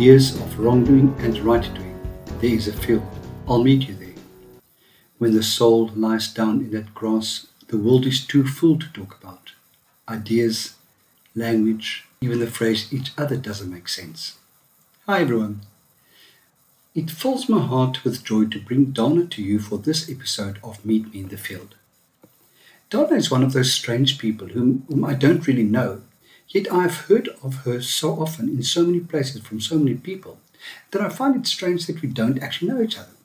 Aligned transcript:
Ideas 0.00 0.34
of 0.40 0.58
wrongdoing 0.58 1.14
and 1.18 1.38
right 1.40 1.74
doing, 1.74 2.00
there 2.40 2.54
is 2.54 2.66
a 2.68 2.72
field. 2.72 3.06
I'll 3.46 3.62
meet 3.62 3.86
you 3.86 3.94
there. 3.94 4.14
When 5.18 5.34
the 5.34 5.42
soul 5.42 5.90
lies 5.94 6.32
down 6.32 6.60
in 6.60 6.70
that 6.70 6.94
grass, 6.94 7.48
the 7.68 7.76
world 7.76 8.06
is 8.06 8.26
too 8.26 8.46
full 8.46 8.78
to 8.78 8.90
talk 8.94 9.18
about. 9.20 9.52
Ideas, 10.08 10.76
language, 11.34 12.06
even 12.22 12.38
the 12.38 12.46
phrase 12.46 12.90
each 12.90 13.12
other 13.18 13.36
doesn't 13.36 13.70
make 13.70 13.88
sense. 13.88 14.38
Hi 15.04 15.20
everyone. 15.20 15.60
It 16.94 17.10
fills 17.10 17.50
my 17.50 17.60
heart 17.60 18.02
with 18.02 18.24
joy 18.24 18.46
to 18.46 18.58
bring 18.58 18.92
Donna 18.92 19.26
to 19.26 19.42
you 19.42 19.58
for 19.58 19.76
this 19.76 20.08
episode 20.08 20.60
of 20.64 20.82
Meet 20.82 21.12
Me 21.12 21.20
in 21.20 21.28
the 21.28 21.36
Field. 21.36 21.74
Donna 22.88 23.16
is 23.16 23.30
one 23.30 23.42
of 23.42 23.52
those 23.52 23.74
strange 23.74 24.16
people 24.16 24.48
whom, 24.48 24.82
whom 24.88 25.04
I 25.04 25.12
don't 25.12 25.46
really 25.46 25.62
know, 25.62 26.00
yet 26.50 26.70
I 26.72 26.82
have 26.82 27.06
heard 27.08 27.30
of 27.42 27.64
her 27.64 27.80
so 27.80 28.20
often 28.20 28.48
in 28.48 28.62
so 28.62 28.84
many 28.84 29.00
places 29.00 29.42
from 29.42 29.60
so 29.60 29.78
many 29.78 29.94
people 29.94 30.38
that 30.90 31.00
I 31.00 31.08
find 31.08 31.36
it 31.36 31.46
strange 31.46 31.86
that 31.86 32.02
we 32.02 32.08
don't 32.08 32.42
actually 32.42 32.68
know 32.68 32.82
each 32.82 32.98
other. 32.98 33.16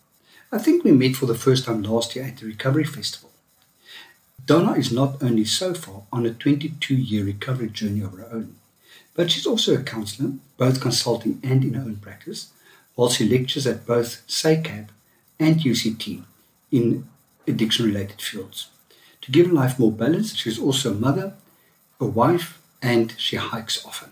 I 0.52 0.58
think 0.58 0.84
we 0.84 0.92
met 0.92 1.16
for 1.16 1.26
the 1.26 1.36
first 1.36 1.66
time 1.66 1.84
last 1.84 2.16
year 2.16 2.26
at 2.26 2.38
the 2.38 2.46
Recovery 2.46 2.86
Festival. 2.86 3.32
Donna 4.46 4.74
is 4.74 4.92
not 4.92 5.22
only 5.24 5.44
so 5.44 5.74
far 5.74 6.04
on 6.14 6.26
a 6.26 6.34
22 6.34 6.96
year 6.96 7.26
recovery 7.26 7.70
journey 7.70 8.02
of 8.02 8.14
her 8.14 8.28
own, 8.32 8.56
but 9.16 9.32
she's 9.32 9.48
also 9.48 9.74
a 9.74 9.84
counselor, 9.84 10.34
both 10.58 10.82
consulting 10.82 11.40
and 11.44 11.64
in 11.64 11.74
her 11.74 11.82
own 11.82 11.96
practice, 11.96 12.52
while 12.94 13.10
she 13.10 13.28
lectures 13.28 13.66
at 13.66 13.88
both 13.88 14.22
SACAP 14.28 14.90
and 15.40 15.62
UCT 15.62 16.24
in 16.72 17.08
addiction 17.48 17.86
related 17.86 18.22
fields. 18.22 18.70
To 19.22 19.32
give 19.32 19.48
her 19.48 19.54
life 19.54 19.80
more 19.80 19.92
balance, 19.92 20.36
she's 20.36 20.60
also 20.60 20.92
a 20.92 20.96
mother, 20.96 21.34
a 22.00 22.06
wife, 22.06 22.62
and 22.86 23.16
she 23.18 23.36
hikes 23.36 23.84
often. 23.84 24.12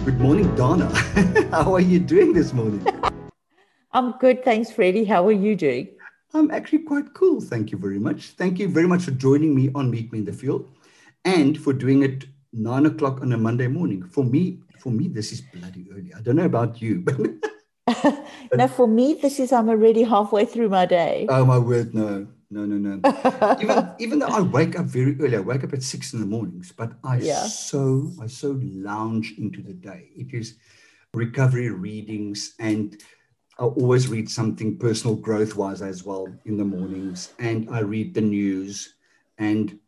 Good 0.05 0.21
morning, 0.21 0.55
Donna. 0.55 0.89
How 1.51 1.75
are 1.75 1.81
you 1.81 1.99
doing 1.99 2.33
this 2.33 2.53
morning? 2.53 2.87
I'm 3.93 4.13
good, 4.19 4.45
thanks, 4.45 4.71
Freddie. 4.71 5.05
How 5.05 5.27
are 5.27 5.33
you 5.33 5.57
doing? 5.57 5.89
I'm 6.33 6.53
actually 6.53 6.85
quite 6.85 7.13
cool. 7.15 7.41
Thank 7.41 7.73
you 7.73 7.79
very 7.79 7.99
much. 7.99 8.31
Thank 8.31 8.61
you 8.61 8.69
very 8.69 8.87
much 8.87 9.03
for 9.03 9.11
joining 9.11 9.53
me 9.55 9.71
on 9.75 9.91
Meet 9.91 10.13
Me 10.13 10.21
in 10.21 10.25
the 10.25 10.33
Field 10.33 10.71
and 11.25 11.59
for 11.59 11.73
doing 11.73 12.05
it 12.05 12.27
nine 12.53 12.87
o'clock 12.87 13.21
on 13.21 13.33
a 13.33 13.37
Monday 13.37 13.67
morning. 13.67 14.03
For 14.03 14.25
me, 14.25 14.61
for 14.79 14.91
me, 14.91 15.09
this 15.09 15.33
is 15.33 15.41
bloody 15.41 15.87
early. 15.93 16.13
I 16.15 16.21
don't 16.21 16.37
know 16.37 16.45
about 16.45 16.81
you, 16.81 17.01
but 17.01 17.19
no, 18.55 18.69
for 18.69 18.87
me, 18.87 19.15
this 19.15 19.41
is 19.41 19.53
I'm 19.53 19.69
already 19.69 20.03
halfway 20.03 20.45
through 20.45 20.69
my 20.69 20.87
day. 20.87 21.27
Oh 21.29 21.45
my 21.45 21.59
word, 21.59 21.95
no, 21.95 22.27
no, 22.51 22.65
no, 22.67 22.77
no. 22.77 23.57
even 23.61 23.89
even 23.99 24.19
though 24.19 24.27
I 24.27 24.41
wake 24.41 24.79
up 24.79 24.87
very 24.87 25.19
early, 25.21 25.37
I 25.37 25.41
wake 25.41 25.65
up 25.65 25.73
at 25.73 25.83
six 25.83 26.13
in 26.13 26.21
the 26.21 26.27
mornings, 26.27 26.73
but 26.73 26.93
I 27.05 27.19
yeah. 27.19 27.45
so 27.45 28.11
I 28.21 28.27
so 28.27 28.59
lounge 28.63 29.35
into 29.39 29.63
the 29.63 29.75
day. 29.75 30.11
It 30.17 30.35
is 30.35 30.57
recovery 31.15 31.71
readings 31.71 32.55
and 32.61 32.97
I 33.61 33.65
always 33.65 34.09
read 34.09 34.31
something 34.31 34.79
personal 34.79 35.17
growth 35.17 35.55
wise 35.55 35.83
as 35.83 36.03
well 36.03 36.27
in 36.47 36.57
the 36.57 36.65
mornings, 36.65 37.35
and 37.39 37.69
I 37.71 37.81
read 37.81 38.15
the 38.15 38.23
news, 38.23 38.95
and 39.37 39.79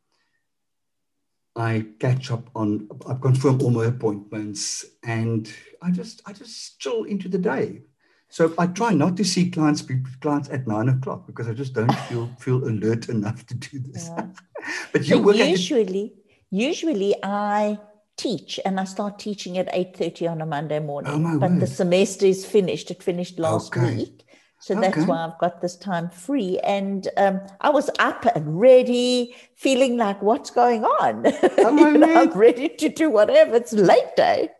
I 1.55 1.87
catch 1.99 2.31
up 2.31 2.49
on. 2.55 2.89
I 3.07 3.15
confirm 3.15 3.61
all 3.61 3.71
my 3.71 3.87
appointments, 3.87 4.85
and 5.03 5.53
I 5.83 5.91
just 5.91 6.23
I 6.27 6.33
just 6.33 6.79
chill 6.79 7.05
into 7.05 7.29
the 7.29 7.39
day. 7.39 7.83
So 8.29 8.55
I 8.57 8.67
try 8.67 8.95
not 8.95 9.19
to 9.19 9.25
see 9.25 9.51
clients 9.51 9.85
clients 10.23 10.49
at 10.49 10.67
nine 10.67 10.89
o'clock 10.89 11.27
because 11.27 11.49
I 11.49 11.53
just 11.53 11.75
don't 11.75 11.93
feel 12.09 12.31
feel 12.39 12.65
alert 12.65 13.09
enough 13.11 13.45
to 13.47 13.55
do 13.55 13.79
this. 13.79 14.09
Yeah. 14.09 14.27
but 14.93 15.07
you 15.07 15.19
work 15.19 15.37
usually 15.37 16.15
usually 16.51 17.15
I 17.23 17.79
teach 18.17 18.61
and 18.65 18.79
I 18.79 18.85
start 18.85 19.19
teaching 19.19 19.59
at 19.59 19.73
8.30 19.73 20.31
on 20.31 20.41
a 20.43 20.47
Monday 20.47 20.79
morning. 20.79 21.27
Oh 21.27 21.39
but 21.39 21.51
word. 21.51 21.61
the 21.61 21.67
semester 21.67 22.27
is 22.27 22.45
finished. 22.47 22.91
It 22.91 23.03
finished 23.03 23.39
last 23.39 23.77
okay. 23.77 23.97
week. 23.97 24.25
So 24.63 24.79
okay. 24.79 24.91
that's 24.91 25.09
why 25.09 25.25
I've 25.25 25.39
got 25.39 25.61
this 25.61 25.75
time 25.75 26.09
free. 26.09 26.61
And 26.61 27.09
um, 27.17 27.41
I 27.61 27.71
was 27.71 27.91
up 27.99 28.25
and 28.37 28.61
ready, 28.61 29.35
feeling 29.57 29.97
like, 29.97 30.23
what's 30.23 30.51
going 30.51 30.85
on? 30.85 31.27
Oh, 31.59 31.91
know, 31.91 32.21
I'm 32.23 32.31
ready 32.31 32.69
to 32.69 32.89
do 32.89 33.11
whatever. 33.11 33.57
It's 33.57 33.73
late 33.73 34.15
day. 34.17 34.51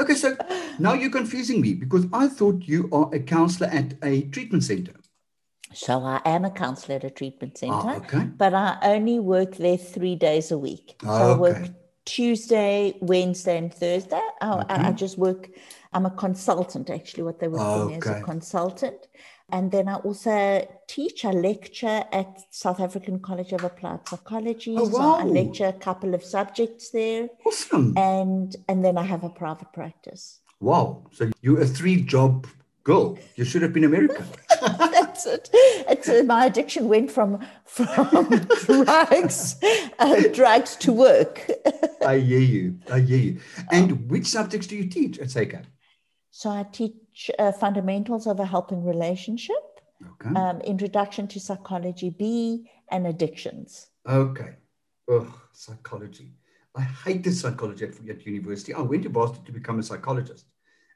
okay, 0.00 0.14
so 0.14 0.36
now 0.80 0.94
you're 0.94 1.10
confusing 1.10 1.60
me 1.60 1.74
because 1.74 2.06
I 2.12 2.26
thought 2.26 2.66
you 2.66 2.88
are 2.90 3.08
a 3.14 3.20
counselor 3.20 3.68
at 3.68 3.94
a 4.02 4.22
treatment 4.22 4.64
center. 4.64 4.94
So 5.72 6.02
I 6.02 6.20
am 6.24 6.44
a 6.44 6.50
counselor 6.50 6.96
at 6.96 7.04
a 7.04 7.10
treatment 7.10 7.58
center, 7.58 7.74
oh, 7.74 7.96
okay. 7.98 8.24
but 8.24 8.54
I 8.54 8.78
only 8.82 9.20
work 9.20 9.56
there 9.56 9.76
three 9.76 10.16
days 10.16 10.50
a 10.50 10.58
week. 10.58 10.96
So 11.02 11.08
oh, 11.08 11.14
okay. 11.14 11.32
I 11.32 11.36
work 11.36 11.68
Tuesday, 12.06 12.96
Wednesday, 13.00 13.58
and 13.58 13.72
Thursday. 13.72 14.20
I, 14.40 14.60
okay. 14.60 14.74
I, 14.74 14.88
I, 14.88 14.92
just 14.92 15.18
work. 15.18 15.50
I'm 15.92 16.06
a 16.06 16.10
consultant, 16.10 16.90
actually. 16.90 17.24
What 17.24 17.38
they 17.38 17.48
would 17.48 17.58
call 17.58 17.80
okay. 17.82 17.94
me 17.94 18.00
as 18.00 18.06
a 18.06 18.22
consultant, 18.22 19.06
and 19.50 19.70
then 19.70 19.88
I 19.88 19.94
also 19.94 20.68
teach. 20.86 21.24
I 21.24 21.30
lecture 21.30 22.04
at 22.12 22.42
South 22.50 22.80
African 22.80 23.20
College 23.20 23.52
of 23.52 23.64
Applied 23.64 24.06
Psychology. 24.06 24.74
Oh, 24.76 24.84
wow. 24.84 24.90
So 24.90 25.14
I 25.14 25.24
lecture 25.24 25.66
a 25.66 25.72
couple 25.72 26.14
of 26.14 26.22
subjects 26.22 26.90
there. 26.90 27.28
Awesome. 27.46 27.96
And 27.96 28.54
and 28.68 28.84
then 28.84 28.98
I 28.98 29.04
have 29.04 29.24
a 29.24 29.30
private 29.30 29.72
practice. 29.72 30.40
Wow! 30.60 31.04
So 31.12 31.30
you're 31.40 31.60
a 31.60 31.66
three 31.66 32.02
job 32.02 32.46
girl. 32.88 33.18
You 33.36 33.44
should 33.44 33.62
have 33.62 33.72
been 33.72 33.84
American. 33.84 34.24
That's 34.60 35.26
it. 35.26 35.50
It's 35.52 36.08
uh, 36.08 36.22
my 36.26 36.46
addiction 36.46 36.88
went 36.88 37.10
from 37.10 37.46
from 37.64 38.46
drugs, 38.66 39.56
uh, 39.98 40.22
drugs 40.32 40.76
to 40.76 40.92
work. 40.92 41.50
I 42.04 42.18
hear 42.18 42.40
you. 42.40 42.78
I 42.90 43.00
hear 43.00 43.18
you. 43.18 43.40
And 43.70 43.92
um, 43.92 44.08
which 44.08 44.26
subjects 44.26 44.66
do 44.66 44.76
you 44.76 44.88
teach 44.88 45.18
at 45.18 45.28
SACAP? 45.28 45.64
So 46.38 46.50
I 46.50 46.62
teach 46.62 47.32
uh, 47.36 47.50
fundamentals 47.50 48.28
of 48.28 48.38
a 48.38 48.46
helping 48.46 48.84
relationship, 48.84 49.80
okay. 50.10 50.32
um, 50.38 50.60
introduction 50.60 51.26
to 51.26 51.40
psychology 51.40 52.10
B, 52.10 52.70
and 52.92 53.08
addictions. 53.08 53.88
Okay. 54.08 54.54
Oh, 55.10 55.34
psychology. 55.52 56.30
I 56.76 56.82
hated 56.82 57.34
psychology 57.34 57.86
at, 57.86 58.08
at 58.08 58.24
university. 58.24 58.72
I 58.72 58.82
went 58.82 59.02
to 59.02 59.10
Boston 59.10 59.44
to 59.46 59.50
become 59.50 59.80
a 59.80 59.82
psychologist. 59.82 60.46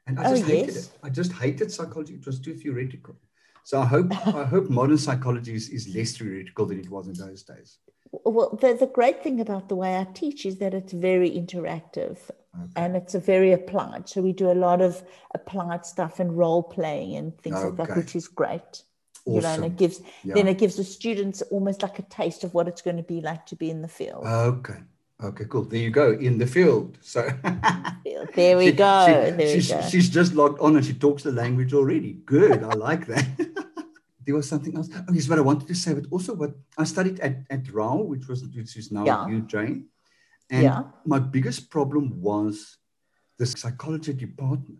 And 0.07 0.17
I 0.17 0.27
oh, 0.27 0.29
just 0.29 0.43
oh, 0.43 0.47
hated 0.47 0.75
yes. 0.75 0.85
it. 0.85 0.91
I 1.03 1.09
just 1.09 1.33
hated 1.33 1.73
psychology. 1.73 2.13
It 2.13 2.25
was 2.25 2.39
too 2.39 2.53
theoretical. 2.53 3.17
So 3.65 3.81
I 3.81 3.85
hope 3.85 4.13
I 4.25 4.45
hope 4.53 4.69
modern 4.69 4.97
psychology 4.97 5.55
is, 5.55 5.67
is 5.67 5.93
less 5.93 6.15
theoretical 6.15 6.67
than 6.67 6.79
it 6.79 6.89
was 6.89 7.09
in 7.09 7.15
those 7.15 7.43
days. 7.43 7.79
Well, 8.25 8.57
the, 8.61 8.73
the 8.73 8.87
great 8.87 9.23
thing 9.23 9.41
about 9.41 9.69
the 9.69 9.75
way 9.75 9.97
I 9.97 10.05
teach 10.13 10.45
is 10.45 10.57
that 10.57 10.73
it's 10.73 10.93
very 10.93 11.31
interactive 11.31 12.17
okay. 12.55 12.71
and 12.75 12.95
it's 12.95 13.15
a 13.15 13.19
very 13.19 13.51
applied. 13.51 14.07
So 14.07 14.21
we 14.21 14.33
do 14.33 14.51
a 14.51 14.53
lot 14.53 14.81
of 14.81 15.03
applied 15.33 15.85
stuff 15.85 16.19
and 16.19 16.37
role 16.37 16.63
playing 16.63 17.15
and 17.15 17.37
things 17.39 17.57
okay. 17.57 17.75
like 17.75 17.87
that, 17.87 17.97
which 17.97 18.15
is 18.15 18.27
great. 18.27 18.83
Awesome. 19.25 19.35
You 19.35 19.41
know, 19.41 19.53
and 19.53 19.65
it 19.65 19.77
gives 19.77 20.01
yeah. 20.23 20.33
then 20.35 20.47
it 20.47 20.57
gives 20.57 20.75
the 20.75 20.83
students 20.83 21.41
almost 21.43 21.81
like 21.81 21.97
a 21.97 22.03
taste 22.03 22.43
of 22.43 22.53
what 22.53 22.67
it's 22.67 22.81
going 22.81 22.97
to 22.97 23.03
be 23.03 23.21
like 23.21 23.45
to 23.47 23.55
be 23.55 23.69
in 23.69 23.81
the 23.81 23.87
field. 23.87 24.25
Okay. 24.25 24.79
Okay, 25.23 25.45
cool. 25.45 25.63
There 25.63 25.79
you 25.79 25.89
go 25.89 26.11
in 26.11 26.37
the 26.37 26.45
field. 26.45 26.97
So 27.01 27.29
there 28.35 28.57
we 28.57 28.71
go. 28.73 29.05
She, 29.05 29.31
there 29.31 29.53
she's, 29.53 29.69
we 29.69 29.75
go. 29.75 29.89
she's 29.89 30.09
just 30.09 30.33
logged 30.33 30.59
on 30.59 30.75
and 30.75 30.85
she 30.85 30.93
talks 30.93 31.23
the 31.23 31.31
language 31.31 31.73
already. 31.73 32.13
Good. 32.25 32.63
I 32.63 32.73
like 32.73 33.07
that. 33.07 33.25
there 34.25 34.35
was 34.35 34.47
something 34.47 34.75
else. 34.75 34.89
Oh, 34.93 35.13
yes, 35.13 35.29
what 35.29 35.39
I 35.39 35.41
wanted 35.41 35.67
to 35.67 35.75
say, 35.75 35.93
but 35.93 36.05
also 36.11 36.33
what 36.33 36.55
I 36.77 36.83
studied 36.83 37.19
at, 37.19 37.37
at 37.49 37.71
RAU, 37.71 37.97
which 37.97 38.27
was 38.27 38.43
which 38.43 38.75
is 38.77 38.91
now 38.91 39.05
yeah. 39.05 39.39
Jane. 39.47 39.87
And 40.49 40.63
yeah. 40.63 40.83
my 41.05 41.19
biggest 41.19 41.69
problem 41.69 42.21
was 42.21 42.77
the 43.37 43.45
psychology 43.45 44.13
department. 44.13 44.79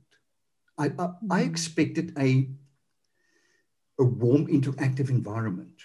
I, 0.77 0.85
I, 0.85 0.87
mm-hmm. 0.89 1.31
I 1.31 1.41
expected 1.41 2.13
a 2.17 2.49
a 3.99 4.03
warm, 4.03 4.47
interactive 4.47 5.09
environment, 5.09 5.83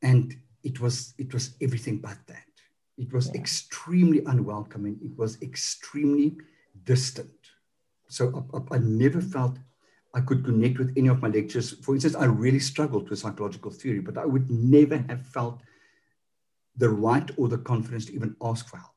and 0.00 0.36
it 0.62 0.80
was 0.80 1.14
it 1.18 1.32
was 1.32 1.54
everything 1.60 1.98
but 1.98 2.18
that. 2.26 2.44
It 2.98 3.12
was 3.12 3.28
yeah. 3.28 3.40
extremely 3.40 4.22
unwelcoming. 4.24 4.98
It 5.02 5.16
was 5.16 5.40
extremely 5.42 6.36
distant. 6.84 7.30
So 8.08 8.46
I, 8.52 8.56
I, 8.58 8.76
I 8.76 8.78
never 8.78 9.20
felt 9.20 9.58
I 10.14 10.20
could 10.20 10.44
connect 10.44 10.78
with 10.78 10.92
any 10.96 11.08
of 11.08 11.22
my 11.22 11.28
lectures. 11.28 11.72
For 11.72 11.94
instance, 11.94 12.14
I 12.14 12.24
really 12.24 12.60
struggled 12.60 13.08
with 13.08 13.18
psychological 13.18 13.70
theory, 13.70 14.00
but 14.00 14.18
I 14.18 14.26
would 14.26 14.50
never 14.50 14.98
have 15.08 15.26
felt 15.26 15.62
the 16.76 16.88
right 16.88 17.30
or 17.36 17.48
the 17.48 17.58
confidence 17.58 18.06
to 18.06 18.14
even 18.14 18.36
ask 18.42 18.68
for 18.68 18.76
help 18.78 18.92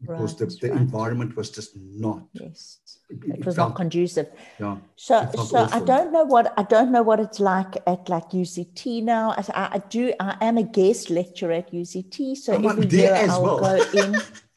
because 0.00 0.40
right, 0.40 0.50
the, 0.50 0.66
the 0.66 0.72
right. 0.72 0.80
environment 0.80 1.36
was 1.36 1.50
just 1.50 1.76
not 1.76 2.22
yes 2.32 2.80
it, 3.08 3.18
it 3.24 3.46
was 3.46 3.56
felt, 3.56 3.70
not 3.70 3.76
conducive 3.76 4.26
yeah 4.58 4.76
so 4.96 5.28
so 5.34 5.58
awful. 5.58 5.68
i 5.72 5.80
don't 5.84 6.12
know 6.12 6.24
what 6.24 6.52
i 6.56 6.62
don't 6.64 6.90
know 6.90 7.02
what 7.02 7.20
it's 7.20 7.40
like 7.40 7.76
at 7.86 8.08
like 8.08 8.30
uct 8.30 9.02
now 9.02 9.32
i, 9.38 9.44
I 9.54 9.78
do 9.88 10.12
i 10.18 10.36
am 10.40 10.58
a 10.58 10.62
guest 10.62 11.10
lecturer 11.10 11.52
at 11.52 11.72
uct 11.72 12.36
so 12.36 12.54
oh, 12.54 12.68
every 12.68 12.86
year 12.88 13.14
i 13.14 13.38
will 13.38 13.60
well. 13.60 13.78
go 13.78 13.98
in 13.98 14.16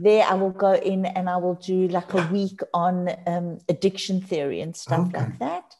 there 0.00 0.24
i 0.26 0.34
will 0.34 0.56
go 0.66 0.74
in 0.74 1.04
and 1.04 1.28
i 1.28 1.36
will 1.36 1.54
do 1.54 1.86
like 1.88 2.12
a 2.14 2.26
week 2.32 2.60
on 2.74 3.08
um, 3.26 3.58
addiction 3.68 4.20
theory 4.20 4.60
and 4.60 4.74
stuff 4.74 5.08
okay. 5.08 5.18
like 5.18 5.38
that 5.38 5.74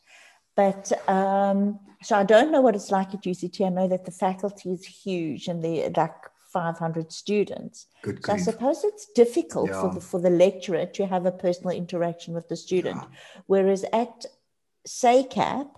but 0.56 0.92
um, 1.08 1.80
so 2.02 2.16
i 2.16 2.22
don't 2.22 2.52
know 2.52 2.60
what 2.60 2.76
it's 2.76 2.90
like 2.90 3.12
at 3.14 3.22
uct 3.22 3.66
i 3.66 3.68
know 3.68 3.88
that 3.88 4.04
the 4.04 4.12
faculty 4.12 4.70
is 4.70 4.84
huge 4.84 5.48
and 5.48 5.64
they're 5.64 5.90
like 5.96 6.14
500 6.52 7.12
students. 7.12 7.86
Good 8.02 8.24
so 8.24 8.32
I 8.32 8.36
suppose 8.36 8.82
it's 8.84 9.06
difficult 9.14 9.70
yeah. 9.70 9.80
for, 9.80 9.94
the, 9.94 10.00
for 10.00 10.20
the 10.20 10.30
lecturer 10.30 10.86
to 10.86 11.06
have 11.06 11.26
a 11.26 11.32
personal 11.32 11.70
interaction 11.70 12.34
with 12.34 12.48
the 12.48 12.56
student. 12.56 12.96
Yeah. 13.00 13.18
Whereas 13.46 13.84
at 13.92 14.26
SACAP, 14.86 15.70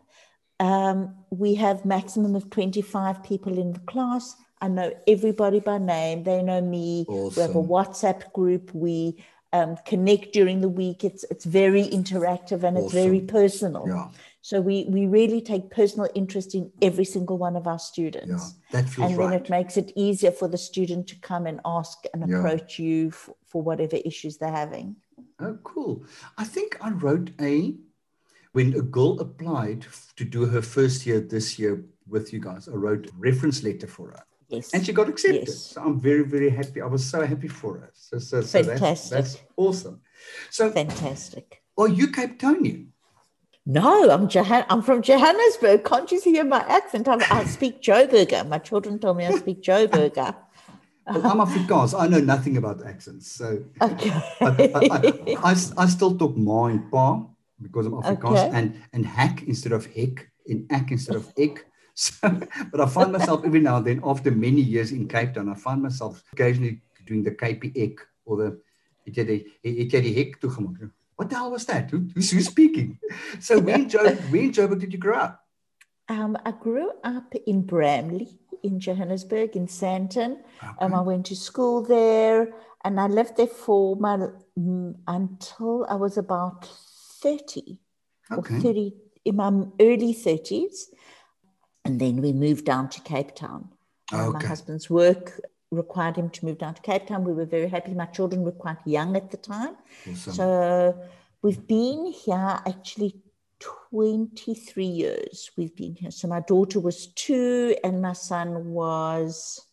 um, 0.60 1.16
we 1.30 1.54
have 1.56 1.84
maximum 1.84 2.34
of 2.34 2.48
25 2.50 3.22
people 3.22 3.58
in 3.58 3.72
the 3.72 3.80
class. 3.80 4.34
I 4.62 4.68
know 4.68 4.92
everybody 5.08 5.58
by 5.58 5.78
name. 5.78 6.22
They 6.22 6.40
know 6.40 6.60
me. 6.60 7.04
Awesome. 7.08 7.34
We 7.34 7.42
have 7.42 7.56
a 7.56 7.68
WhatsApp 7.68 8.32
group. 8.32 8.72
We 8.72 9.22
um, 9.52 9.76
connect 9.84 10.32
during 10.32 10.60
the 10.60 10.68
week. 10.68 11.02
It's 11.02 11.24
it's 11.24 11.44
very 11.44 11.82
interactive 11.82 12.62
and 12.62 12.76
awesome. 12.76 12.84
it's 12.84 12.92
very 12.94 13.20
personal. 13.20 13.84
Yeah. 13.88 14.08
So 14.40 14.60
we 14.60 14.86
we 14.88 15.06
really 15.06 15.40
take 15.40 15.70
personal 15.70 16.08
interest 16.14 16.54
in 16.54 16.70
every 16.80 17.04
single 17.04 17.38
one 17.38 17.56
of 17.56 17.66
our 17.66 17.78
students. 17.78 18.54
Yeah, 18.72 18.80
that 18.80 18.88
feels 18.88 19.10
And 19.10 19.20
then 19.20 19.30
right. 19.30 19.40
it 19.42 19.50
makes 19.50 19.76
it 19.76 19.92
easier 19.96 20.30
for 20.30 20.46
the 20.46 20.58
student 20.58 21.08
to 21.08 21.16
come 21.16 21.46
and 21.46 21.60
ask 21.64 22.04
and 22.14 22.28
yeah. 22.28 22.38
approach 22.38 22.78
you 22.78 23.10
for, 23.10 23.34
for 23.46 23.62
whatever 23.62 23.96
issues 23.96 24.38
they're 24.38 24.50
having. 24.50 24.94
Oh, 25.40 25.58
cool. 25.64 26.04
I 26.38 26.44
think 26.44 26.78
I 26.80 26.90
wrote 26.90 27.30
a 27.40 27.74
when 28.52 28.74
a 28.74 28.82
girl 28.82 29.18
applied 29.18 29.86
to 30.16 30.24
do 30.24 30.46
her 30.46 30.62
first 30.62 31.04
year 31.04 31.20
this 31.20 31.58
year 31.58 31.84
with 32.08 32.32
you 32.32 32.38
guys, 32.38 32.68
I 32.68 32.72
wrote 32.72 33.06
a 33.06 33.12
reference 33.18 33.62
letter 33.64 33.86
for 33.86 34.10
her. 34.10 34.24
Yes. 34.52 34.74
And 34.74 34.84
she 34.84 34.92
got 34.92 35.08
accepted. 35.08 35.48
Yes. 35.48 35.58
So 35.72 35.82
I'm 35.82 35.98
very, 35.98 36.24
very 36.24 36.50
happy. 36.50 36.82
I 36.82 36.86
was 36.86 37.04
so 37.04 37.24
happy 37.24 37.48
for 37.48 37.78
her. 37.78 37.90
So, 37.94 38.18
so, 38.18 38.42
so 38.42 38.62
Fantastic. 38.62 39.10
That's, 39.16 39.34
that's 39.34 39.44
awesome. 39.56 40.00
So 40.50 40.70
fantastic. 40.70 41.62
Are 41.78 41.88
you 41.88 42.08
Cape 42.08 42.38
Townian? 42.38 42.88
No, 43.64 44.10
I'm 44.10 44.28
I'm 44.68 44.82
from 44.82 45.02
Johannesburg. 45.02 45.84
Can't 45.84 46.10
you 46.10 46.20
hear 46.20 46.44
my 46.44 46.60
accent? 46.68 47.08
I, 47.08 47.16
I 47.30 47.44
speak 47.44 47.80
Joburger. 47.80 48.46
My 48.46 48.58
children 48.58 48.98
told 48.98 49.16
me 49.16 49.26
I 49.26 49.32
speak 49.32 49.62
Joburger. 49.62 50.34
well, 51.06 51.26
I'm 51.26 51.38
Afrikaans. 51.38 51.98
I 51.98 52.08
know 52.08 52.18
nothing 52.18 52.56
about 52.56 52.84
accents. 52.84 53.30
So 53.30 53.64
okay. 53.80 54.10
I, 54.40 55.36
I, 55.40 55.50
I, 55.50 55.56
I, 55.78 55.86
still 55.86 56.18
talk 56.18 56.36
ma 56.36 56.66
and 56.66 56.90
pa 56.90 57.22
because 57.60 57.86
I'm 57.86 57.92
Afrikaans 57.92 58.48
okay. 58.48 58.50
and, 58.52 58.82
and 58.92 59.06
hack 59.06 59.44
instead 59.44 59.72
of 59.72 59.86
heck, 59.86 60.28
in 60.46 60.66
ack 60.70 60.90
instead 60.90 61.16
of 61.16 61.32
ek. 61.38 61.64
So, 62.02 62.26
but 62.70 62.80
I 62.80 62.86
find 62.86 63.12
myself 63.12 63.44
every 63.44 63.60
now 63.60 63.76
and 63.76 63.86
then, 63.86 64.00
after 64.02 64.30
many 64.30 64.62
years 64.62 64.92
in 64.92 65.06
Cape 65.06 65.34
Town, 65.34 65.50
I 65.50 65.54
find 65.54 65.82
myself 65.82 66.24
occasionally 66.32 66.80
doing 67.04 67.22
the 67.22 67.32
Cape 67.32 67.70
ek 67.76 68.00
or 68.24 68.36
the 68.38 68.60
het 69.06 69.18
jy 69.18 69.24
die 69.26 69.38
het 69.66 69.94
jy 69.94 70.00
die 70.06 70.14
hek 70.16 70.38
toegemaak? 70.40 70.90
What 71.16 71.30
the 71.30 71.36
hell 71.36 71.50
was 71.50 71.66
that? 71.66 71.90
Who, 71.90 72.08
who's, 72.14 72.30
who's 72.30 72.46
speaking? 72.46 72.98
So 73.40 73.58
where 73.58 73.76
in, 73.76 73.88
jo- 73.88 74.14
where 74.30 74.42
in 74.42 74.52
Joburg 74.52 74.80
did 74.80 74.92
you 74.92 74.98
grow 74.98 75.18
up? 75.18 75.44
Um, 76.08 76.36
I 76.44 76.52
grew 76.52 76.90
up 77.04 77.34
in 77.46 77.62
Bramley, 77.62 78.28
in 78.62 78.80
Johannesburg, 78.80 79.56
in 79.56 79.66
Sandton. 79.66 80.38
Okay. 80.62 80.72
Um, 80.80 80.94
I 80.94 81.00
went 81.00 81.26
to 81.26 81.36
school 81.36 81.82
there, 81.82 82.52
and 82.84 82.98
I 83.00 83.06
lived 83.06 83.36
there 83.36 83.46
for 83.46 83.96
my 83.96 84.28
mm, 84.58 84.94
until 85.06 85.86
I 85.88 85.94
was 85.94 86.18
about 86.18 86.66
thirty, 87.22 87.80
okay. 88.30 88.56
or 88.56 88.60
thirty 88.60 88.94
in 89.24 89.36
my 89.36 89.52
early 89.80 90.12
thirties, 90.12 90.90
and 91.84 92.00
then 92.00 92.16
we 92.22 92.32
moved 92.32 92.64
down 92.64 92.88
to 92.90 93.00
Cape 93.00 93.34
Town. 93.34 93.68
Uh, 94.12 94.28
okay. 94.28 94.38
my 94.38 94.46
husband's 94.46 94.88
work 94.90 95.40
required 95.70 96.16
him 96.16 96.28
to 96.30 96.44
move 96.44 96.58
down 96.58 96.74
to 96.74 96.82
Cape 96.82 97.06
Town. 97.06 97.24
We 97.24 97.32
were 97.32 97.46
very 97.46 97.68
happy. 97.68 97.94
My 97.94 98.06
children 98.06 98.42
were 98.42 98.52
quite 98.52 98.78
young 98.84 99.16
at 99.16 99.30
the 99.30 99.38
time. 99.38 99.76
Awesome. 100.08 100.32
So 100.34 101.02
we've 101.40 101.66
been 101.66 102.12
here 102.12 102.60
actually 102.66 103.16
23 103.90 104.84
years. 104.84 105.50
We've 105.56 105.74
been 105.74 105.94
here. 105.94 106.10
So 106.10 106.28
my 106.28 106.40
daughter 106.40 106.78
was 106.78 107.06
two 107.08 107.74
and 107.82 108.02
my 108.02 108.12
son 108.12 108.66
was, 108.66 109.66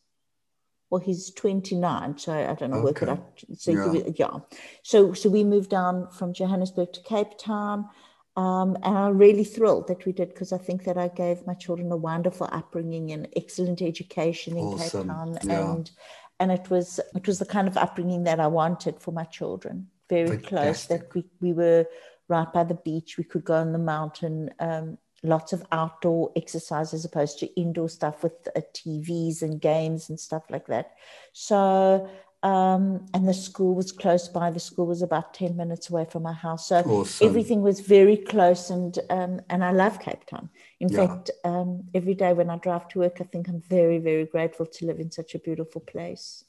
well, 0.89 1.01
he's 1.01 1.31
29. 1.31 2.17
So 2.17 2.33
I 2.33 2.53
don't 2.53 2.71
know, 2.71 2.77
okay. 2.77 2.83
work 2.83 3.01
it 3.01 3.09
out. 3.09 3.43
So 3.57 3.71
yeah. 3.71 4.03
Yeah. 4.15 4.39
So, 4.83 5.13
so 5.13 5.29
we 5.29 5.43
moved 5.43 5.69
down 5.69 6.09
from 6.11 6.33
Johannesburg 6.33 6.93
to 6.93 7.01
Cape 7.01 7.37
Town. 7.37 7.89
Um, 8.35 8.77
and 8.83 8.97
I'm 8.97 9.17
really 9.17 9.43
thrilled 9.43 9.87
that 9.87 10.05
we 10.05 10.11
did 10.11 10.29
because 10.29 10.53
I 10.53 10.57
think 10.57 10.85
that 10.85 10.97
I 10.97 11.09
gave 11.09 11.45
my 11.45 11.55
children 11.55 11.91
a 11.91 11.97
wonderful 11.97 12.47
upbringing 12.51 13.11
and 13.11 13.27
excellent 13.35 13.81
education 13.81 14.55
in 14.55 14.63
awesome. 14.63 15.07
Cape 15.07 15.15
Town, 15.15 15.37
yeah. 15.43 15.71
and 15.71 15.91
and 16.39 16.51
it 16.51 16.69
was 16.69 16.99
it 17.15 17.27
was 17.27 17.39
the 17.39 17.45
kind 17.45 17.67
of 17.67 17.75
upbringing 17.75 18.23
that 18.23 18.39
I 18.39 18.47
wanted 18.47 19.01
for 19.01 19.11
my 19.11 19.25
children. 19.25 19.87
Very 20.09 20.37
Fantastic. 20.37 20.49
close. 20.49 20.85
That 20.85 21.13
we 21.13 21.25
we 21.41 21.53
were 21.53 21.85
right 22.27 22.51
by 22.53 22.63
the 22.63 22.75
beach. 22.75 23.17
We 23.17 23.23
could 23.23 23.43
go 23.43 23.55
on 23.55 23.73
the 23.73 23.79
mountain. 23.79 24.51
Um, 24.59 24.97
lots 25.23 25.51
of 25.51 25.65
outdoor 25.71 26.31
exercise 26.35 26.93
as 26.93 27.03
opposed 27.03 27.39
to 27.39 27.59
indoor 27.59 27.89
stuff 27.89 28.23
with 28.23 28.47
uh, 28.55 28.61
TVs 28.73 29.41
and 29.41 29.59
games 29.59 30.09
and 30.09 30.19
stuff 30.19 30.43
like 30.49 30.67
that. 30.67 30.93
So 31.33 32.09
um, 32.41 33.05
and 33.13 33.27
the 33.27 33.33
school 33.33 33.75
was 33.75 33.91
close 33.91 34.29
by. 34.29 34.49
The 34.49 34.59
school 34.59 34.85
was 34.85 35.01
about 35.01 35.33
10 35.33 35.57
minutes 35.57 35.89
away 35.89 36.05
from 36.05 36.23
my 36.23 36.33
house. 36.33 36.67
So 36.67 36.77
awesome. 36.77 37.27
everything 37.27 37.61
was 37.61 37.81
very 37.81 38.15
close 38.15 38.69
and 38.69 38.97
um, 39.09 39.41
and 39.49 39.63
I 39.63 39.71
love 39.71 39.99
Cape 39.99 40.25
Town. 40.25 40.49
In 40.79 40.87
yeah. 40.89 41.07
fact, 41.07 41.31
um, 41.43 41.83
every 41.93 42.13
day 42.13 42.31
when 42.33 42.49
I 42.49 42.57
drive 42.57 42.87
to 42.89 42.99
work, 42.99 43.17
I 43.19 43.25
think 43.25 43.49
I'm 43.49 43.61
very, 43.61 43.97
very 43.99 44.25
grateful 44.25 44.65
to 44.65 44.85
live 44.85 44.99
in 44.99 45.11
such 45.11 45.35
a 45.35 45.39
beautiful 45.39 45.81
place. 45.81 46.45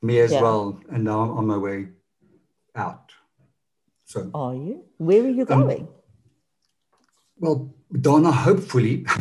Me 0.00 0.20
as 0.20 0.32
yeah. 0.32 0.40
well. 0.40 0.80
And 0.90 1.04
now 1.04 1.20
I'm 1.20 1.38
on 1.38 1.46
my 1.46 1.58
way 1.58 1.88
out. 2.74 3.12
So 4.06 4.30
are 4.34 4.54
you? 4.54 4.84
Where 4.98 5.22
are 5.22 5.28
you 5.28 5.46
um, 5.50 5.60
going? 5.60 5.88
well, 7.38 7.74
Donna, 7.92 8.32
hopefully. 8.32 9.04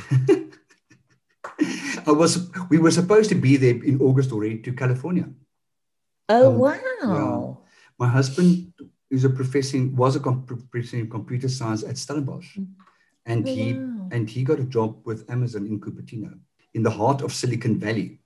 I 2.06 2.12
was 2.12 2.50
we 2.70 2.80
were 2.80 2.92
supposed 2.92 3.30
to 3.30 3.36
be 3.36 3.58
there 3.58 3.82
in 3.84 4.02
August 4.02 4.32
already 4.32 4.60
to 4.60 4.74
California. 4.74 5.30
Oh 6.30 6.52
um, 6.52 6.60
wow! 6.60 7.58
Yeah. 7.60 7.66
My 8.00 8.08
husband 8.08 8.74
is 9.10 9.26
a 9.26 9.30
professor 9.30 9.86
was 9.94 10.16
a 10.16 10.20
professor 10.20 10.98
in 10.98 11.10
computer 11.10 11.50
science 11.50 11.84
at 11.84 11.98
Stellenbosch, 11.98 12.58
mm. 12.58 12.68
and 13.26 13.48
oh, 13.48 13.54
he 13.54 13.74
wow. 13.74 14.10
and 14.12 14.30
he 14.30 14.44
got 14.44 14.60
a 14.60 14.66
job 14.66 15.06
with 15.06 15.30
Amazon 15.30 15.66
in 15.66 15.80
Cupertino, 15.80 16.40
in 16.74 16.84
the 16.84 16.92
heart 16.92 17.22
of 17.22 17.34
Silicon 17.34 17.80
Valley. 17.80 18.20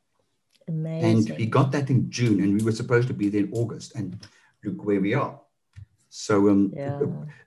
Amazing. 0.68 1.32
And 1.32 1.39
he 1.39 1.46
got 1.46 1.72
that 1.72 1.89
in 1.89 2.12
June, 2.12 2.42
and 2.42 2.54
we 2.54 2.63
were 2.63 2.74
supposed 2.74 3.08
to 3.08 3.13
be 3.13 3.30
there 3.30 3.42
in 3.42 3.54
August, 3.54 3.96
and 3.96 4.20
look 4.63 4.86
where 4.86 5.01
we 5.01 5.13
are. 5.13 5.39
So 6.10 6.50
um, 6.50 6.74
yeah. 6.75 7.00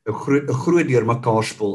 a, 0.06 0.10
a, 0.10 0.14
a 0.14 0.54
groot 0.54 0.84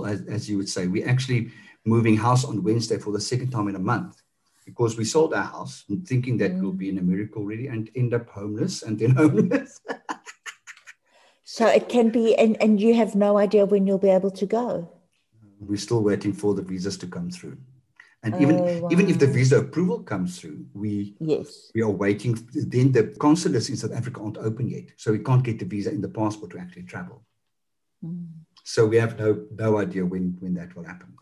as, 0.06 0.22
as 0.28 0.50
you 0.50 0.58
would 0.58 0.70
say. 0.70 0.88
We're 0.88 1.10
actually 1.10 1.52
moving 1.86 2.18
house 2.18 2.46
on 2.46 2.64
Wednesday 2.64 2.98
for 2.98 3.12
the 3.12 3.22
second 3.22 3.52
time 3.52 3.68
in 3.68 3.76
a 3.76 3.80
month 3.80 4.22
because 4.66 4.98
we 4.98 5.06
sold 5.06 5.34
our 5.34 5.44
house 5.44 5.84
thinking 6.06 6.38
that 6.40 6.52
mm. 6.52 6.62
we'll 6.62 6.72
be 6.72 6.90
in 6.90 6.98
America 6.98 7.40
really 7.40 7.68
and 7.68 7.90
end 7.96 8.14
up 8.14 8.28
homeless 8.30 8.84
and 8.84 8.98
then 9.00 9.12
homeless. 9.16 9.80
so 11.44 11.68
it 11.68 11.88
can 11.88 12.10
be, 12.10 12.36
and, 12.36 12.62
and 12.62 12.82
you 12.82 12.96
have 12.96 13.16
no 13.16 13.38
idea 13.38 13.66
when 13.66 13.86
you'll 13.86 13.98
be 13.98 14.10
able 14.10 14.32
to 14.32 14.46
go. 14.46 14.90
We're 15.60 15.78
still 15.78 16.04
waiting 16.04 16.34
for 16.34 16.54
the 16.54 16.62
visas 16.62 16.98
to 16.98 17.08
come 17.08 17.30
through. 17.30 17.58
And 18.24 18.34
oh, 18.34 18.42
even 18.42 18.82
wow. 18.82 18.90
even 18.92 19.08
if 19.08 19.20
the 19.20 19.28
visa 19.28 19.60
approval 19.60 20.00
comes 20.00 20.40
through, 20.40 20.66
we 20.74 21.16
yes 21.20 21.72
we 21.76 21.84
are 21.84 21.92
waiting. 21.92 22.34
Then 22.54 22.92
the 22.92 23.16
consulates 23.20 23.70
in 23.70 23.78
South 23.78 23.94
Africa 23.94 24.20
aren't 24.20 24.40
open 24.40 24.68
yet, 24.68 24.86
so 24.98 25.12
we 25.12 25.20
can't 25.20 25.44
get 25.44 25.60
the 25.60 25.66
visa 25.66 25.92
in 25.92 26.02
the 26.02 26.10
passport 26.10 26.52
to 26.52 26.58
actually 26.58 26.84
travel. 26.84 27.24
Mm. 28.04 28.26
So 28.68 28.86
we 28.88 28.98
have 28.98 29.18
no 29.20 29.46
no 29.52 29.78
idea 29.78 30.04
when 30.04 30.36
when 30.40 30.56
that 30.56 30.76
will 30.76 30.86
happen. 30.86 31.14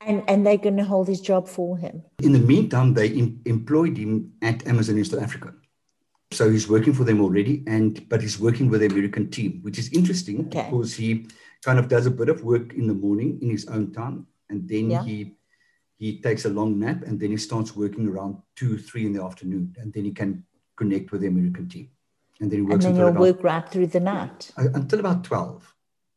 And 0.00 0.22
and 0.28 0.46
they're 0.46 0.56
going 0.56 0.78
to 0.78 0.84
hold 0.84 1.08
his 1.08 1.20
job 1.20 1.46
for 1.46 1.76
him. 1.76 2.02
In 2.22 2.32
the 2.32 2.38
meantime, 2.38 2.94
they 2.94 3.10
em- 3.12 3.40
employed 3.44 3.96
him 3.98 4.32
at 4.40 4.66
Amazon 4.66 4.96
in 4.96 5.04
South 5.04 5.22
Africa. 5.22 5.52
So 6.32 6.50
he's 6.50 6.68
working 6.68 6.94
for 6.94 7.04
them 7.04 7.20
already, 7.20 7.62
and 7.66 8.08
but 8.08 8.22
he's 8.22 8.40
working 8.40 8.70
with 8.70 8.80
the 8.80 8.86
American 8.86 9.30
team, 9.30 9.60
which 9.62 9.78
is 9.78 9.92
interesting 9.92 10.46
okay. 10.46 10.68
because 10.70 10.94
he 10.94 11.26
kind 11.62 11.78
of 11.78 11.88
does 11.88 12.06
a 12.06 12.10
bit 12.10 12.30
of 12.30 12.42
work 12.42 12.72
in 12.72 12.86
the 12.86 12.94
morning 12.94 13.38
in 13.42 13.50
his 13.50 13.66
own 13.68 13.92
time, 13.92 14.26
and 14.48 14.66
then 14.66 14.90
yeah. 14.90 15.04
he 15.04 15.36
he 15.98 16.20
takes 16.20 16.46
a 16.46 16.48
long 16.48 16.78
nap, 16.78 17.02
and 17.06 17.20
then 17.20 17.30
he 17.30 17.36
starts 17.36 17.76
working 17.76 18.08
around 18.08 18.38
two, 18.56 18.78
three 18.78 19.04
in 19.04 19.12
the 19.12 19.22
afternoon, 19.22 19.74
and 19.78 19.92
then 19.92 20.04
he 20.04 20.12
can 20.12 20.44
connect 20.76 21.12
with 21.12 21.20
the 21.20 21.28
American 21.28 21.68
team, 21.68 21.90
and 22.40 22.50
then 22.50 22.60
he 22.60 22.62
works 22.62 22.86
and 22.86 22.96
then 22.96 23.08
about, 23.08 23.20
work 23.20 23.44
right 23.44 23.68
through 23.68 23.86
the 23.86 24.00
night 24.00 24.50
uh, 24.56 24.68
until 24.74 25.00
about 25.00 25.22
twelve. 25.24 25.75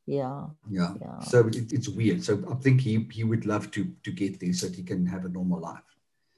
Yeah. 0.10 0.46
Yeah. 0.68 0.94
yeah. 1.00 1.20
So 1.20 1.48
it, 1.48 1.72
it's 1.72 1.88
weird. 1.88 2.24
So 2.24 2.44
I 2.50 2.56
think 2.56 2.82
he 2.82 3.08
he 3.12 3.24
would 3.24 3.46
love 3.46 3.70
to 3.72 3.86
to 4.04 4.12
get 4.12 4.39
there 4.39 4.54
so 4.54 4.66
that 4.66 4.75
he 4.75 4.82
can 4.82 5.06
have 5.06 5.24
a 5.25 5.30
normal 5.30 5.60
life. 5.60 5.89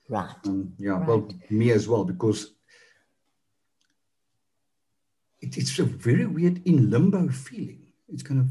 Right. 0.09 0.35
Um, 0.45 0.73
yeah. 0.77 0.97
Right. 0.97 1.07
Well, 1.07 1.29
me 1.49 1.71
as 1.71 1.87
well 1.87 2.03
because 2.03 2.51
it, 5.39 5.57
it's 5.57 5.79
a 5.79 5.85
very 5.85 6.25
weird 6.25 6.61
in 6.67 6.89
limbo 6.89 7.29
feeling. 7.29 7.83
It's 8.11 8.23
kind 8.23 8.41
of 8.41 8.47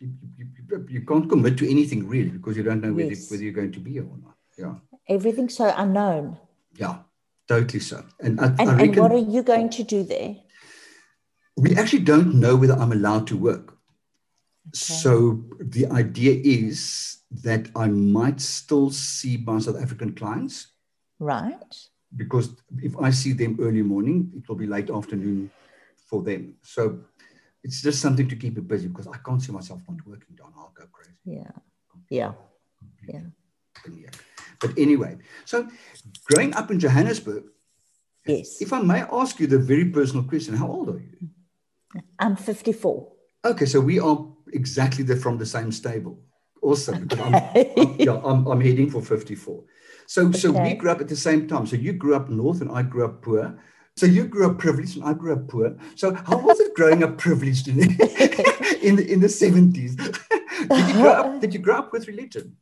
you, 0.00 0.10
you, 0.36 0.46
you, 0.68 0.86
you 0.88 1.00
can't 1.02 1.28
commit 1.28 1.56
to 1.58 1.70
anything 1.70 2.08
really 2.08 2.30
because 2.30 2.56
you 2.56 2.64
don't 2.64 2.80
know 2.80 2.92
whether, 2.92 3.10
yes. 3.10 3.30
whether 3.30 3.44
you're 3.44 3.52
going 3.52 3.72
to 3.72 3.80
be 3.80 3.92
here 3.92 4.02
or 4.02 4.18
not. 4.24 4.34
Yeah. 4.58 4.74
Everything's 5.08 5.56
so 5.56 5.72
unknown. 5.76 6.38
Yeah, 6.74 6.98
totally 7.46 7.78
so. 7.78 8.04
And, 8.20 8.40
I, 8.40 8.46
and, 8.58 8.60
I 8.60 8.74
reckon, 8.74 8.88
and 8.88 8.96
what 8.98 9.12
are 9.12 9.30
you 9.30 9.42
going 9.44 9.70
to 9.70 9.84
do 9.84 10.02
there? 10.02 10.36
We 11.56 11.76
actually 11.76 12.02
don't 12.02 12.34
know 12.34 12.56
whether 12.56 12.74
I'm 12.74 12.90
allowed 12.90 13.28
to 13.28 13.36
work. 13.36 13.75
So 14.72 15.44
the 15.58 15.86
idea 15.86 16.40
is 16.44 17.18
that 17.42 17.70
I 17.74 17.86
might 17.88 18.40
still 18.40 18.90
see 18.90 19.36
my 19.36 19.58
South 19.58 19.80
African 19.80 20.14
clients. 20.14 20.68
Right. 21.18 21.74
Because 22.14 22.50
if 22.78 22.96
I 22.98 23.10
see 23.10 23.32
them 23.32 23.58
early 23.60 23.82
morning, 23.82 24.32
it 24.36 24.48
will 24.48 24.56
be 24.56 24.66
late 24.66 24.90
afternoon 24.90 25.50
for 26.08 26.22
them. 26.22 26.56
So 26.62 27.00
it's 27.62 27.82
just 27.82 28.00
something 28.00 28.28
to 28.28 28.36
keep 28.36 28.56
me 28.56 28.62
busy 28.62 28.88
because 28.88 29.06
I 29.06 29.18
can't 29.18 29.42
see 29.42 29.52
myself 29.52 29.80
not 29.88 30.06
working 30.06 30.36
down. 30.36 30.52
I'll 30.56 30.72
go 30.74 30.84
crazy. 30.92 31.18
Yeah. 31.24 31.50
Yeah. 32.10 32.32
Yeah. 33.08 33.22
But 34.60 34.78
anyway, 34.78 35.18
so 35.44 35.68
growing 36.24 36.54
up 36.54 36.70
in 36.70 36.80
Johannesburg, 36.80 37.44
yes. 38.26 38.60
If 38.60 38.72
I 38.72 38.80
may 38.80 39.02
ask 39.02 39.38
you 39.38 39.46
the 39.46 39.58
very 39.58 39.86
personal 39.86 40.24
question, 40.24 40.54
how 40.54 40.68
old 40.68 40.88
are 40.88 40.98
you? 40.98 41.28
I'm 42.18 42.36
54. 42.36 43.12
Okay, 43.44 43.66
so 43.66 43.80
we 43.80 44.00
are 44.00 44.26
exactly 44.52 45.04
the, 45.04 45.16
from 45.16 45.38
the 45.38 45.46
same 45.46 45.72
stable. 45.72 46.18
Awesome. 46.62 47.08
I'm, 47.12 47.34
I'm, 47.34 47.96
yeah, 47.98 48.20
I'm, 48.24 48.46
I'm 48.46 48.60
heading 48.60 48.90
for 48.90 49.02
54. 49.02 49.62
So, 50.06 50.26
okay. 50.28 50.38
so 50.38 50.50
we 50.52 50.74
grew 50.74 50.90
up 50.90 51.00
at 51.00 51.08
the 51.08 51.16
same 51.16 51.48
time. 51.48 51.66
So 51.66 51.76
you 51.76 51.92
grew 51.92 52.14
up 52.14 52.28
north 52.28 52.60
and 52.60 52.70
I 52.70 52.82
grew 52.82 53.04
up 53.04 53.22
poor. 53.22 53.58
So 53.96 54.06
you 54.06 54.26
grew 54.26 54.50
up 54.50 54.58
privileged 54.58 54.96
and 54.96 55.04
I 55.04 55.14
grew 55.14 55.32
up 55.32 55.48
poor. 55.48 55.76
So 55.94 56.14
how 56.14 56.38
was 56.38 56.60
it 56.60 56.74
growing 56.74 57.02
up 57.02 57.18
privileged 57.18 57.68
in, 57.68 57.78
in 58.82 58.96
the 58.96 59.06
in 59.08 59.20
the 59.20 59.28
seventies? 59.28 59.96
did 59.96 60.88
you 60.88 60.92
grow 60.94 61.12
up? 61.12 61.40
Did 61.40 61.54
you 61.54 61.60
grow 61.60 61.76
up 61.76 61.92
with 61.92 62.06
religion? 62.06 62.56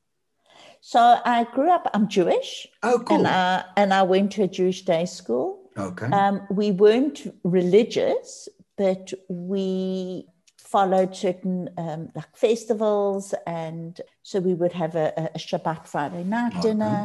So 0.81 1.19
I 1.25 1.45
grew 1.45 1.71
up. 1.71 1.91
I'm 1.95 2.09
Jewish. 2.09 2.69
Oh, 2.83 2.99
cool. 3.01 3.19
And 3.19 3.27
I, 3.27 3.65
and 3.77 3.95
I 3.95 4.03
went 4.03 4.33
to 4.33 4.43
a 4.43 4.49
Jewish 4.49 4.83
day 4.83 5.07
school. 5.07 5.71
Okay. 5.77 6.07
Um, 6.07 6.47
we 6.51 6.71
weren't 6.73 7.27
religious, 7.43 8.49
but 8.77 9.13
we 9.29 10.27
followed 10.75 11.15
certain 11.15 11.59
um, 11.85 12.03
like 12.19 12.35
festivals, 12.47 13.35
and 13.47 14.01
so 14.23 14.41
we 14.49 14.55
would 14.61 14.75
have 14.83 14.95
a, 14.97 15.09
a 15.35 15.39
Shabbat 15.39 15.87
Friday 15.93 16.25
night 16.25 16.55
dinner 16.63 16.99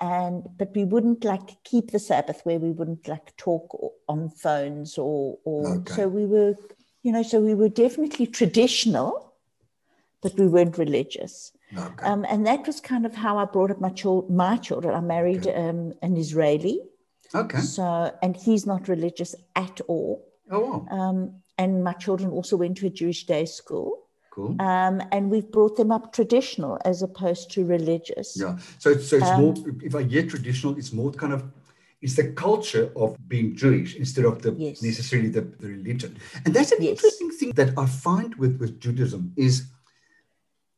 and 0.00 0.48
but 0.56 0.74
we 0.74 0.84
wouldn't 0.84 1.24
like 1.24 1.62
keep 1.64 1.90
the 1.90 1.98
sabbath 1.98 2.40
where 2.44 2.58
we 2.58 2.70
wouldn't 2.70 3.06
like 3.06 3.36
talk 3.36 3.66
on 4.08 4.28
phones 4.30 4.96
or 4.96 5.38
or 5.44 5.76
okay. 5.76 5.92
so 5.94 6.08
we 6.08 6.24
were 6.24 6.54
you 7.02 7.12
know 7.12 7.22
so 7.22 7.40
we 7.40 7.54
were 7.54 7.68
definitely 7.68 8.26
traditional 8.26 9.34
but 10.22 10.34
we 10.38 10.46
weren't 10.46 10.78
religious 10.78 11.52
okay. 11.76 12.06
um, 12.06 12.24
and 12.28 12.46
that 12.46 12.66
was 12.66 12.80
kind 12.80 13.04
of 13.04 13.14
how 13.14 13.36
i 13.38 13.44
brought 13.44 13.70
up 13.70 13.80
my, 13.80 13.90
children 13.90 14.36
my 14.36 14.56
children 14.56 14.94
i 14.94 15.00
married 15.00 15.46
okay. 15.46 15.68
um, 15.68 15.92
an 16.02 16.16
israeli 16.16 16.80
okay 17.34 17.60
so 17.60 18.14
and 18.22 18.36
he's 18.36 18.66
not 18.66 18.88
religious 18.88 19.34
at 19.54 19.80
all 19.86 20.26
oh 20.50 20.60
wow. 20.60 20.98
um, 20.98 21.34
and 21.60 21.70
my 21.88 21.94
children 22.04 22.28
also 22.30 22.54
went 22.62 22.74
to 22.78 22.86
a 22.86 22.90
jewish 23.00 23.22
day 23.32 23.44
school 23.58 23.88
Cool. 24.30 24.54
Um, 24.62 25.02
and 25.10 25.28
we've 25.28 25.50
brought 25.50 25.76
them 25.76 25.90
up 25.90 26.12
traditional 26.12 26.78
as 26.84 27.02
opposed 27.02 27.50
to 27.52 27.66
religious. 27.66 28.38
Yeah. 28.40 28.58
So, 28.78 28.96
so 28.96 29.16
it's 29.16 29.28
um, 29.28 29.40
more, 29.40 29.54
if 29.82 29.94
I 29.94 30.04
hear 30.04 30.24
traditional, 30.24 30.78
it's 30.78 30.92
more 30.92 31.10
kind 31.10 31.32
of, 31.32 31.44
it's 32.00 32.14
the 32.14 32.32
culture 32.32 32.92
of 32.96 33.16
being 33.28 33.56
Jewish 33.56 33.96
instead 33.96 34.24
of 34.24 34.40
the 34.40 34.52
yes. 34.52 34.82
necessarily 34.82 35.28
the, 35.28 35.42
the 35.42 35.68
religion. 35.68 36.16
And 36.44 36.54
that's 36.54 36.72
an 36.72 36.82
yes. 36.82 36.92
interesting 36.92 37.30
thing 37.30 37.50
that 37.52 37.76
I 37.76 37.86
find 37.86 38.34
with, 38.36 38.58
with 38.60 38.80
Judaism 38.80 39.32
is 39.36 39.66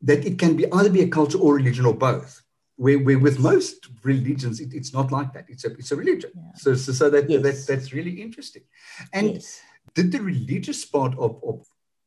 that 0.00 0.24
it 0.24 0.38
can 0.38 0.56
be 0.56 0.64
either 0.72 0.90
be 0.90 1.02
a 1.02 1.08
culture 1.08 1.38
or 1.38 1.54
religion 1.54 1.84
or 1.86 1.94
both. 1.94 2.40
Where, 2.76 2.98
where 2.98 3.18
with 3.18 3.38
most 3.38 3.88
religions, 4.02 4.58
it, 4.58 4.72
it's 4.72 4.94
not 4.94 5.12
like 5.12 5.34
that. 5.34 5.44
It's 5.48 5.64
a, 5.66 5.72
it's 5.74 5.92
a 5.92 5.96
religion. 5.96 6.30
Yeah. 6.34 6.42
So, 6.56 6.74
so, 6.74 6.92
so 6.92 7.10
that, 7.10 7.28
yes. 7.28 7.42
that, 7.42 7.66
that's 7.68 7.92
really 7.92 8.22
interesting. 8.22 8.62
And 9.12 9.44
did 9.94 10.12
the 10.12 10.20
religious 10.20 10.84
part 10.84 11.16
of, 11.18 11.40
of 11.44 11.66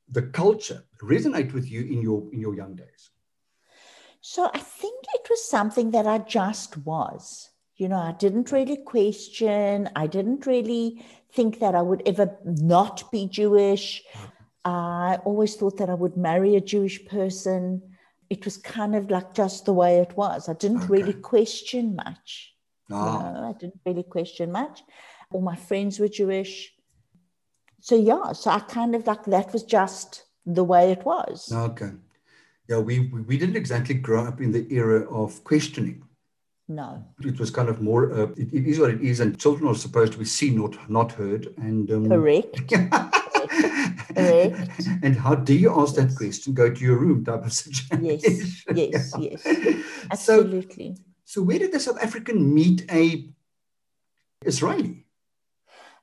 the 0.09 0.23
culture 0.23 0.83
resonate 1.01 1.53
with 1.53 1.69
you 1.69 1.81
in 1.81 2.01
your 2.01 2.27
in 2.31 2.39
your 2.39 2.55
young 2.55 2.75
days? 2.75 3.11
So 4.21 4.49
I 4.53 4.59
think 4.59 5.05
it 5.13 5.27
was 5.29 5.47
something 5.47 5.91
that 5.91 6.07
I 6.07 6.17
just 6.19 6.77
was. 6.77 7.49
You 7.77 7.89
know, 7.89 7.99
I 7.99 8.13
didn't 8.13 8.51
really 8.51 8.77
question. 8.77 9.89
I 9.95 10.07
didn't 10.07 10.45
really 10.45 11.05
think 11.33 11.59
that 11.59 11.75
I 11.75 11.81
would 11.81 12.01
ever 12.05 12.35
not 12.43 13.11
be 13.11 13.27
Jewish. 13.27 14.03
I 14.63 15.19
always 15.25 15.55
thought 15.55 15.77
that 15.77 15.89
I 15.89 15.93
would 15.93 16.17
marry 16.17 16.55
a 16.55 16.61
Jewish 16.61 17.05
person. 17.05 17.81
It 18.29 18.45
was 18.45 18.57
kind 18.57 18.95
of 18.95 19.11
like 19.11 19.33
just 19.33 19.65
the 19.65 19.73
way 19.73 19.99
it 19.99 20.15
was. 20.17 20.49
I 20.49 20.53
didn't 20.53 20.83
okay. 20.83 20.93
really 20.93 21.13
question 21.13 21.95
much. 21.95 22.53
Ah. 22.89 23.27
You 23.27 23.33
know, 23.33 23.49
I 23.49 23.53
didn't 23.59 23.81
really 23.85 24.03
question 24.03 24.51
much. 24.51 24.81
All 25.31 25.41
my 25.41 25.55
friends 25.55 25.99
were 25.99 26.07
Jewish 26.07 26.74
so 27.85 27.95
yeah, 27.95 28.31
so 28.31 28.49
I 28.49 28.61
kind 28.61 28.95
of 28.95 29.05
like 29.05 29.25
that 29.25 29.53
was 29.53 29.61
just 29.61 30.23
the 30.43 30.63
way 30.63 30.91
it 30.91 31.05
was. 31.05 31.51
Okay. 31.51 31.91
Yeah, 32.67 32.79
we 32.79 33.11
we 33.27 33.37
didn't 33.37 33.57
exactly 33.57 33.93
grow 33.93 34.25
up 34.25 34.41
in 34.41 34.51
the 34.51 34.65
era 34.73 35.07
of 35.07 35.43
questioning. 35.43 36.03
No. 36.67 37.05
It 37.23 37.39
was 37.39 37.51
kind 37.51 37.69
of 37.69 37.83
more. 37.83 38.11
Uh, 38.11 38.31
it, 38.37 38.51
it 38.51 38.65
is 38.65 38.79
what 38.79 38.89
it 38.89 39.01
is, 39.01 39.19
and 39.19 39.39
children 39.39 39.69
are 39.69 39.75
supposed 39.75 40.13
to 40.13 40.17
be 40.17 40.25
seen, 40.25 40.59
not 40.59 40.89
not 40.89 41.11
heard. 41.11 41.53
And 41.57 41.91
um, 41.91 42.09
correct. 42.09 42.67
correct. 44.15 44.81
And 45.03 45.15
how 45.15 45.35
do 45.35 45.53
you 45.53 45.69
ask 45.79 45.93
that 45.93 46.15
question? 46.15 46.55
Go 46.55 46.73
to 46.73 46.81
your 46.81 46.97
room, 46.97 47.23
type 47.23 47.45
of 47.45 47.53
situation. 47.53 48.03
Yes. 48.03 48.63
Yes. 48.73 49.13
yeah. 49.19 49.29
Yes. 49.29 49.85
Absolutely. 50.09 50.95
So, 50.95 51.03
so 51.25 51.43
where 51.43 51.59
did 51.59 51.71
the 51.71 51.79
South 51.79 52.01
African 52.01 52.51
meet 52.51 52.91
a 52.91 53.29
Israeli? 54.43 55.04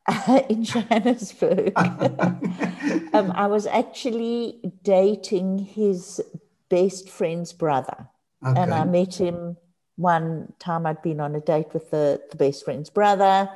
in 0.48 0.64
Johannesburg. 0.64 1.72
um, 3.12 3.32
I 3.34 3.46
was 3.46 3.66
actually 3.66 4.60
dating 4.82 5.58
his 5.58 6.20
best 6.68 7.08
friend's 7.08 7.52
brother. 7.52 8.08
Okay. 8.44 8.60
And 8.60 8.74
I 8.74 8.84
met 8.84 9.14
him 9.14 9.56
one 9.96 10.52
time 10.58 10.86
I'd 10.86 11.02
been 11.02 11.20
on 11.20 11.34
a 11.36 11.40
date 11.40 11.72
with 11.72 11.90
the, 11.90 12.20
the 12.30 12.36
best 12.36 12.64
friend's 12.64 12.90
brother. 12.90 13.48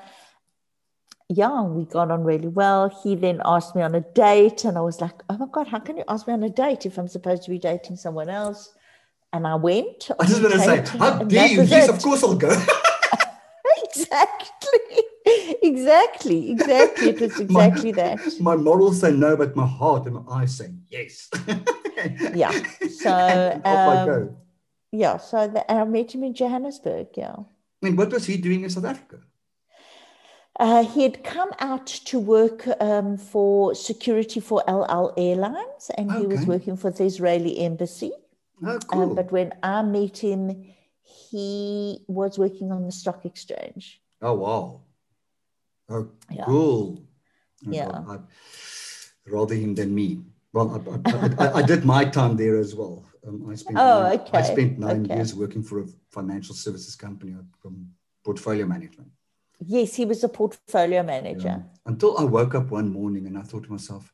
Yeah, 1.28 1.62
we 1.62 1.84
got 1.86 2.12
on 2.12 2.22
really 2.22 2.46
well. 2.46 2.88
He 3.02 3.16
then 3.16 3.42
asked 3.44 3.74
me 3.74 3.82
on 3.82 3.96
a 3.96 4.00
date, 4.00 4.64
and 4.64 4.78
I 4.78 4.80
was 4.80 5.00
like, 5.00 5.24
oh 5.28 5.36
my 5.36 5.46
God, 5.50 5.66
how 5.66 5.80
can 5.80 5.96
you 5.96 6.04
ask 6.06 6.28
me 6.28 6.34
on 6.34 6.42
a 6.44 6.50
date 6.50 6.86
if 6.86 6.98
I'm 6.98 7.08
supposed 7.08 7.42
to 7.44 7.50
be 7.50 7.58
dating 7.58 7.96
someone 7.96 8.28
else? 8.28 8.72
And 9.32 9.44
I 9.44 9.56
went. 9.56 10.08
I 10.20 10.26
just 10.26 10.40
want 10.40 10.54
to 10.54 10.60
say, 10.60 10.98
how 10.98 11.24
dare 11.24 11.48
you? 11.48 11.62
Yes, 11.62 11.88
of 11.88 12.00
course 12.00 12.22
I'll 12.22 12.36
go. 12.36 12.50
exactly 13.82 14.55
exactly, 15.66 16.50
exactly. 16.50 17.08
It 17.10 17.20
was 17.20 17.40
exactly 17.46 17.92
my, 17.92 17.96
that. 17.96 18.40
My 18.40 18.56
morals 18.56 19.00
say 19.00 19.12
no, 19.12 19.36
but 19.36 19.56
my 19.56 19.66
heart 19.66 20.06
and 20.06 20.14
my 20.16 20.22
eyes 20.30 20.56
say 20.56 20.70
yes. 20.88 21.28
yeah. 22.34 22.52
So 22.88 23.60
um, 23.64 24.36
yeah. 24.92 25.16
So 25.18 25.48
the, 25.48 25.70
I 25.70 25.84
met 25.84 26.14
him 26.14 26.24
in 26.24 26.34
Johannesburg. 26.34 27.08
Yeah. 27.14 27.36
And 27.82 27.96
what 27.98 28.10
was 28.12 28.26
he 28.26 28.36
doing 28.36 28.64
in 28.64 28.70
South 28.70 28.84
Africa? 28.84 29.18
Uh, 30.58 30.84
he 30.84 31.02
had 31.02 31.22
come 31.22 31.50
out 31.58 31.86
to 31.86 32.18
work 32.18 32.66
um, 32.80 33.18
for 33.18 33.74
security 33.74 34.40
for 34.40 34.62
El 34.66 34.86
Al 34.86 35.12
Airlines, 35.16 35.90
and 35.98 36.10
okay. 36.10 36.20
he 36.20 36.26
was 36.26 36.46
working 36.46 36.76
for 36.76 36.90
the 36.90 37.04
Israeli 37.04 37.58
embassy. 37.58 38.12
Oh, 38.64 38.78
cool. 38.86 39.02
Um, 39.02 39.14
but 39.14 39.30
when 39.30 39.52
I 39.62 39.82
met 39.82 40.16
him, 40.16 40.72
he 41.02 42.00
was 42.08 42.38
working 42.38 42.72
on 42.72 42.86
the 42.86 42.92
stock 42.92 43.26
exchange. 43.26 44.00
Oh 44.22 44.32
wow! 44.32 44.80
Oh, 45.88 46.08
yeah. 46.30 46.44
cool. 46.44 47.02
Yeah. 47.62 48.02
I'd 48.08 48.20
rather 49.26 49.54
him 49.54 49.74
than 49.74 49.94
me. 49.94 50.20
Well, 50.52 50.82
I, 51.06 51.10
I, 51.10 51.48
I, 51.48 51.52
I 51.58 51.62
did 51.62 51.84
my 51.84 52.04
time 52.04 52.36
there 52.36 52.56
as 52.58 52.74
well. 52.74 53.04
Um, 53.26 53.48
I 53.50 53.54
spent 53.54 53.78
oh, 53.78 54.02
nine, 54.02 54.20
okay. 54.20 54.38
I 54.38 54.42
spent 54.42 54.78
nine 54.78 55.04
okay. 55.04 55.14
years 55.16 55.34
working 55.34 55.62
for 55.62 55.80
a 55.80 55.86
financial 56.10 56.54
services 56.54 56.94
company 56.94 57.34
from 57.60 57.88
portfolio 58.24 58.66
management. 58.66 59.10
Yes, 59.64 59.94
he 59.94 60.04
was 60.04 60.22
a 60.22 60.28
portfolio 60.28 61.02
manager. 61.02 61.48
Yeah. 61.48 61.62
Until 61.86 62.18
I 62.18 62.24
woke 62.24 62.54
up 62.54 62.70
one 62.70 62.92
morning 62.92 63.26
and 63.26 63.38
I 63.38 63.42
thought 63.42 63.64
to 63.64 63.72
myself, 63.72 64.12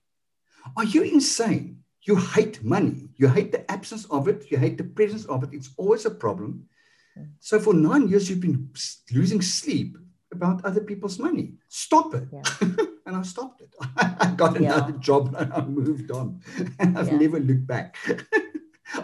are 0.77 0.85
you 0.85 1.03
insane? 1.03 1.83
You 2.03 2.17
hate 2.17 2.63
money. 2.63 3.09
You 3.17 3.29
hate 3.29 3.53
the 3.53 3.71
absence 3.71 4.05
of 4.07 4.29
it. 4.29 4.51
You 4.51 4.59
hate 4.59 4.79
the 4.79 4.85
presence 4.85 5.25
of 5.27 5.43
it. 5.45 5.51
It's 5.53 5.71
always 5.77 6.07
a 6.07 6.11
problem. 6.11 6.67
Hmm. 7.15 7.25
So 7.41 7.61
for 7.61 7.75
nine 7.75 8.09
years, 8.09 8.29
you've 8.29 8.41
been 8.41 8.71
losing 9.13 9.43
sleep 9.43 9.97
about 10.33 10.65
other 10.65 10.81
people's 10.81 11.19
money. 11.19 11.55
Stop 11.69 12.15
it. 12.15 12.29
Yeah. 12.33 12.43
and 13.07 13.17
I 13.17 13.23
stopped 13.23 13.61
it. 13.61 13.75
I 13.97 14.33
got 14.37 14.57
another 14.57 14.93
yeah. 14.93 14.99
job 14.99 15.35
and 15.39 15.53
I 15.53 15.61
moved 15.63 16.11
on. 16.11 16.41
And 16.79 16.99
I've 16.99 17.09
yeah. 17.09 17.19
never 17.19 17.39
looked 17.39 17.67
back. 17.67 17.97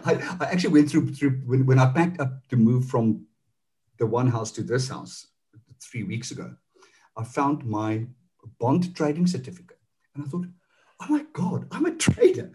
I, 0.05 0.37
I, 0.41 0.45
actually 0.47 0.73
went 0.73 0.91
through, 0.91 1.15
through 1.15 1.43
when, 1.47 1.67
when 1.67 1.79
I 1.79 1.91
packed 1.93 2.21
up 2.21 2.47
to 2.49 2.57
move 2.57 2.87
from 2.87 3.27
the 3.99 4.07
one 4.07 4.29
house 4.29 4.53
to 4.53 4.63
this 4.63 4.89
house 4.89 5.27
three 5.81 6.03
weeks 6.03 6.31
ago. 6.31 6.55
I 7.17 7.25
found 7.25 7.65
my 7.65 8.07
bond 8.59 8.95
trading 8.95 9.27
certificate. 9.27 9.79
And 10.15 10.25
I 10.25 10.29
thought, 10.29 10.47
oh 11.01 11.07
my 11.09 11.25
God, 11.33 11.67
I'm 11.71 11.87
a 11.87 11.93
trader. 11.93 12.51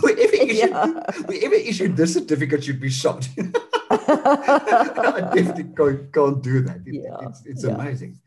whoever, 0.00 0.20
issued, 0.20 0.72
whoever 0.72 1.54
issued 1.54 1.96
this 1.96 2.14
certificate 2.14 2.64
should 2.64 2.80
be 2.80 2.90
shot. 2.90 3.28
I 4.08 5.30
definitely 5.34 5.74
can't, 5.76 6.12
can't 6.12 6.42
do 6.42 6.60
that. 6.62 6.80
It, 6.86 6.94
yeah. 6.94 7.28
It's, 7.28 7.46
it's 7.46 7.64
yeah. 7.64 7.74
amazing. 7.74 8.20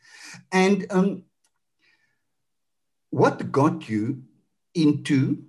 And 0.51 0.85
um, 0.89 1.23
what 3.09 3.51
got 3.51 3.87
you 3.87 4.23
into 4.73 5.45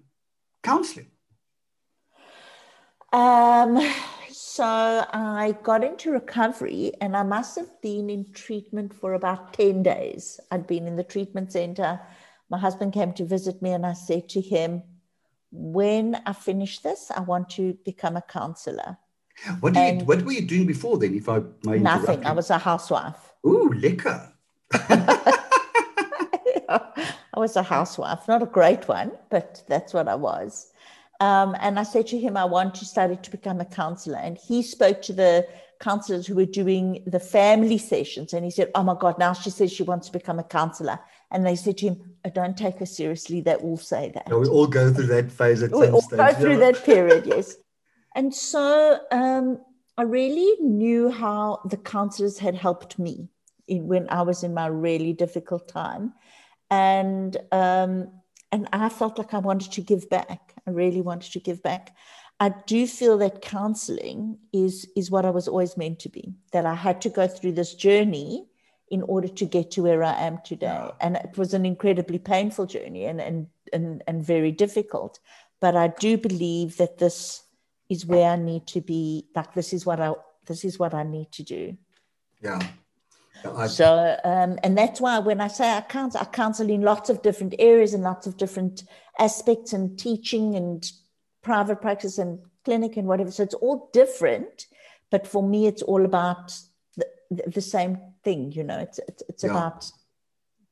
counseling? 0.62 1.11
Um, 3.12 3.80
so 4.30 4.64
I 4.64 5.56
got 5.62 5.85
into 5.85 6.11
recovery 6.11 6.92
and 7.00 7.16
I 7.16 7.23
must 7.23 7.56
have 7.56 7.80
been 7.83 8.11
in 8.11 8.33
treatment 8.33 8.95
for 8.95 9.14
about 9.14 9.52
10 9.52 9.83
days. 9.83 10.40
I'd 10.50 10.66
been 10.66 10.87
in 10.87 10.97
the 10.97 11.04
treatment 11.04 11.52
center. 11.52 12.00
My 12.50 12.59
husband 12.59 12.92
came 12.92 13.12
to 13.14 13.25
visit 13.25 13.61
me 13.62 13.73
and 13.73 13.85
I 13.85 13.95
said 13.95 14.28
to 14.30 14.40
him, 14.40 14.83
when 15.50 16.21
I 16.26 16.33
finish 16.33 16.80
this, 16.80 17.11
I 17.11 17.21
want 17.21 17.50
to 17.50 17.75
become 17.85 18.16
a 18.16 18.23
counselor. 18.23 18.99
What, 19.61 19.75
did 19.75 20.00
you, 20.00 20.07
what 20.07 20.23
were 20.23 20.33
you 20.33 20.43
doing 20.43 20.66
before 20.66 20.99
then? 20.99 21.14
If 21.14 21.28
I 21.28 21.43
may 21.62 21.78
nothing, 21.78 22.25
I 22.25 22.33
was 22.33 22.50
a 22.50 22.59
housewife. 22.59 23.33
Ooh, 23.47 23.69
liquor. 23.69 24.33
I 27.37 27.38
was 27.38 27.55
a 27.57 27.62
housewife, 27.62 28.26
not 28.28 28.43
a 28.43 28.47
great 28.47 28.88
one, 28.88 29.12
but 29.31 29.62
that's 29.69 29.93
what 29.93 30.09
I 30.09 30.14
was. 30.14 30.73
Um, 31.21 31.57
and 31.61 31.78
I 31.78 31.83
said 31.83 32.07
to 32.09 32.19
him, 32.19 32.37
I 32.37 32.45
want 32.45 32.75
to 32.76 32.85
study 32.85 33.16
to 33.16 33.31
become 33.31 33.61
a 33.61 33.64
counselor. 33.64 34.19
And 34.19 34.37
he 34.38 34.62
spoke 34.62 35.02
to 35.02 35.12
the 35.12 35.47
counselors 35.81 36.26
who 36.26 36.35
were 36.35 36.47
doing 36.47 37.02
the 37.07 37.21
family 37.21 37.78
sessions. 37.78 38.33
And 38.33 38.45
he 38.45 38.50
said, 38.50 38.71
Oh 38.75 38.83
my 38.83 38.97
God, 38.99 39.19
now 39.19 39.33
she 39.33 39.50
says 39.50 39.73
she 39.73 39.83
wants 39.83 40.07
to 40.09 40.12
become 40.12 40.38
a 40.38 40.45
counselor. 40.45 40.99
And 41.31 41.47
they 41.47 41.57
said 41.57 41.78
to 41.78 41.88
him, 41.88 42.14
oh, 42.25 42.31
Don't 42.31 42.57
take 42.57 42.78
her 42.78 42.87
seriously. 42.87 43.40
They 43.40 43.55
all 43.55 43.76
say 43.76 44.11
that. 44.14 44.28
we 44.28 44.49
all 44.49 44.66
go 44.66 44.93
through 44.93 45.07
that 45.07 45.31
phase 45.31 45.62
at 45.62 45.73
we 45.73 45.87
some 45.87 46.00
stage. 46.00 46.19
Go 46.19 46.33
through 46.35 46.59
that 46.59 46.85
period, 46.85 47.26
yes. 47.26 47.57
And 48.16 48.35
so 48.35 48.99
um, 49.12 49.61
I 49.99 50.02
really 50.02 50.61
knew 50.61 51.11
how 51.11 51.61
the 51.66 51.76
counselors 51.76 52.38
had 52.38 52.54
helped 52.54 52.99
me 52.99 53.28
in, 53.69 53.86
when 53.86 54.08
I 54.08 54.23
was 54.23 54.43
in 54.43 54.54
my 54.54 54.67
really 54.67 55.12
difficult 55.12 55.69
time. 55.69 56.14
And 56.71 57.36
um, 57.52 58.10
and 58.50 58.69
I 58.73 58.88
felt 58.88 59.19
like 59.19 59.34
I 59.34 59.38
wanted 59.38 59.71
to 59.73 59.82
give 59.82 60.08
back. 60.08 60.54
I 60.67 60.71
really 60.71 61.02
wanted 61.02 61.32
to 61.32 61.41
give 61.41 61.62
back. 61.62 61.95
I 62.41 62.54
do 62.67 62.86
feel 62.86 63.19
that 63.19 63.43
counseling 63.43 64.38
is 64.52 64.88
is 64.97 65.10
what 65.10 65.26
I 65.26 65.30
was 65.30 65.47
always 65.47 65.76
meant 65.76 65.99
to 66.00 66.08
be. 66.08 66.34
That 66.52 66.64
I 66.64 66.75
had 66.75 67.00
to 67.02 67.10
go 67.10 67.28
through 67.28 67.52
this 67.52 67.75
journey 67.75 68.47
in 68.91 69.02
order 69.02 69.28
to 69.28 69.45
get 69.45 69.71
to 69.73 69.82
where 69.82 70.02
I 70.02 70.14
am 70.23 70.38
today. 70.45 70.67
Yeah. 70.67 70.91
And 71.00 71.17
it 71.17 71.36
was 71.36 71.52
an 71.54 71.67
incredibly 71.67 72.19
painful 72.19 72.67
journey 72.67 73.04
and 73.04 73.21
and 73.21 73.47
and, 73.73 74.02
and 74.06 74.25
very 74.25 74.52
difficult. 74.52 75.21
But 75.60 75.76
I 75.76 75.88
do 75.88 76.17
believe 76.17 76.78
that 76.78 76.99
this 76.99 77.43
is 77.88 78.06
where 78.06 78.30
I 78.30 78.36
need 78.36 78.66
to 78.68 78.80
be. 78.80 79.26
Like 79.34 79.54
this 79.54 79.72
is 79.72 79.86
what 79.86 80.00
I 80.00 80.12
this 80.46 80.64
is 80.64 80.78
what 80.78 80.94
I 80.94 81.02
need 81.02 81.32
to 81.32 81.42
do. 81.42 81.76
Yeah. 82.42 82.60
I, 83.44 83.66
so 83.66 84.16
um, 84.25 84.58
and 84.62 84.76
that's 84.76 85.00
why 85.00 85.18
when 85.18 85.40
I 85.40 85.49
say 85.49 85.70
I 85.70 85.80
counsel, 85.82 86.20
I 86.20 86.25
counsel 86.25 86.68
in 86.70 86.82
lots 86.82 87.10
of 87.10 87.22
different 87.22 87.54
areas 87.58 87.94
and 87.94 88.02
lots 88.02 88.26
of 88.26 88.36
different 88.36 88.84
aspects 89.18 89.72
and 89.72 89.99
teaching 89.99 90.54
and 90.56 90.90
private 91.42 91.80
practice 91.80 92.18
and 92.18 92.40
clinic 92.64 92.96
and 92.96 93.06
whatever. 93.06 93.30
So 93.30 93.42
it's 93.42 93.54
all 93.54 93.90
different, 93.92 94.66
but 95.10 95.26
for 95.26 95.42
me, 95.42 95.66
it's 95.66 95.82
all 95.82 96.04
about 96.04 96.58
the, 96.96 97.06
the 97.46 97.60
same 97.60 97.99
thing. 98.25 98.52
You 98.52 98.64
know, 98.64 98.78
it's 98.78 98.99
it's, 99.06 99.22
it's 99.28 99.44
yeah. 99.44 99.50
about 99.50 99.90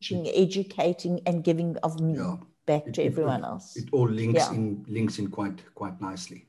teaching, 0.01 0.29
educating, 0.29 1.21
and 1.27 1.45
giving 1.45 1.77
of 1.79 2.01
me 2.01 2.17
yeah. 2.17 2.37
back 2.67 2.87
it, 2.87 2.95
to 2.95 3.05
everyone 3.05 3.45
it, 3.45 3.47
else. 3.47 3.77
It 3.77 3.89
all 3.93 4.09
links 4.09 4.49
in 4.51 4.85
links 4.89 5.19
in 5.19 5.31
quite 5.31 5.63
quite 5.75 6.01
nicely. 6.01 6.47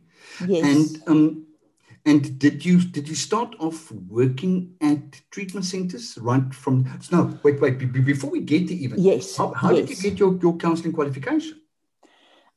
Yes. 0.48 0.66
And 0.66 1.04
um, 1.08 1.46
and 2.06 2.38
did 2.38 2.64
you 2.64 2.80
did 2.82 3.10
you 3.10 3.16
start 3.16 3.56
off 3.60 3.92
working 3.92 4.76
at 4.80 5.22
treatment 5.32 5.66
centers 5.66 6.18
right 6.20 6.54
from? 6.54 6.88
No, 7.12 7.38
wait, 7.42 7.60
wait. 7.60 7.80
Before 7.92 8.30
we 8.30 8.42
get 8.42 8.68
to 8.68 8.76
even 8.76 9.02
yes, 9.02 9.36
how, 9.36 9.54
how 9.54 9.72
yes. 9.72 9.88
did 9.88 9.98
you 9.98 10.10
get 10.10 10.20
your 10.20 10.38
your 10.38 10.56
counselling 10.58 10.94
qualification? 10.94 11.62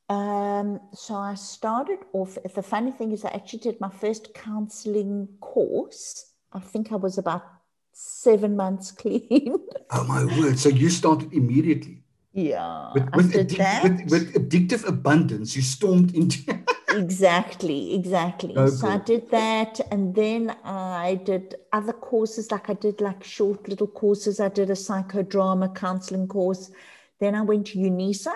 Um, 0.07 0.79
so 0.93 1.15
I 1.15 1.33
started 1.35 1.99
off. 2.13 2.37
The 2.55 2.61
funny 2.61 2.91
thing 2.91 3.11
is, 3.11 3.25
I 3.25 3.29
actually 3.29 3.59
did 3.59 3.81
my 3.81 3.89
first 3.89 4.33
counselling 4.35 5.27
course. 5.39 6.31
I 6.53 6.59
think 6.59 6.91
I 6.91 6.95
was 6.95 7.17
about 7.17 7.43
seven 7.91 8.55
months 8.55 8.91
clean. 8.99 9.55
oh 9.91 10.03
my 10.03 10.25
word! 10.37 10.59
So 10.59 10.69
you 10.69 10.89
started 10.89 11.33
immediately. 11.33 12.03
Yeah, 12.33 12.91
with, 12.93 13.15
with, 13.15 13.33
addic- 13.33 13.83
with, 13.83 14.11
with 14.11 14.33
addictive 14.35 14.87
abundance, 14.87 15.55
you 15.55 15.63
stormed 15.63 16.13
into. 16.13 16.59
exactly, 16.91 17.93
exactly. 17.95 18.53
Oh, 18.55 18.67
so 18.67 18.87
I 18.87 18.97
did 18.97 19.29
that, 19.31 19.79
and 19.91 20.13
then 20.15 20.55
I 20.63 21.15
did 21.23 21.55
other 21.71 21.93
courses. 21.93 22.51
Like 22.51 22.69
I 22.69 22.73
did 22.73 23.01
like 23.01 23.23
short 23.23 23.67
little 23.67 23.87
courses. 23.87 24.39
I 24.39 24.49
did 24.49 24.69
a 24.69 24.73
psychodrama 24.73 25.75
counseling 25.75 26.27
course. 26.27 26.71
Then 27.19 27.35
I 27.35 27.41
went 27.41 27.67
to 27.67 27.79
UNISA, 27.79 28.33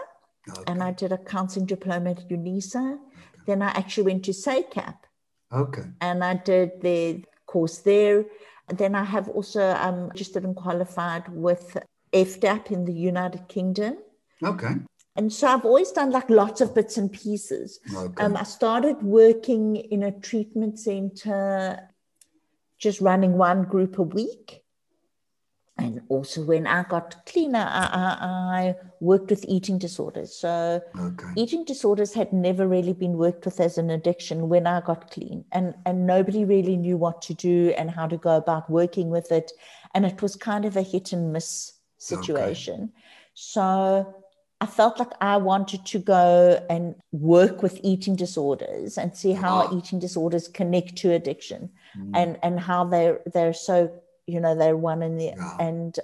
okay. 0.50 0.64
and 0.68 0.84
I 0.84 0.92
did 0.92 1.12
a 1.12 1.18
counseling 1.18 1.66
diploma 1.66 2.12
at 2.12 2.30
UNISA. 2.30 2.94
Okay. 2.94 3.02
Then 3.46 3.62
I 3.62 3.70
actually 3.70 4.04
went 4.04 4.26
to 4.26 4.32
SACAP. 4.32 4.96
Okay. 5.52 5.84
And 6.02 6.24
I 6.24 6.36
did 6.36 6.82
the 6.82 7.24
course 7.46 7.80
there. 7.80 8.26
And 8.70 8.78
then 8.78 8.96
I 8.96 9.04
have 9.04 9.28
also 9.30 9.72
um, 9.76 10.08
registered 10.10 10.44
and 10.44 10.56
qualified 10.56 11.28
with 11.30 11.78
FDAP 12.12 12.72
in 12.72 12.86
the 12.86 12.94
United 12.94 13.48
Kingdom. 13.48 13.98
Okay. 14.44 14.74
And 15.16 15.32
so 15.32 15.48
I've 15.48 15.66
always 15.66 15.92
done 15.92 16.12
like 16.12 16.30
lots 16.30 16.60
of 16.62 16.74
bits 16.74 16.98
and 16.98 17.12
pieces. 17.12 17.80
Okay. 17.96 18.24
Um, 18.24 18.36
I 18.36 18.44
started 18.44 19.02
working 19.04 19.76
in 19.76 20.04
a 20.04 20.12
treatment 20.12 20.80
center, 20.80 21.90
just 22.80 23.00
running 23.00 23.38
one 23.38 23.64
group 23.64 24.00
a 24.00 24.04
week. 24.04 24.62
And 25.78 26.02
also, 26.08 26.44
when 26.44 26.68
I 26.68 26.84
got 26.84 27.26
cleaner, 27.26 27.68
I, 27.68 27.86
I, 27.86 28.58
I 28.60 28.76
worked 29.00 29.32
with 29.32 29.44
eating 29.48 29.80
disorders. 29.80 30.34
So, 30.34 30.82
okay. 31.00 31.26
eating 31.36 31.66
disorders 31.66 32.14
had 32.14 32.32
never 32.32 32.68
really 32.68 32.94
been 32.94 33.18
worked 33.18 33.46
with 33.46 33.60
as 33.60 33.80
an 33.80 33.90
addiction 33.90 34.50
when 34.50 34.68
I 34.68 34.82
got 34.82 35.10
clean, 35.10 35.46
and 35.52 35.74
and 35.88 36.06
nobody 36.06 36.46
really 36.46 36.78
knew 36.78 36.96
what 36.96 37.24
to 37.24 37.34
do 37.34 37.74
and 37.76 37.90
how 37.90 38.06
to 38.06 38.18
go 38.18 38.38
about 38.38 38.70
working 38.70 39.10
with 39.10 39.32
it, 39.32 39.52
and 39.96 40.06
it 40.06 40.22
was 40.22 40.36
kind 40.36 40.66
of 40.66 40.78
a 40.78 40.84
hit 40.84 41.12
and 41.12 41.34
miss 41.34 41.74
situation. 41.98 42.84
Okay. 42.84 42.92
So 43.34 44.23
I 44.64 44.66
felt 44.66 44.98
like 44.98 45.12
I 45.20 45.36
wanted 45.36 45.86
to 45.88 46.00
go 46.00 46.66
and 46.70 46.96
work 47.12 47.62
with 47.62 47.82
eating 47.84 48.16
disorders 48.16 48.98
and 48.98 49.14
see 49.14 49.34
how 49.34 49.68
oh. 49.68 49.78
eating 49.78 50.00
disorders 50.00 50.48
connect 50.48 50.96
to 51.00 51.12
addiction 51.12 51.70
mm. 51.98 52.12
and 52.16 52.40
and 52.42 52.58
how 52.62 52.86
they're 52.86 53.20
they're 53.34 53.54
so 53.54 53.92
you 54.26 54.40
know 54.40 54.56
they're 54.56 54.78
one 54.78 55.04
in 55.04 55.18
the 55.18 55.26
yeah. 55.36 55.58
and 55.60 56.00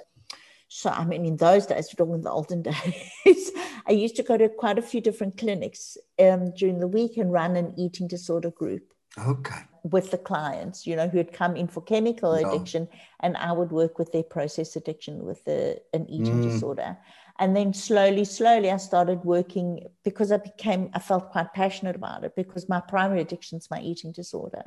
so 0.67 0.89
I 0.89 1.05
mean 1.05 1.23
in 1.25 1.37
those 1.37 1.67
days 1.67 1.87
we're 1.87 2.05
talking 2.05 2.21
the 2.21 2.31
olden 2.31 2.61
days 2.69 3.51
I 3.87 3.93
used 3.93 4.17
to 4.17 4.23
go 4.23 4.35
to 4.35 4.49
quite 4.49 4.77
a 4.77 4.89
few 4.91 4.99
different 4.99 5.37
clinics 5.37 5.97
um, 6.19 6.51
during 6.51 6.79
the 6.79 6.93
week 6.99 7.15
and 7.15 7.31
run 7.31 7.55
an 7.55 7.73
eating 7.77 8.09
disorder 8.09 8.51
group 8.51 8.83
okay 9.17 9.61
with 9.83 10.11
the 10.11 10.17
clients, 10.17 10.85
you 10.85 10.95
know, 10.95 11.07
who 11.07 11.17
had 11.17 11.31
come 11.31 11.55
in 11.55 11.67
for 11.67 11.81
chemical 11.81 12.33
addiction, 12.33 12.87
and 13.21 13.37
I 13.37 13.53
would 13.53 13.71
work 13.71 13.97
with 13.97 14.11
their 14.11 14.23
process 14.23 14.75
addiction 14.75 15.23
with 15.23 15.43
the, 15.45 15.81
an 15.93 16.05
eating 16.09 16.41
mm. 16.41 16.43
disorder. 16.43 16.97
And 17.39 17.55
then 17.55 17.73
slowly, 17.73 18.25
slowly, 18.25 18.69
I 18.69 18.77
started 18.77 19.23
working 19.23 19.87
because 20.03 20.31
I 20.31 20.37
became, 20.37 20.89
I 20.93 20.99
felt 20.99 21.31
quite 21.31 21.53
passionate 21.53 21.95
about 21.95 22.25
it 22.25 22.35
because 22.35 22.67
my 22.67 22.81
primary 22.81 23.21
addiction 23.21 23.57
is 23.57 23.71
my 23.71 23.79
eating 23.79 24.11
disorder. 24.11 24.63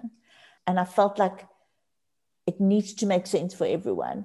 And 0.67 0.81
I 0.81 0.85
felt 0.85 1.19
like 1.19 1.47
it 2.47 2.61
needs 2.61 2.95
to 2.95 3.07
make 3.07 3.27
sense 3.27 3.53
for 3.55 3.67
everyone. 3.67 4.25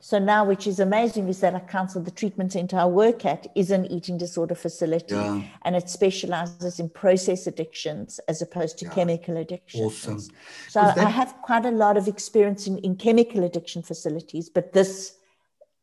So 0.00 0.18
now, 0.18 0.44
which 0.44 0.66
is 0.66 0.78
amazing, 0.78 1.28
is 1.28 1.40
that 1.40 1.54
I 1.54 1.60
counsel 1.60 2.02
the 2.02 2.10
treatment 2.10 2.52
center 2.52 2.78
I 2.78 2.84
work 2.84 3.24
at 3.24 3.48
is 3.56 3.70
an 3.72 3.84
eating 3.86 4.16
disorder 4.16 4.54
facility, 4.54 5.14
yeah. 5.14 5.42
and 5.62 5.74
it 5.74 5.88
specializes 5.90 6.78
in 6.78 6.88
process 6.88 7.46
addictions 7.48 8.20
as 8.28 8.42
opposed 8.42 8.78
to 8.78 8.84
yeah. 8.84 8.94
chemical 8.94 9.36
addictions. 9.36 9.84
Awesome. 9.84 10.20
So 10.68 10.80
that... 10.80 10.98
I 10.98 11.10
have 11.10 11.34
quite 11.42 11.66
a 11.66 11.70
lot 11.70 11.96
of 11.96 12.06
experience 12.06 12.68
in, 12.68 12.78
in 12.78 12.96
chemical 12.96 13.42
addiction 13.42 13.82
facilities, 13.82 14.48
but 14.48 14.72
this, 14.72 15.16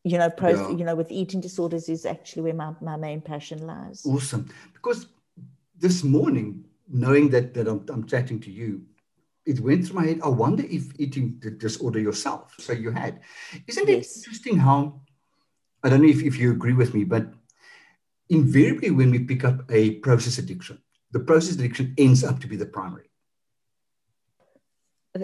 you 0.04 0.18
know, 0.18 0.30
pro, 0.30 0.50
yeah. 0.50 0.70
you 0.70 0.84
know, 0.84 0.94
with 0.94 1.10
eating 1.10 1.40
disorders 1.40 1.88
is 1.88 2.06
actually 2.06 2.42
where 2.42 2.54
my, 2.54 2.72
my 2.80 2.96
main 2.96 3.20
passion 3.20 3.66
lies. 3.66 4.04
Awesome. 4.06 4.48
Because 4.72 5.06
this 5.78 6.02
morning, 6.02 6.64
knowing 6.88 7.30
that 7.30 7.54
that 7.54 7.68
I'm, 7.68 7.84
I'm 7.90 8.06
chatting 8.06 8.40
to 8.40 8.50
you, 8.50 8.82
it 9.46 9.60
went 9.60 9.86
through 9.86 10.00
my 10.00 10.06
head. 10.06 10.20
I 10.22 10.28
wonder 10.28 10.64
if 10.68 10.98
eating 10.98 11.38
the 11.40 11.50
disorder 11.50 11.98
yourself. 11.98 12.54
So 12.58 12.72
you 12.72 12.90
had. 12.90 13.20
Isn't 13.66 13.88
yes. 13.88 14.16
it 14.16 14.18
interesting 14.18 14.58
how, 14.58 15.00
I 15.82 15.88
don't 15.88 16.02
know 16.02 16.08
if, 16.08 16.22
if 16.22 16.38
you 16.38 16.52
agree 16.52 16.74
with 16.74 16.94
me, 16.94 17.04
but 17.04 17.32
invariably 18.28 18.90
when 18.90 19.10
we 19.10 19.18
pick 19.18 19.44
up 19.44 19.70
a 19.70 19.96
process 19.96 20.38
addiction, 20.38 20.80
the 21.10 21.20
process 21.20 21.56
addiction 21.56 21.94
ends 21.98 22.22
up 22.22 22.40
to 22.40 22.46
be 22.46 22.56
the 22.56 22.66
primary. 22.66 23.09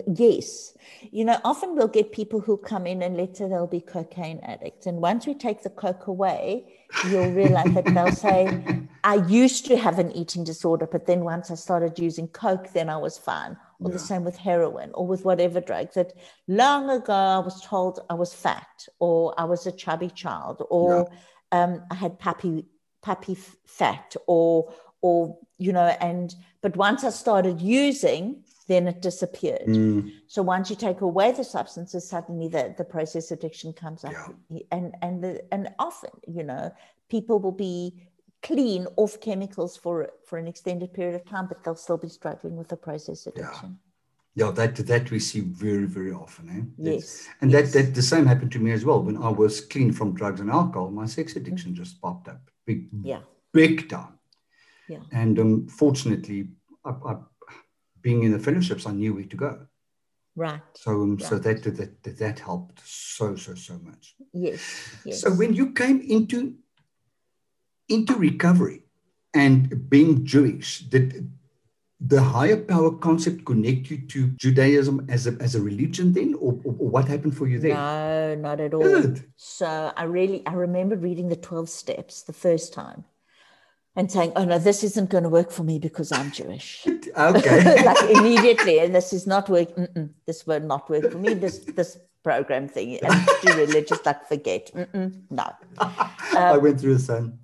Yes. 0.07 0.77
You 1.13 1.25
know, 1.25 1.39
often 1.45 1.77
we'll 1.77 1.87
get 1.87 2.11
people 2.11 2.41
who 2.41 2.57
come 2.57 2.87
in 2.87 3.03
and 3.03 3.17
later 3.17 3.49
they'll 3.49 3.69
be 3.69 3.81
cocaine 3.81 4.41
addicts. 4.43 4.87
And 4.87 4.99
once 4.99 5.27
we 5.27 5.35
take 5.35 5.63
the 5.63 5.71
coke 5.71 6.09
away, 6.09 6.65
you'll 7.09 7.31
realize 7.31 7.73
that 7.75 7.85
they'll 7.95 8.11
say, 8.11 8.65
I 9.05 9.15
used 9.27 9.67
to 9.67 9.77
have 9.77 10.01
an 10.01 10.11
eating 10.13 10.43
disorder, 10.43 10.89
but 10.91 11.07
then 11.07 11.21
once 11.21 11.51
I 11.51 11.55
started 11.55 11.99
using 11.99 12.27
coke, 12.29 12.73
then 12.73 12.89
I 12.89 12.97
was 12.97 13.17
fine 13.17 13.57
or 13.81 13.91
yeah. 13.91 13.93
the 13.93 13.99
same 13.99 14.25
with 14.25 14.37
heroin 14.37 14.91
or 14.95 15.07
with 15.07 15.25
whatever 15.25 15.61
drug 15.61 15.93
that 15.95 16.13
long 16.49 16.91
ago 16.91 17.13
I 17.13 17.39
was 17.39 17.61
told 17.63 18.01
I 18.09 18.15
was 18.15 18.33
fat 18.33 18.87
or 18.99 19.35
I 19.39 19.45
was 19.45 19.67
a 19.67 19.73
chubby 19.73 20.09
child 20.09 20.63
or 20.71 21.09
yeah. 21.53 21.65
um, 21.65 21.83
I 21.91 21.95
had 21.95 22.19
puppy 22.19 22.67
puppy 23.03 23.37
fat 23.67 24.17
or 24.27 24.73
or 25.03 25.39
you 25.59 25.73
know 25.73 25.95
and 26.01 26.35
but 26.63 26.77
once 26.77 27.05
I 27.05 27.11
started 27.11 27.61
using 27.61 28.45
then 28.67 28.89
it 28.89 29.01
disappeared. 29.01 29.67
Mm. 29.67 30.13
So 30.27 30.43
once 30.43 30.71
you 30.71 30.77
take 30.77 31.01
away 31.01 31.33
the 31.33 31.45
substances, 31.45 32.09
suddenly 32.09 32.49
the, 32.49 32.75
the 32.77 32.85
process 32.85 33.31
addiction 33.31 33.73
comes 33.73 34.05
up, 34.05 34.13
yeah. 34.51 34.59
and 34.73 34.95
and 35.03 35.23
the, 35.23 35.43
and 35.53 35.69
often 35.79 36.11
you 36.27 36.43
know 36.43 36.73
people 37.09 37.39
will 37.39 37.53
be 37.53 37.95
clean 38.43 38.87
off 38.97 39.21
chemicals 39.21 39.77
for 39.77 40.11
for 40.25 40.39
an 40.39 40.47
extended 40.47 40.93
period 40.93 41.15
of 41.15 41.25
time, 41.25 41.47
but 41.47 41.63
they'll 41.63 41.77
still 41.77 41.97
be 41.97 42.09
struggling 42.09 42.57
with 42.57 42.69
the 42.69 42.77
process 42.77 43.27
addiction. 43.27 43.79
Yeah. 44.35 44.47
yeah, 44.47 44.53
that 44.53 44.77
that 44.87 45.11
we 45.11 45.21
see 45.21 45.41
very 45.41 45.87
very 45.87 46.13
often. 46.13 46.49
Eh? 46.51 46.91
Yes, 46.93 47.29
and 47.41 47.51
yes. 47.51 47.73
that 47.73 47.85
that 47.85 47.95
the 47.95 48.03
same 48.03 48.27
happened 48.27 48.53
to 48.53 48.59
me 48.59 48.73
as 48.73 48.85
well. 48.85 49.03
When 49.03 49.17
I 49.17 49.29
was 49.29 49.61
clean 49.61 49.93
from 49.93 50.15
drugs 50.15 50.41
and 50.41 50.51
alcohol, 50.51 50.91
my 50.91 51.07
sex 51.07 51.35
mm. 51.35 51.37
addiction 51.37 51.73
mm-hmm. 51.73 51.83
just 51.83 52.01
popped 52.01 52.29
up 52.29 52.41
big, 52.67 52.89
yeah, 53.03 53.21
big 53.53 53.89
time. 53.89 54.19
Yeah, 54.89 55.03
and 55.13 55.39
um, 55.39 55.69
fortunately, 55.69 56.49
I, 56.85 56.91
I, 56.91 57.17
being 58.07 58.23
in 58.23 58.31
the 58.31 58.39
fellowships, 58.39 58.87
I 58.87 58.93
knew 58.93 59.15
where 59.15 59.31
to 59.35 59.37
go. 59.37 59.53
Right. 60.37 60.61
So, 60.75 60.91
um, 61.03 61.17
right. 61.17 61.29
so 61.29 61.39
that, 61.45 61.59
that 61.65 61.77
that 62.05 62.17
that 62.23 62.39
helped 62.39 62.79
so 62.85 63.35
so 63.45 63.53
so 63.69 63.75
much. 63.89 64.15
Yes. 64.33 64.61
yes. 65.05 65.21
So 65.23 65.29
when 65.41 65.55
you 65.55 65.67
came 65.73 65.99
into 66.17 66.39
into 67.89 68.15
recovery 68.29 68.79
and 69.35 69.91
being 69.91 70.25
Jewish, 70.25 70.69
did 70.93 71.33
the 71.99 72.23
higher 72.23 72.61
power 72.73 72.93
concept 73.07 73.45
connect 73.45 73.91
you 73.91 73.99
to 74.13 74.21
Judaism 74.45 74.97
as 75.09 75.27
a, 75.27 75.33
as 75.41 75.55
a 75.57 75.63
religion 75.71 76.13
then, 76.13 76.35
or, 76.35 76.53
or, 76.67 76.73
or 76.81 76.89
what 76.95 77.09
happened 77.09 77.37
for 77.37 77.49
you 77.49 77.59
there? 77.59 77.75
No, 77.75 78.35
not 78.49 78.61
at 78.61 78.75
all. 78.75 79.15
So 79.37 79.93
I 79.97 80.05
really, 80.05 80.47
I 80.47 80.53
remember 80.53 80.95
reading 80.95 81.29
the 81.29 81.43
12 81.51 81.69
steps 81.69 82.23
the 82.23 82.35
first 82.35 82.75
time 82.75 83.05
and 83.97 84.13
saying, 84.13 84.33
oh 84.37 84.45
no, 84.45 84.59
this 84.59 84.85
isn't 84.85 85.11
going 85.11 85.25
to 85.25 85.31
work 85.31 85.51
for 85.51 85.65
me 85.65 85.79
because 85.79 86.13
I'm 86.13 86.31
Jewish. 86.31 86.87
okay. 87.19 87.85
like 87.91 88.11
immediately, 88.11 88.79
and 88.81 88.95
this 88.95 89.13
is 89.13 89.27
not 89.27 89.49
work. 89.49 89.69
this 90.27 90.47
will 90.47 90.61
not 90.61 90.89
work 90.89 91.11
for 91.11 91.19
me. 91.19 91.35
This, 91.35 91.59
this 91.61 91.99
program 92.23 92.69
thing. 92.69 92.99
And 92.99 93.29
too 93.43 93.55
religious, 93.55 94.05
like 94.05 94.29
forget. 94.29 94.71
Mm-mm, 94.75 95.23
no. 95.31 95.51
Um, 96.37 96.43
I 96.43 96.59
went 96.59 96.81
through 96.81 96.95
the 96.95 97.01
same 97.01 97.39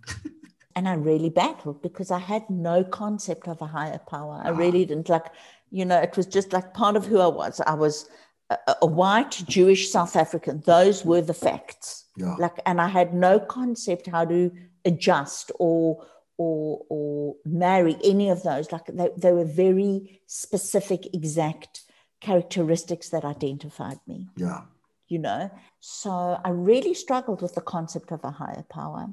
and 0.75 0.89
I 0.89 0.95
really 0.95 1.31
battled 1.31 1.83
because 1.83 2.11
I 2.11 2.19
had 2.19 2.49
no 2.49 2.85
concept 2.85 3.49
of 3.49 3.61
a 3.63 3.67
higher 3.67 3.99
power. 3.99 4.41
I 4.45 4.51
really 4.51 4.85
didn't 4.85 5.09
like, 5.09 5.27
you 5.71 5.85
know, 5.85 5.99
it 5.99 6.17
was 6.17 6.27
just 6.27 6.53
like 6.53 6.75
part 6.75 6.97
of 6.97 7.07
who 7.07 7.21
I 7.21 7.27
was. 7.27 7.61
I 7.67 7.75
was 7.75 8.09
a, 8.51 8.59
a 8.83 8.87
white 8.87 9.43
Jewish 9.49 9.91
South 9.91 10.17
African. 10.17 10.63
Those 10.67 11.05
were 11.05 11.21
the 11.21 11.35
facts. 11.35 12.07
Yeah. 12.17 12.35
Like, 12.39 12.61
and 12.67 12.81
I 12.81 12.89
had 12.89 13.15
no 13.15 13.39
concept 13.39 14.07
how 14.07 14.25
to 14.27 14.51
adjust 14.85 15.53
or 15.59 16.05
or 16.39 16.85
or 16.89 17.37
marry 17.45 17.97
any 18.05 18.31
of 18.31 18.43
those. 18.43 18.73
Like 18.73 18.87
they, 18.87 19.11
they 19.17 19.33
were 19.33 19.45
very 19.45 20.21
specific, 20.27 21.15
exact 21.15 21.83
characteristics 22.21 23.09
that 23.11 23.25
identified 23.25 23.99
me. 24.07 24.29
Yeah. 24.37 24.63
You 25.09 25.19
know, 25.19 25.51
so 25.81 26.41
I 26.43 26.49
really 26.51 26.95
struggled 26.95 27.43
with 27.43 27.55
the 27.55 27.61
concept 27.61 28.13
of 28.13 28.25
a 28.25 28.31
higher 28.31 28.65
power 28.71 29.13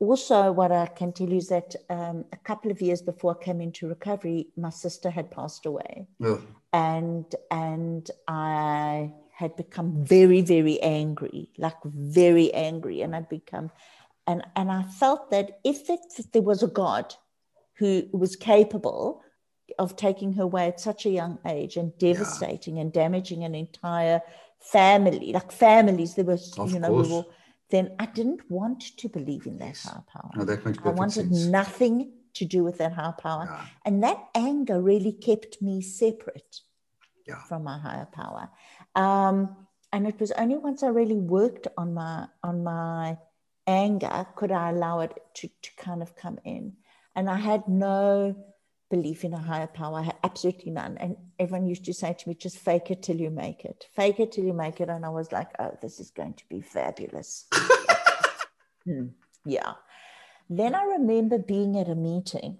also, 0.00 0.50
what 0.50 0.72
I 0.72 0.86
can 0.86 1.12
tell 1.12 1.28
you 1.28 1.36
is 1.36 1.48
that 1.48 1.76
um, 1.90 2.24
a 2.32 2.36
couple 2.38 2.70
of 2.70 2.80
years 2.80 3.02
before 3.02 3.36
I 3.38 3.44
came 3.44 3.60
into 3.60 3.86
recovery, 3.86 4.48
my 4.56 4.70
sister 4.70 5.10
had 5.10 5.30
passed 5.30 5.66
away, 5.66 6.08
and 6.72 7.26
and 7.50 8.10
I 8.26 9.12
had 9.30 9.56
become 9.56 10.02
very 10.02 10.40
very 10.40 10.80
angry, 10.80 11.50
like 11.58 11.76
very 11.84 12.52
angry, 12.54 13.02
and 13.02 13.14
I'd 13.14 13.28
become, 13.28 13.70
and 14.30 14.42
and 14.56 14.70
I 14.70 14.82
felt 14.82 15.30
that 15.30 15.60
if, 15.64 15.90
it, 15.90 16.00
there 16.32 16.42
was 16.42 16.62
a 16.62 16.68
God 16.68 17.14
who 17.78 18.04
was 18.12 18.36
capable 18.36 19.22
of 19.78 19.96
taking 19.96 20.32
her 20.34 20.42
away 20.44 20.68
at 20.68 20.80
such 20.80 21.06
a 21.06 21.10
young 21.10 21.38
age 21.46 21.76
and 21.76 21.96
devastating 21.98 22.76
yeah. 22.76 22.82
and 22.82 22.92
damaging 22.92 23.44
an 23.44 23.54
entire 23.54 24.20
family, 24.60 25.32
like 25.32 25.50
families, 25.52 26.14
there 26.14 26.24
was 26.24 26.56
of 26.58 26.72
you 26.72 26.78
know 26.78 26.88
course. 26.88 27.08
we 27.08 27.14
were 27.14 27.24
then 27.70 27.94
I 27.98 28.06
didn't 28.06 28.42
want 28.50 28.96
to 28.98 29.08
believe 29.08 29.46
in 29.46 29.58
that 29.58 29.78
higher 29.78 30.04
power. 30.12 30.30
No, 30.36 30.44
that 30.44 30.60
I 30.84 30.90
wanted 30.90 31.28
sense. 31.28 31.46
nothing 31.46 32.12
to 32.34 32.44
do 32.44 32.62
with 32.64 32.78
that 32.78 32.92
higher 32.92 33.14
power. 33.26 33.44
Yeah. 33.48 33.66
And 33.84 34.02
that 34.02 34.18
anger 34.34 34.80
really 34.80 35.12
kept 35.12 35.62
me 35.62 35.80
separate 35.80 36.60
yeah. 37.26 37.42
from 37.48 37.64
my 37.64 37.78
higher 37.78 38.08
power. 38.12 38.50
Um, 38.94 39.56
and 39.92 40.06
it 40.06 40.18
was 40.20 40.30
only 40.32 40.56
once 40.56 40.82
I 40.82 40.88
really 40.88 41.20
worked 41.38 41.66
on 41.76 41.94
my 41.94 42.26
on 42.42 42.62
my 42.62 43.18
anger 43.66 44.26
could 44.36 44.52
I 44.52 44.70
allow 44.70 45.00
it 45.00 45.14
to, 45.34 45.48
to 45.48 45.70
kind 45.76 46.02
of 46.02 46.16
come 46.16 46.38
in. 46.44 46.74
And 47.14 47.28
I 47.28 47.36
had 47.36 47.68
no 47.68 48.36
belief 48.90 49.24
in 49.24 49.32
a 49.32 49.38
higher 49.38 49.66
power. 49.66 49.98
I 49.98 50.02
had 50.02 50.16
absolutely 50.24 50.72
none. 50.72 50.98
And 50.98 51.16
everyone 51.38 51.66
used 51.66 51.84
to 51.84 51.94
say 51.94 52.14
to 52.18 52.28
me, 52.28 52.34
just 52.34 52.58
fake 52.58 52.90
it 52.90 53.02
till 53.02 53.16
you 53.16 53.30
make 53.30 53.64
it. 53.64 53.86
Fake 53.94 54.20
it 54.20 54.32
till 54.32 54.44
you 54.44 54.52
make 54.52 54.80
it. 54.80 54.88
And 54.88 55.06
I 55.06 55.08
was 55.08 55.32
like, 55.32 55.48
oh, 55.58 55.76
this 55.80 56.00
is 56.00 56.10
going 56.10 56.34
to 56.34 56.44
be 56.48 56.60
fabulous. 56.60 57.46
hmm. 58.84 59.06
Yeah. 59.44 59.74
Then 60.48 60.74
I 60.74 60.82
remember 60.82 61.38
being 61.38 61.78
at 61.78 61.88
a 61.88 61.94
meeting, 61.94 62.58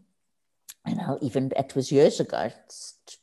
and 0.90 1.00
I 1.00 1.16
even 1.22 1.52
it 1.56 1.74
was 1.74 1.92
years 1.92 2.20
ago, 2.20 2.50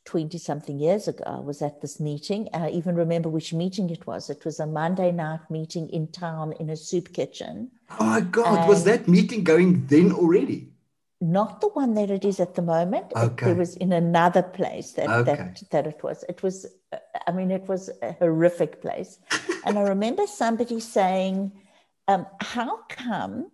20 0.04 0.38
something 0.38 0.78
years 0.78 1.08
ago, 1.08 1.24
I 1.26 1.40
was 1.40 1.62
at 1.62 1.80
this 1.80 2.00
meeting. 2.00 2.48
I 2.52 2.70
even 2.70 2.94
remember 2.94 3.28
which 3.28 3.52
meeting 3.52 3.90
it 3.90 4.06
was. 4.06 4.30
It 4.30 4.44
was 4.44 4.60
a 4.60 4.66
Monday 4.66 5.12
night 5.12 5.40
meeting 5.50 5.88
in 5.90 6.08
town 6.08 6.54
in 6.60 6.70
a 6.70 6.76
soup 6.76 7.12
kitchen. 7.12 7.70
Oh 7.98 8.04
my 8.04 8.20
God, 8.20 8.58
and 8.60 8.68
was 8.68 8.84
that 8.84 9.08
meeting 9.08 9.44
going 9.44 9.86
then 9.86 10.12
already? 10.12 10.68
not 11.20 11.60
the 11.60 11.68
one 11.68 11.94
that 11.94 12.10
it 12.10 12.24
is 12.24 12.38
at 12.38 12.54
the 12.54 12.62
moment. 12.62 13.06
Okay. 13.16 13.50
It, 13.50 13.56
was 13.56 13.76
in 13.76 13.92
another 13.92 14.42
place 14.42 14.92
that, 14.92 15.08
okay. 15.08 15.34
that 15.34 15.62
that 15.70 15.86
it 15.86 16.02
was. 16.02 16.24
It 16.28 16.42
was, 16.42 16.66
I 17.26 17.32
mean, 17.32 17.50
it 17.50 17.66
was 17.68 17.90
a 18.02 18.12
horrific 18.12 18.80
place. 18.80 19.18
and 19.64 19.78
I 19.78 19.82
remember 19.82 20.26
somebody 20.26 20.80
saying, 20.80 21.52
um, 22.06 22.26
"How 22.40 22.82
come 22.88 23.50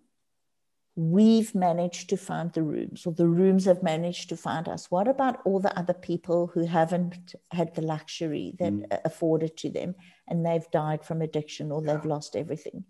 we've 0.96 1.54
managed 1.54 2.08
to 2.10 2.16
find 2.16 2.52
the 2.52 2.62
rooms, 2.62 3.06
or 3.06 3.12
the 3.12 3.26
rooms 3.26 3.64
have 3.64 3.82
managed 3.82 4.28
to 4.28 4.36
find 4.36 4.68
us? 4.68 4.90
What 4.90 5.08
about 5.08 5.40
all 5.44 5.60
the 5.60 5.76
other 5.78 5.94
people 5.94 6.48
who 6.48 6.66
haven't 6.66 7.34
had 7.50 7.74
the 7.74 7.82
luxury 7.82 8.54
that 8.58 8.72
mm. 8.72 9.00
afforded 9.04 9.56
to 9.58 9.70
them, 9.70 9.94
and 10.28 10.44
they've 10.44 10.70
died 10.70 11.04
from 11.04 11.22
addiction, 11.22 11.72
or 11.72 11.82
yeah. 11.82 11.94
they've 11.94 12.04
lost 12.04 12.36
everything?" 12.36 12.84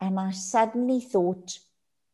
And 0.00 0.20
I 0.20 0.30
suddenly 0.30 1.00
thought 1.00 1.58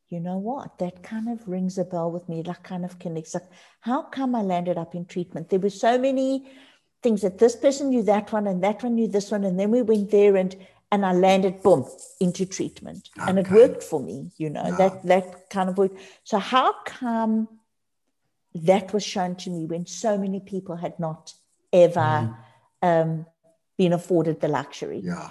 you 0.09 0.21
know 0.21 0.39
what? 0.39 0.79
That 0.79 1.03
kind 1.03 1.29
of 1.29 1.49
rings 1.49 1.77
a 1.79 1.85
bell 1.85 2.11
with 2.11 2.29
me. 2.29 2.43
That 2.43 2.63
kind 2.63 2.85
of 2.85 2.99
connects. 2.99 3.35
Like, 3.35 3.49
how 3.81 4.03
come 4.03 4.35
I 4.35 4.43
landed 4.43 4.79
up 4.79 4.95
in 4.95 5.07
treatment? 5.07 5.49
There 5.49 5.59
were 5.59 5.71
so 5.71 5.99
many 5.99 6.47
things 7.03 7.23
that 7.23 7.39
this 7.39 7.57
person 7.57 7.89
knew 7.91 8.03
that 8.03 8.33
one 8.33 8.47
and 8.47 8.63
that 8.63 8.83
one 8.83 8.95
knew 8.95 9.09
this 9.09 9.31
one, 9.31 9.45
and 9.45 9.59
then 9.59 9.71
we 9.71 9.83
went 9.83 10.11
there 10.11 10.37
and 10.37 10.55
and 10.95 11.05
I 11.05 11.13
landed 11.13 11.61
boom 11.61 11.85
into 12.21 12.47
treatment, 12.47 13.11
okay. 13.19 13.29
and 13.29 13.39
it 13.41 13.51
worked 13.51 13.83
for 13.83 13.99
me. 13.99 14.31
You 14.37 14.49
know 14.51 14.67
yeah. 14.67 14.77
that 14.77 15.03
that 15.07 15.51
kind 15.51 15.69
of 15.69 15.77
worked. 15.77 15.99
So 16.23 16.39
how 16.39 16.73
come 16.85 17.49
that 18.55 18.93
was 18.95 19.03
shown 19.03 19.35
to 19.43 19.51
me 19.51 19.67
when 19.67 19.87
so 19.87 20.17
many 20.17 20.39
people 20.39 20.77
had 20.77 20.99
not 21.01 21.35
ever 21.73 22.01
mm. 22.01 22.37
um, 22.81 23.27
been 23.77 23.93
afforded 23.93 24.41
the 24.41 24.47
luxury? 24.49 25.01
Yeah, 25.03 25.31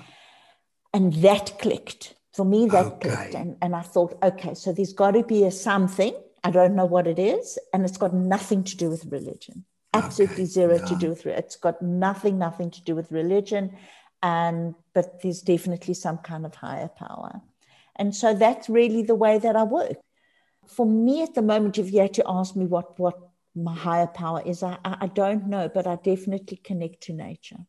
and 0.93 1.13
that 1.27 1.57
clicked 1.59 2.13
for 2.33 2.45
me. 2.45 2.67
That 2.67 2.85
okay. 2.85 3.09
clicked, 3.09 3.35
and 3.35 3.55
and 3.61 3.73
I 3.73 3.83
thought, 3.93 4.17
okay, 4.21 4.53
so 4.53 4.73
there's 4.73 4.93
got 4.93 5.11
to 5.11 5.23
be 5.23 5.45
a 5.45 5.51
something. 5.51 6.13
I 6.43 6.51
don't 6.51 6.75
know 6.75 6.89
what 6.95 7.07
it 7.07 7.19
is, 7.19 7.57
and 7.71 7.85
it's 7.85 7.97
got 7.97 8.13
nothing 8.13 8.65
to 8.65 8.75
do 8.75 8.89
with 8.89 9.05
religion 9.05 9.63
absolutely 9.93 10.43
okay. 10.43 10.45
zero 10.45 10.75
yeah. 10.75 10.85
to 10.85 10.95
do 10.95 11.09
with 11.09 11.25
it. 11.25 11.37
It's 11.37 11.55
got 11.55 11.79
nothing, 11.81 12.39
nothing 12.39 12.71
to 12.71 12.81
do 12.81 12.95
with 12.95 13.11
religion. 13.11 13.77
And 14.23 14.73
but 14.93 15.21
there's 15.21 15.41
definitely 15.41 15.93
some 15.93 16.17
kind 16.17 16.45
of 16.45 16.55
higher 16.55 16.87
power. 16.87 17.41
And 17.97 18.15
so 18.15 18.33
that's 18.33 18.69
really 18.69 19.03
the 19.03 19.15
way 19.15 19.37
that 19.37 19.55
I 19.55 19.63
work. 19.63 19.97
For 20.67 20.85
me 20.85 21.21
at 21.21 21.35
the 21.35 21.41
moment, 21.41 21.77
if 21.77 21.91
you 21.91 21.99
had 21.99 22.13
to 22.15 22.23
ask 22.25 22.55
me 22.55 22.65
what 22.65 22.99
what 22.99 23.19
my 23.55 23.75
higher 23.75 24.07
power 24.07 24.41
is, 24.43 24.63
I, 24.63 24.77
I 24.83 25.07
don't 25.07 25.47
know, 25.47 25.69
but 25.69 25.85
I 25.85 25.97
definitely 25.97 26.57
connect 26.57 27.01
to 27.03 27.13
nature. 27.13 27.59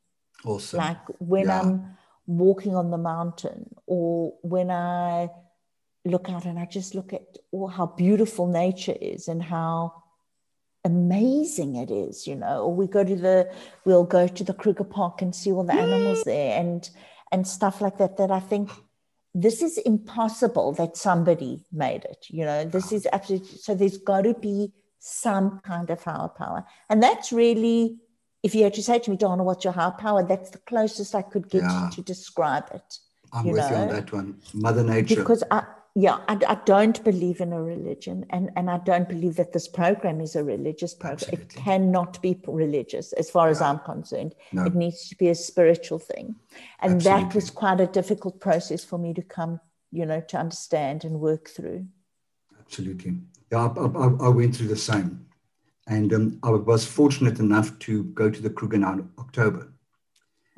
Awesome. 0.45 0.79
Like 0.79 1.01
when 1.19 1.47
yeah. 1.47 1.61
I'm 1.61 1.97
walking 2.27 2.75
on 2.75 2.91
the 2.91 2.99
mountain 2.99 3.75
or 3.87 4.33
when 4.43 4.71
I 4.71 5.29
look 6.05 6.29
out 6.31 6.45
and 6.45 6.59
I 6.59 6.67
just 6.67 6.95
look 6.95 7.13
at 7.13 7.27
oh, 7.53 7.67
how 7.67 7.87
beautiful 7.87 8.47
nature 8.47 8.97
is 9.01 9.29
and 9.29 9.43
how 9.43 10.04
amazing 10.85 11.77
it 11.77 11.91
is, 11.91 12.27
you 12.27 12.37
know. 12.37 12.65
Or 12.65 12.75
we 12.75 12.87
go 12.87 13.05
to 13.05 13.17
the, 13.17 13.51
we'll 13.85 14.05
go 14.05 14.29
to 14.29 14.45
the 14.45 14.55
Kruger 14.55 14.85
Park 14.85 15.23
and 15.23 15.35
see 15.35 15.53
all 15.53 15.65
the 15.65 15.75
animals 15.75 16.25
there 16.25 16.61
and 16.61 16.89
and 17.33 17.47
stuff 17.47 17.81
like 17.81 17.99
that. 17.99 18.17
That 18.17 18.31
I 18.31 18.41
think 18.41 18.71
this 19.35 19.63
is 19.63 19.79
impossible 19.79 20.73
that 20.73 20.97
somebody 20.97 21.65
made 21.73 22.05
it. 22.05 22.27
You 22.29 22.45
know, 22.45 22.65
this 22.65 22.93
is 22.93 23.07
absolutely 23.13 23.59
so. 23.59 23.75
There's 23.75 23.99
got 23.99 24.23
to 24.23 24.35
be 24.35 24.73
some 24.99 25.61
kind 25.61 25.91
of 25.91 26.03
higher 26.03 26.29
power, 26.29 26.65
and 26.89 27.03
that's 27.03 27.33
really. 27.33 27.99
If 28.43 28.55
you 28.55 28.63
had 28.63 28.75
to 28.75 28.83
say 28.83 28.99
to 28.99 29.11
me, 29.11 29.17
Donna, 29.17 29.43
what's 29.43 29.65
your 29.65 29.73
higher 29.73 29.91
power? 29.91 30.23
That's 30.23 30.51
the 30.51 30.59
closest 30.59 31.15
I 31.15 31.23
could 31.23 31.49
get 31.49 31.63
yeah. 31.63 31.89
to 31.95 32.03
describe 32.03 32.65
it. 32.75 32.99
I'm 33.33 33.47
with 33.47 33.57
know? 33.57 33.71
you 33.71 33.75
on 33.77 33.89
that 33.89 34.13
one. 34.13 34.39
Mother 34.53 34.85
Nature. 34.85 35.17
Because 35.17 35.43
I, 35.51 35.65
yeah, 35.97 36.19
I, 36.27 36.37
I, 36.49 36.57
don't 36.67 37.03
believe 37.05 37.41
in 37.41 37.53
a 37.53 37.63
religion, 37.63 38.27
and, 38.31 38.51
and 38.57 38.69
I 38.69 38.79
don't 38.79 39.09
believe 39.09 39.37
that 39.37 39.53
this 39.53 39.69
program 39.69 40.21
is 40.21 40.35
a 40.35 40.43
religious 40.43 40.93
program. 40.93 41.31
Absolutely. 41.31 41.45
It 41.45 41.55
cannot 41.55 42.21
be 42.21 42.41
religious, 42.49 43.13
as 43.13 43.31
far 43.31 43.49
as 43.49 43.61
I'm 43.61 43.79
concerned. 43.79 44.35
No. 44.53 44.65
It 44.65 44.75
needs 44.75 45.09
to 45.09 45.17
be 45.17 45.29
a 45.29 45.37
spiritual 45.37 46.01
thing, 46.01 46.35
and 46.81 46.95
Absolutely. 46.95 47.23
that 47.23 47.35
was 47.35 47.51
quite 47.51 47.81
a 47.81 47.87
difficult 47.87 48.41
process 48.41 48.85
for 48.85 48.99
me 48.99 49.15
to 49.15 49.23
come, 49.23 49.61
you 49.93 50.05
know, 50.05 50.21
to 50.21 50.37
understand 50.37 51.05
and 51.05 51.21
work 51.21 51.49
through. 51.49 51.87
Absolutely, 52.59 53.19
yeah. 53.53 53.69
I, 53.77 53.81
I, 53.81 54.27
I 54.27 54.29
went 54.31 54.57
through 54.57 54.69
the 54.69 54.77
same, 54.77 55.25
and 55.87 56.13
um, 56.13 56.41
I 56.43 56.51
was 56.51 56.85
fortunate 56.85 57.39
enough 57.39 57.79
to 57.81 58.03
go 58.03 58.31
to 58.31 58.43
the 58.43 58.51
Kruger 58.51 58.77
in 58.77 58.85
October. 58.85 59.73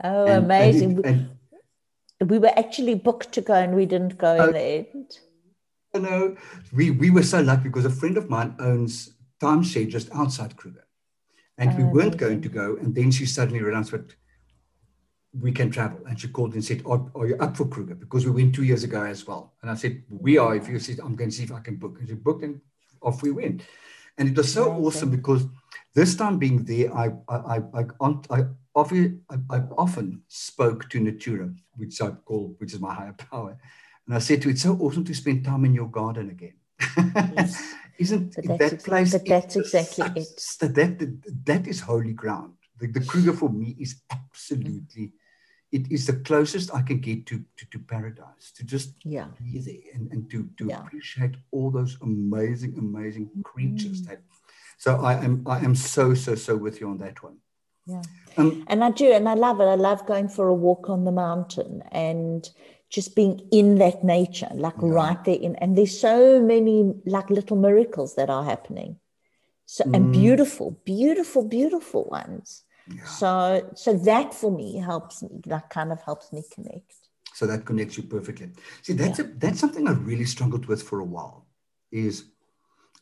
Oh, 0.02 0.24
and, 0.24 0.46
amazing! 0.46 0.92
And 0.92 0.98
it, 1.00 1.06
and, 2.20 2.30
we 2.30 2.38
were 2.38 2.58
actually 2.58 2.94
booked 2.94 3.32
to 3.32 3.42
go, 3.42 3.52
and 3.52 3.74
we 3.74 3.84
didn't 3.84 4.16
go 4.16 4.42
in 4.42 4.52
the 4.52 4.60
end 4.60 5.18
know, 5.98 6.36
we, 6.72 6.90
we 6.90 7.10
were 7.10 7.22
so 7.22 7.40
lucky 7.40 7.64
because 7.64 7.84
a 7.84 7.90
friend 7.90 8.16
of 8.16 8.28
mine 8.28 8.54
owns 8.58 9.14
timeshare 9.40 9.88
just 9.88 10.08
outside 10.14 10.56
Kruger. 10.56 10.86
And 11.58 11.70
oh, 11.70 11.76
we 11.76 11.84
weren't 11.84 12.16
going 12.16 12.42
to 12.42 12.48
go. 12.48 12.76
And 12.76 12.94
then 12.94 13.10
she 13.10 13.26
suddenly 13.26 13.62
realized 13.62 13.92
that 13.92 14.14
we 15.40 15.52
can 15.52 15.70
travel. 15.70 16.00
And 16.06 16.18
she 16.18 16.28
called 16.28 16.54
and 16.54 16.64
said, 16.64 16.82
are, 16.86 17.10
are, 17.14 17.26
you 17.26 17.36
up 17.36 17.56
for 17.56 17.66
Kruger? 17.66 17.94
Because 17.94 18.26
we 18.26 18.32
went 18.32 18.54
two 18.54 18.64
years 18.64 18.84
ago 18.84 19.02
as 19.02 19.26
well. 19.26 19.54
And 19.62 19.70
I 19.70 19.74
said, 19.74 20.02
We 20.08 20.38
are. 20.38 20.54
If 20.54 20.68
you 20.68 20.78
said, 20.78 21.00
I'm 21.00 21.16
going 21.16 21.30
to 21.30 21.36
see 21.36 21.44
if 21.44 21.52
I 21.52 21.60
can 21.60 21.76
book. 21.76 21.96
And 21.98 22.08
she 22.08 22.14
booked 22.14 22.44
and 22.44 22.60
off 23.02 23.22
we 23.22 23.30
went. 23.30 23.62
And 24.18 24.28
it 24.28 24.36
was 24.36 24.52
so 24.52 24.70
Amazing. 24.70 24.84
awesome 24.84 25.10
because 25.10 25.44
this 25.94 26.14
time 26.14 26.38
being 26.38 26.64
there, 26.64 26.94
I 26.94 27.10
I 27.28 27.36
I, 27.36 27.60
I, 27.74 28.14
I, 28.30 28.44
often, 28.74 29.22
I, 29.30 29.36
I 29.50 29.58
often 29.76 30.22
spoke 30.28 30.88
to 30.90 31.00
Natura, 31.00 31.50
which 31.76 32.00
I 32.00 32.10
call, 32.10 32.54
which 32.58 32.72
is 32.72 32.80
my 32.80 32.94
higher 32.94 33.14
power. 33.14 33.58
And 34.06 34.14
I 34.14 34.18
said 34.18 34.42
to 34.42 34.48
it, 34.48 34.52
it's 34.52 34.62
so 34.62 34.76
awesome 34.80 35.04
to 35.04 35.14
spend 35.14 35.44
time 35.44 35.64
in 35.64 35.74
your 35.74 35.88
garden 35.88 36.30
again. 36.30 36.54
Yes. 37.36 37.74
Isn't 37.98 38.34
that 38.34 38.84
place? 38.84 39.12
But 39.12 39.26
that's 39.26 39.56
exactly 39.56 40.22
it. 40.22 40.42
That, 40.60 40.74
that, 40.74 41.22
that 41.46 41.66
is 41.66 41.80
holy 41.80 42.12
ground. 42.12 42.52
The, 42.78 42.88
the 42.88 43.00
Kruger 43.00 43.32
for 43.32 43.48
me 43.48 43.74
is 43.80 44.02
absolutely, 44.10 45.12
it 45.72 45.90
is 45.90 46.06
the 46.06 46.12
closest 46.12 46.74
I 46.74 46.82
can 46.82 46.98
get 47.00 47.24
to, 47.26 47.42
to, 47.56 47.66
to 47.70 47.78
paradise, 47.78 48.52
to 48.56 48.64
just 48.64 48.92
yeah. 49.02 49.28
be 49.42 49.60
there 49.60 49.94
and, 49.94 50.12
and 50.12 50.30
to, 50.30 50.48
to 50.58 50.66
yeah. 50.66 50.82
appreciate 50.82 51.36
all 51.52 51.70
those 51.70 51.96
amazing, 52.02 52.74
amazing 52.76 53.30
creatures 53.42 54.02
mm. 54.02 54.08
that. 54.08 54.20
So 54.76 54.96
I 54.96 55.14
am, 55.14 55.42
I 55.46 55.60
am 55.60 55.74
so, 55.74 56.12
so, 56.12 56.34
so 56.34 56.54
with 56.54 56.80
you 56.80 56.90
on 56.90 56.98
that 56.98 57.22
one. 57.22 57.38
Yeah. 57.86 58.02
Um, 58.36 58.64
and 58.66 58.84
I 58.84 58.90
do, 58.90 59.10
and 59.12 59.26
I 59.26 59.34
love 59.34 59.60
it. 59.60 59.64
I 59.64 59.76
love 59.76 60.06
going 60.06 60.28
for 60.28 60.48
a 60.48 60.54
walk 60.54 60.90
on 60.90 61.04
the 61.04 61.12
mountain 61.12 61.82
and 61.92 62.46
just 62.90 63.16
being 63.16 63.40
in 63.50 63.76
that 63.76 64.04
nature, 64.04 64.48
like 64.54 64.74
yeah. 64.80 64.88
right 64.90 65.24
there 65.24 65.36
in, 65.36 65.56
and 65.56 65.76
there's 65.76 65.98
so 65.98 66.40
many 66.40 66.94
like 67.04 67.30
little 67.30 67.56
miracles 67.56 68.14
that 68.14 68.30
are 68.30 68.44
happening. 68.44 68.98
So 69.66 69.84
mm. 69.84 69.96
and 69.96 70.12
beautiful, 70.12 70.80
beautiful, 70.84 71.44
beautiful 71.44 72.04
ones. 72.04 72.62
Yeah. 72.88 73.04
So 73.04 73.70
so 73.74 73.94
that 73.94 74.32
for 74.32 74.50
me 74.50 74.78
helps 74.78 75.22
me, 75.22 75.40
that 75.46 75.70
kind 75.70 75.90
of 75.90 76.00
helps 76.02 76.32
me 76.32 76.42
connect. 76.54 76.94
So 77.34 77.46
that 77.46 77.66
connects 77.66 77.96
you 77.96 78.04
perfectly. 78.04 78.50
See, 78.82 78.92
that's 78.92 79.18
yeah. 79.18 79.26
a 79.26 79.28
that's 79.28 79.60
something 79.60 79.88
I 79.88 79.92
really 79.92 80.24
struggled 80.24 80.66
with 80.66 80.82
for 80.82 81.00
a 81.00 81.04
while. 81.04 81.46
Is 81.90 82.24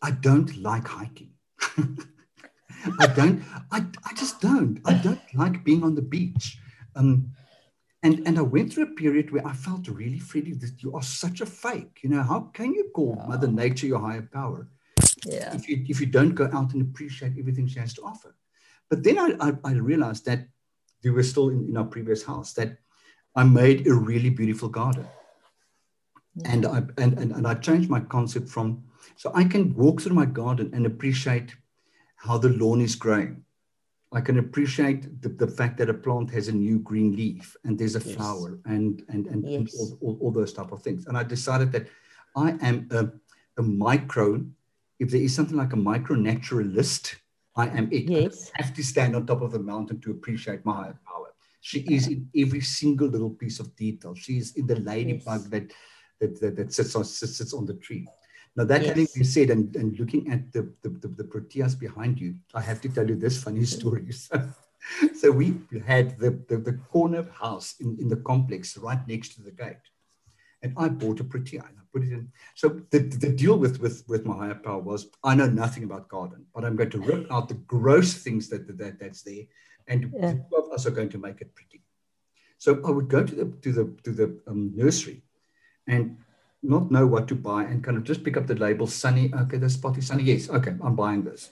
I 0.02 0.10
don't 0.10 0.56
like 0.56 0.88
hiking. 0.88 1.32
I 3.00 3.06
don't. 3.06 3.42
I, 3.70 3.84
I 4.04 4.14
just 4.14 4.40
don't. 4.40 4.80
I 4.84 4.94
don't 4.94 5.20
like 5.34 5.64
being 5.64 5.82
on 5.82 5.94
the 5.94 6.02
beach. 6.02 6.58
Um, 6.96 7.32
and, 8.04 8.22
and 8.26 8.38
I 8.38 8.42
went 8.42 8.72
through 8.72 8.84
a 8.84 8.94
period 8.94 9.32
where 9.32 9.46
I 9.46 9.54
felt 9.54 9.88
really, 9.88 10.18
Freddie, 10.18 10.52
that 10.52 10.82
you 10.82 10.94
are 10.94 11.02
such 11.02 11.40
a 11.40 11.46
fake. 11.46 12.00
You 12.02 12.10
know, 12.10 12.22
how 12.22 12.40
can 12.52 12.74
you 12.74 12.90
call 12.94 13.16
yeah. 13.18 13.26
Mother 13.26 13.48
Nature 13.48 13.86
your 13.86 13.98
higher 13.98 14.28
power 14.30 14.68
yeah. 15.24 15.54
if, 15.54 15.68
you, 15.68 15.84
if 15.88 16.00
you 16.00 16.06
don't 16.06 16.34
go 16.34 16.48
out 16.52 16.74
and 16.74 16.82
appreciate 16.82 17.32
everything 17.38 17.66
she 17.66 17.80
has 17.80 17.94
to 17.94 18.02
offer? 18.02 18.36
But 18.90 19.02
then 19.02 19.18
I, 19.18 19.34
I, 19.40 19.52
I 19.64 19.72
realized 19.72 20.26
that 20.26 20.46
we 21.02 21.10
were 21.10 21.22
still 21.22 21.48
in, 21.48 21.66
in 21.70 21.76
our 21.78 21.84
previous 21.84 22.22
house, 22.22 22.52
that 22.52 22.76
I 23.34 23.44
made 23.44 23.86
a 23.86 23.94
really 23.94 24.30
beautiful 24.30 24.68
garden. 24.68 25.08
Yeah. 26.36 26.52
And, 26.52 26.66
I, 26.66 26.82
and, 26.98 27.18
and, 27.18 27.32
and 27.32 27.46
I 27.46 27.54
changed 27.54 27.88
my 27.88 28.00
concept 28.00 28.48
from, 28.50 28.84
so 29.16 29.32
I 29.34 29.44
can 29.44 29.74
walk 29.74 30.02
through 30.02 30.14
my 30.14 30.26
garden 30.26 30.70
and 30.74 30.84
appreciate 30.84 31.54
how 32.16 32.36
the 32.36 32.50
lawn 32.50 32.80
is 32.82 32.96
growing 32.96 33.44
I 34.14 34.20
can 34.20 34.38
appreciate 34.38 35.20
the, 35.22 35.28
the 35.28 35.48
fact 35.48 35.76
that 35.78 35.90
a 35.90 35.94
plant 35.94 36.30
has 36.30 36.46
a 36.46 36.52
new 36.52 36.78
green 36.78 37.16
leaf 37.16 37.56
and 37.64 37.76
there's 37.76 37.96
a 37.96 37.98
yes. 37.98 38.14
flower 38.14 38.60
and 38.64 39.02
and 39.08 39.26
and, 39.26 39.44
yes. 39.44 39.52
and 39.52 39.68
all, 39.74 39.98
all, 40.00 40.18
all, 40.20 40.30
those 40.30 40.52
type 40.52 40.70
of 40.70 40.82
things. 40.82 41.06
And 41.06 41.18
I 41.18 41.24
decided 41.24 41.72
that 41.72 41.88
I 42.36 42.50
am 42.62 42.88
a, 42.92 43.10
a 43.58 43.62
micro. 43.62 44.44
If 45.00 45.10
there 45.10 45.20
is 45.20 45.34
something 45.34 45.56
like 45.56 45.72
a 45.72 45.76
micro 45.76 46.14
naturalist, 46.14 47.16
I 47.56 47.66
am 47.68 47.88
it. 47.92 48.08
Yes. 48.08 48.52
I 48.56 48.62
have 48.62 48.74
to 48.74 48.84
stand 48.84 49.16
on 49.16 49.26
top 49.26 49.42
of 49.42 49.50
the 49.50 49.58
mountain 49.58 50.00
to 50.02 50.12
appreciate 50.12 50.64
my 50.64 50.74
higher 50.74 50.98
power. 51.06 51.34
She 51.60 51.80
is 51.80 52.06
in 52.06 52.28
every 52.36 52.60
single 52.60 53.08
little 53.08 53.30
piece 53.30 53.58
of 53.58 53.74
detail. 53.74 54.14
She 54.14 54.38
is 54.38 54.54
in 54.54 54.66
the 54.66 54.78
ladybug 54.80 55.40
yes. 55.40 55.48
that, 55.48 55.72
that, 56.20 56.40
that 56.40 56.56
that 56.56 56.72
sits 56.72 56.94
on 56.94 57.04
sits, 57.04 57.38
sits 57.38 57.52
on 57.52 57.66
the 57.66 57.74
tree. 57.74 58.06
Now, 58.56 58.64
that 58.64 58.82
yes. 58.82 58.88
having 58.90 59.08
been 59.14 59.24
said, 59.24 59.50
and, 59.50 59.74
and 59.74 59.98
looking 59.98 60.30
at 60.30 60.52
the, 60.52 60.72
the, 60.82 60.90
the, 60.90 61.08
the, 61.08 61.24
proteas 61.24 61.78
behind 61.78 62.20
you, 62.20 62.36
I 62.54 62.60
have 62.60 62.80
to 62.82 62.88
tell 62.88 63.08
you 63.08 63.16
this 63.16 63.42
funny 63.42 63.64
story. 63.64 64.06
So, 64.90 65.08
so 65.14 65.30
we 65.30 65.54
had 65.86 66.18
the, 66.18 66.38
the, 66.46 66.58
the 66.58 66.74
corner 66.74 67.26
house 67.32 67.74
in, 67.80 67.96
in 67.98 68.08
the 68.08 68.16
complex 68.16 68.76
right 68.76 69.00
next 69.08 69.34
to 69.36 69.42
the 69.42 69.50
gate. 69.50 69.76
And 70.62 70.74
I 70.76 70.88
bought 70.88 71.20
a 71.20 71.24
protea 71.24 71.64
and 71.66 71.78
I 71.78 71.82
put 71.90 72.02
it 72.02 72.12
in. 72.12 72.28
So 72.54 72.82
the, 72.90 72.98
the 72.98 73.30
deal 73.30 73.56
with, 73.56 73.80
with, 73.80 74.04
with 74.08 74.26
my 74.26 74.36
higher 74.36 74.54
power 74.54 74.80
was 74.80 75.06
I 75.24 75.34
know 75.36 75.48
nothing 75.48 75.84
about 75.84 76.10
garden, 76.10 76.44
but 76.54 76.66
I'm 76.66 76.76
going 76.76 76.90
to 76.90 77.00
rip 77.00 77.32
out 77.32 77.48
the 77.48 77.54
gross 77.54 78.12
things 78.12 78.50
that, 78.50 78.76
that 78.76 78.98
that's 78.98 79.22
there. 79.22 79.44
And 79.88 80.12
yeah. 80.14 80.32
the 80.32 80.44
two 80.50 80.56
of 80.56 80.70
us 80.70 80.84
are 80.84 80.90
going 80.90 81.08
to 81.10 81.18
make 81.18 81.40
it 81.40 81.54
pretty. 81.54 81.82
So 82.58 82.80
I 82.86 82.90
would 82.90 83.08
go 83.08 83.22
to 83.22 83.34
the 83.34 83.44
to 83.62 83.72
the 83.72 83.94
to 84.04 84.10
the 84.10 84.40
um, 84.46 84.72
nursery, 84.74 85.22
and 85.86 86.16
not 86.64 86.90
know 86.90 87.06
what 87.06 87.28
to 87.28 87.34
buy 87.34 87.64
and 87.64 87.84
kind 87.84 87.96
of 87.96 88.04
just 88.04 88.24
pick 88.24 88.36
up 88.36 88.46
the 88.46 88.54
label 88.54 88.86
sunny 88.86 89.32
okay 89.34 89.58
the 89.58 89.68
spot 89.68 89.98
is 89.98 90.06
sunny. 90.06 90.24
Yes 90.24 90.48
okay 90.50 90.74
i'm 90.82 90.96
buying 90.96 91.22
this. 91.22 91.50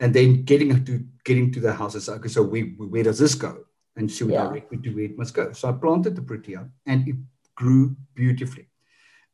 And 0.00 0.14
then 0.14 0.44
getting 0.44 0.84
to 0.84 1.04
getting 1.24 1.52
to 1.52 1.60
the 1.60 1.72
houses 1.72 2.08
okay 2.08 2.28
so 2.28 2.42
we, 2.42 2.60
where 2.92 3.04
does 3.04 3.18
this 3.18 3.34
go? 3.34 3.64
And 3.96 4.10
she 4.10 4.24
would 4.24 4.34
yeah. 4.34 4.44
direct 4.44 4.70
me 4.70 4.78
to 4.78 4.90
where 4.90 5.04
it 5.04 5.18
must 5.18 5.34
go. 5.34 5.52
So 5.52 5.68
i 5.68 5.72
planted 5.72 6.16
the 6.16 6.22
protea 6.22 6.68
and 6.86 7.08
it 7.08 7.16
grew 7.54 7.96
beautifully. 8.14 8.68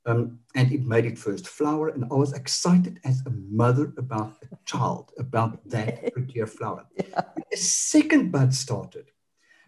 Um, 0.07 0.41
and 0.55 0.71
it 0.71 0.85
made 0.85 1.07
its 1.07 1.23
first 1.23 1.49
flower 1.49 1.89
and 1.89 2.05
i 2.05 2.15
was 2.15 2.35
excited 2.35 3.01
as 3.05 3.23
a 3.25 3.31
mother 3.31 3.95
about 3.97 4.35
a 4.53 4.59
child 4.67 5.13
about 5.19 5.67
that 5.71 6.13
protea 6.15 6.47
flower. 6.47 6.85
Yeah. 6.95 7.23
the 7.51 7.57
second 7.57 8.31
bud 8.31 8.53
started. 8.53 9.07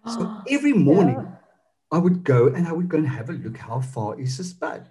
So 0.06 0.42
every 0.48 0.74
morning 0.74 1.16
yeah. 1.16 1.36
I 1.90 1.98
would 1.98 2.24
go 2.24 2.48
and 2.48 2.66
I 2.66 2.72
would 2.72 2.88
go 2.88 2.98
and 2.98 3.08
have 3.08 3.30
a 3.30 3.32
look 3.32 3.56
how 3.56 3.80
far 3.80 4.18
is 4.20 4.38
this 4.38 4.52
bud. 4.52 4.88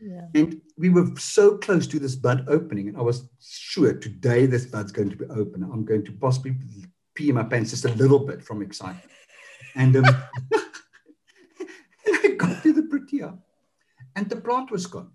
Yeah. 0.00 0.26
And 0.34 0.60
we 0.76 0.90
were 0.90 1.06
so 1.16 1.56
close 1.56 1.86
to 1.88 1.98
this 1.98 2.16
bud 2.16 2.46
opening, 2.48 2.88
and 2.88 2.96
I 2.96 3.02
was 3.02 3.28
sure 3.40 3.94
today 3.94 4.46
this 4.46 4.66
bud's 4.66 4.92
going 4.92 5.10
to 5.10 5.16
be 5.16 5.24
open. 5.26 5.62
I'm 5.62 5.84
going 5.84 6.04
to 6.04 6.12
possibly 6.12 6.56
pee 7.14 7.30
in 7.30 7.34
my 7.34 7.44
pants 7.44 7.70
just 7.70 7.84
a 7.86 7.94
little 7.94 8.18
bit 8.18 8.42
from 8.42 8.62
excitement. 8.62 9.10
And, 9.74 9.96
um, 9.96 10.04
and 10.04 10.16
I 12.24 12.28
got 12.36 12.62
to 12.62 12.72
the 12.72 12.82
protea, 12.82 13.38
and 14.14 14.28
the 14.28 14.36
plant 14.36 14.70
was 14.70 14.86
gone. 14.86 15.12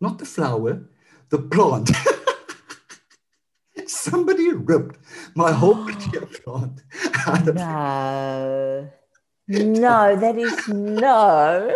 Not 0.00 0.18
the 0.18 0.26
flower, 0.26 0.88
the 1.30 1.38
plant. 1.38 1.90
Somebody 3.86 4.52
ripped 4.52 4.98
my 5.34 5.52
whole 5.52 5.84
protea 5.84 6.26
plant 6.44 6.82
out 7.26 7.48
of 7.48 7.54
No. 7.56 8.90
No, 9.48 10.16
that 10.16 10.36
is 10.38 10.66
no. 10.66 11.72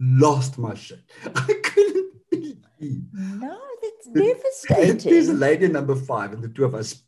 Lost 0.00 0.58
my 0.58 0.74
shit. 0.74 1.00
I 1.34 1.54
couldn't 1.62 2.12
believe. 2.30 2.56
No, 3.12 3.60
that's 3.82 4.08
devastating. 4.08 5.10
There's 5.10 5.28
a 5.28 5.34
lady 5.34 5.68
number 5.68 5.94
five, 5.94 6.32
and 6.32 6.42
the 6.42 6.48
two 6.48 6.64
of 6.64 6.74
us 6.74 7.02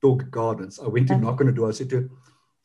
talk 0.00 0.30
gardens. 0.30 0.78
I 0.78 0.86
went 0.86 1.08
to 1.08 1.14
uh-huh. 1.14 1.22
knock 1.22 1.40
on 1.40 1.46
the 1.46 1.52
door. 1.52 1.68
I 1.68 1.72
said 1.72 1.90
to 1.90 1.96
her, 1.96 2.08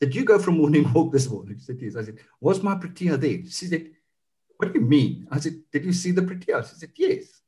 Did 0.00 0.14
you 0.14 0.24
go 0.24 0.38
for 0.38 0.50
a 0.50 0.54
morning 0.54 0.90
walk 0.92 1.12
this 1.12 1.28
morning? 1.28 1.56
She 1.58 1.64
said, 1.64 1.78
Yes. 1.80 1.96
I 1.96 2.04
said, 2.04 2.18
Was 2.40 2.62
my 2.62 2.76
protea 2.76 3.16
there? 3.16 3.38
She 3.44 3.66
said, 3.66 3.90
What 4.56 4.72
do 4.72 4.78
you 4.78 4.86
mean? 4.86 5.26
I 5.30 5.40
said, 5.40 5.60
Did 5.72 5.84
you 5.84 5.92
see 5.92 6.12
the 6.12 6.22
protea? 6.22 6.64
She 6.68 6.76
said, 6.76 6.90
Yes. 6.96 7.40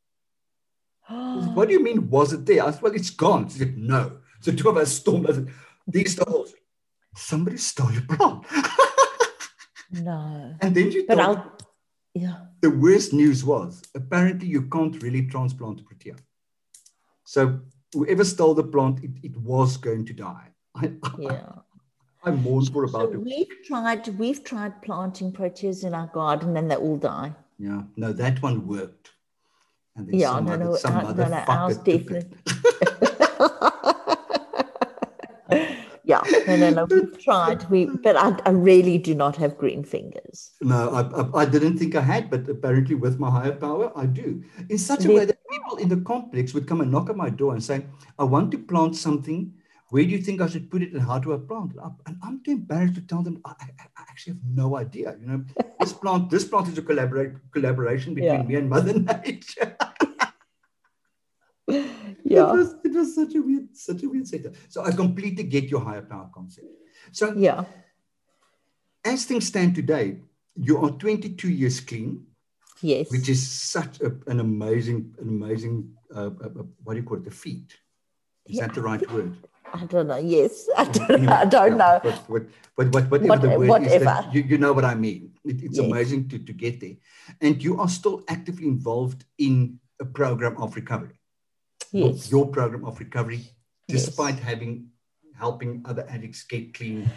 Said, 1.08 1.54
what 1.54 1.68
do 1.68 1.74
you 1.74 1.82
mean, 1.84 2.10
was 2.10 2.32
it 2.32 2.44
there? 2.44 2.64
I 2.64 2.70
said, 2.72 2.82
Well, 2.82 2.94
it's 2.94 3.10
gone. 3.10 3.48
She 3.48 3.60
said, 3.60 3.78
No. 3.78 4.18
So 4.40 4.50
two 4.52 4.68
of 4.68 4.76
us 4.76 4.92
stormed. 4.92 5.30
I 5.30 5.34
said, 5.34 5.48
These 5.86 6.18
holes 6.18 6.54
somebody 7.16 7.56
stole 7.56 7.92
your 7.92 8.02
plant. 8.02 8.44
no. 9.92 10.54
And 10.60 10.74
then 10.74 10.90
you 10.90 11.04
But 11.06 11.20
I'll 11.20 11.56
yeah. 12.14 12.36
The 12.60 12.70
worst 12.70 13.12
news 13.12 13.44
was 13.44 13.82
apparently 13.94 14.48
you 14.48 14.62
can't 14.62 15.02
really 15.02 15.26
transplant 15.26 15.84
protea. 15.84 16.16
So 17.24 17.60
whoever 17.92 18.24
stole 18.24 18.54
the 18.54 18.64
plant, 18.64 19.02
it, 19.02 19.10
it 19.22 19.36
was 19.36 19.76
going 19.76 20.06
to 20.06 20.12
die. 20.12 20.48
I, 20.76 20.92
yeah. 21.18 21.52
I, 22.24 22.30
am 22.30 22.42
mournful 22.42 22.84
about 22.84 23.10
so 23.10 23.12
it. 23.12 23.20
We've 23.20 23.62
tried 23.64 24.08
we've 24.18 24.42
tried 24.42 24.80
planting 24.82 25.32
proteas 25.32 25.84
in 25.84 25.92
our 25.92 26.06
garden 26.06 26.56
and 26.56 26.70
they 26.70 26.76
all 26.76 26.96
die. 26.96 27.34
Yeah. 27.58 27.82
No, 27.96 28.12
that 28.12 28.40
one 28.42 28.66
worked. 28.66 29.10
And 29.96 30.08
then 30.08 30.18
yeah, 30.18 30.30
some 30.30 30.46
no, 30.46 30.52
other, 30.52 30.64
no, 30.64 30.76
some 30.76 30.94
no, 30.94 31.12
no, 31.12 31.44
ours 31.48 31.76
definitely. 31.78 32.36
yeah, 36.04 36.22
no, 36.46 36.56
no, 36.56 36.70
no. 36.70 36.84
We've 36.90 37.18
tried. 37.18 37.68
We, 37.70 37.86
but 37.86 38.16
I, 38.16 38.38
I 38.44 38.50
really 38.50 38.98
do 38.98 39.14
not 39.14 39.36
have 39.36 39.56
green 39.56 39.82
fingers. 39.84 40.52
No, 40.60 40.90
I, 40.90 41.00
I, 41.00 41.42
I, 41.42 41.44
didn't 41.46 41.78
think 41.78 41.94
I 41.94 42.02
had, 42.02 42.30
but 42.30 42.48
apparently 42.48 42.94
with 42.94 43.18
my 43.18 43.30
higher 43.30 43.52
power, 43.52 43.90
I 43.96 44.06
do. 44.06 44.44
In 44.68 44.78
such 44.78 45.06
a 45.06 45.12
way 45.12 45.24
that 45.24 45.38
people 45.50 45.76
in 45.78 45.88
the 45.88 45.96
complex 45.96 46.52
would 46.52 46.68
come 46.68 46.82
and 46.82 46.90
knock 46.90 47.08
at 47.08 47.16
my 47.16 47.30
door 47.30 47.54
and 47.54 47.64
say, 47.64 47.86
"I 48.18 48.24
want 48.24 48.50
to 48.52 48.58
plant 48.58 48.96
something. 48.96 49.54
Where 49.88 50.04
do 50.04 50.10
you 50.10 50.18
think 50.18 50.40
I 50.40 50.46
should 50.46 50.70
put 50.70 50.82
it, 50.82 50.92
and 50.92 51.00
how 51.00 51.18
do 51.18 51.32
I 51.32 51.38
plant 51.38 51.72
it?" 51.72 51.80
And 52.06 52.18
I'm 52.22 52.42
too 52.44 52.52
embarrassed 52.52 52.96
to 52.96 53.00
tell 53.00 53.22
them. 53.22 53.40
I, 53.44 53.54
I, 53.60 53.68
I 53.96 54.02
actually 54.02 54.34
have 54.34 54.44
no 54.44 54.76
idea. 54.76 55.16
You 55.20 55.26
know, 55.26 55.44
this 55.80 55.94
plant, 55.94 56.28
this 56.28 56.44
plant 56.44 56.68
is 56.68 56.76
a 56.76 56.82
collaborate 56.82 57.32
collaboration 57.50 58.14
between 58.14 58.40
yeah. 58.40 58.42
me 58.42 58.56
and 58.56 58.68
Mother 58.68 58.98
Nature. 59.24 59.76
Yeah. 62.24 62.50
It 62.50 62.56
was, 62.56 62.74
it 62.84 62.92
was 62.92 63.14
such 63.14 63.34
a 63.34 63.42
weird, 63.42 63.76
such 63.76 64.02
a 64.02 64.08
weird 64.08 64.26
setup. 64.26 64.54
So 64.68 64.82
I 64.82 64.90
completely 64.92 65.44
get 65.44 65.64
your 65.64 65.80
higher 65.80 66.02
power 66.02 66.30
concept. 66.34 66.66
So 67.12 67.34
yeah. 67.34 67.64
As 69.04 69.26
things 69.26 69.46
stand 69.46 69.74
today, 69.74 70.20
you 70.56 70.78
are 70.78 70.90
22 70.90 71.50
years 71.50 71.80
clean. 71.80 72.24
Yes. 72.80 73.10
Which 73.10 73.28
is 73.28 73.46
such 73.46 74.00
a, 74.00 74.16
an 74.26 74.40
amazing, 74.40 75.14
an 75.20 75.28
amazing, 75.28 75.92
uh, 76.14 76.30
uh, 76.42 76.46
uh 76.46 76.62
what 76.82 76.94
do 76.94 77.00
you 77.00 77.02
call 77.02 77.18
it, 77.18 77.24
the 77.24 77.30
feat? 77.30 77.76
Is 78.46 78.56
yeah, 78.56 78.66
that 78.66 78.74
the 78.74 78.82
right 78.82 79.10
word? 79.10 79.36
I 79.72 79.84
don't 79.86 80.06
know. 80.06 80.16
Yes, 80.16 80.68
I 80.76 80.84
don't, 80.84 81.10
anyway, 81.10 81.32
I 81.32 81.44
don't 81.44 81.76
know. 81.76 82.00
But, 82.02 82.46
but, 82.76 82.90
but, 82.90 83.10
but 83.10 83.22
whatever 83.22 83.28
what, 83.28 83.42
the 83.42 83.48
word 83.58 83.68
whatever. 83.68 84.24
is, 84.28 84.34
you, 84.34 84.42
you 84.42 84.58
know 84.58 84.72
what 84.72 84.84
I 84.84 84.94
mean. 84.94 85.32
It, 85.44 85.62
it's 85.62 85.78
yes. 85.78 85.86
amazing 85.86 86.28
to, 86.28 86.38
to 86.38 86.52
get 86.52 86.80
there. 86.80 86.96
And 87.40 87.62
you 87.62 87.80
are 87.80 87.88
still 87.88 88.22
actively 88.28 88.66
involved 88.66 89.24
in 89.38 89.80
a 90.00 90.04
program 90.04 90.56
of 90.58 90.76
recovery 90.76 91.18
yes. 91.94 92.30
your 92.30 92.46
program 92.48 92.84
of 92.84 92.98
recovery, 92.98 93.40
despite 93.88 94.36
yes. 94.36 94.44
having 94.44 94.88
helping 95.36 95.82
other 95.84 96.06
addicts 96.08 96.44
get 96.44 96.74
clean. 96.74 97.10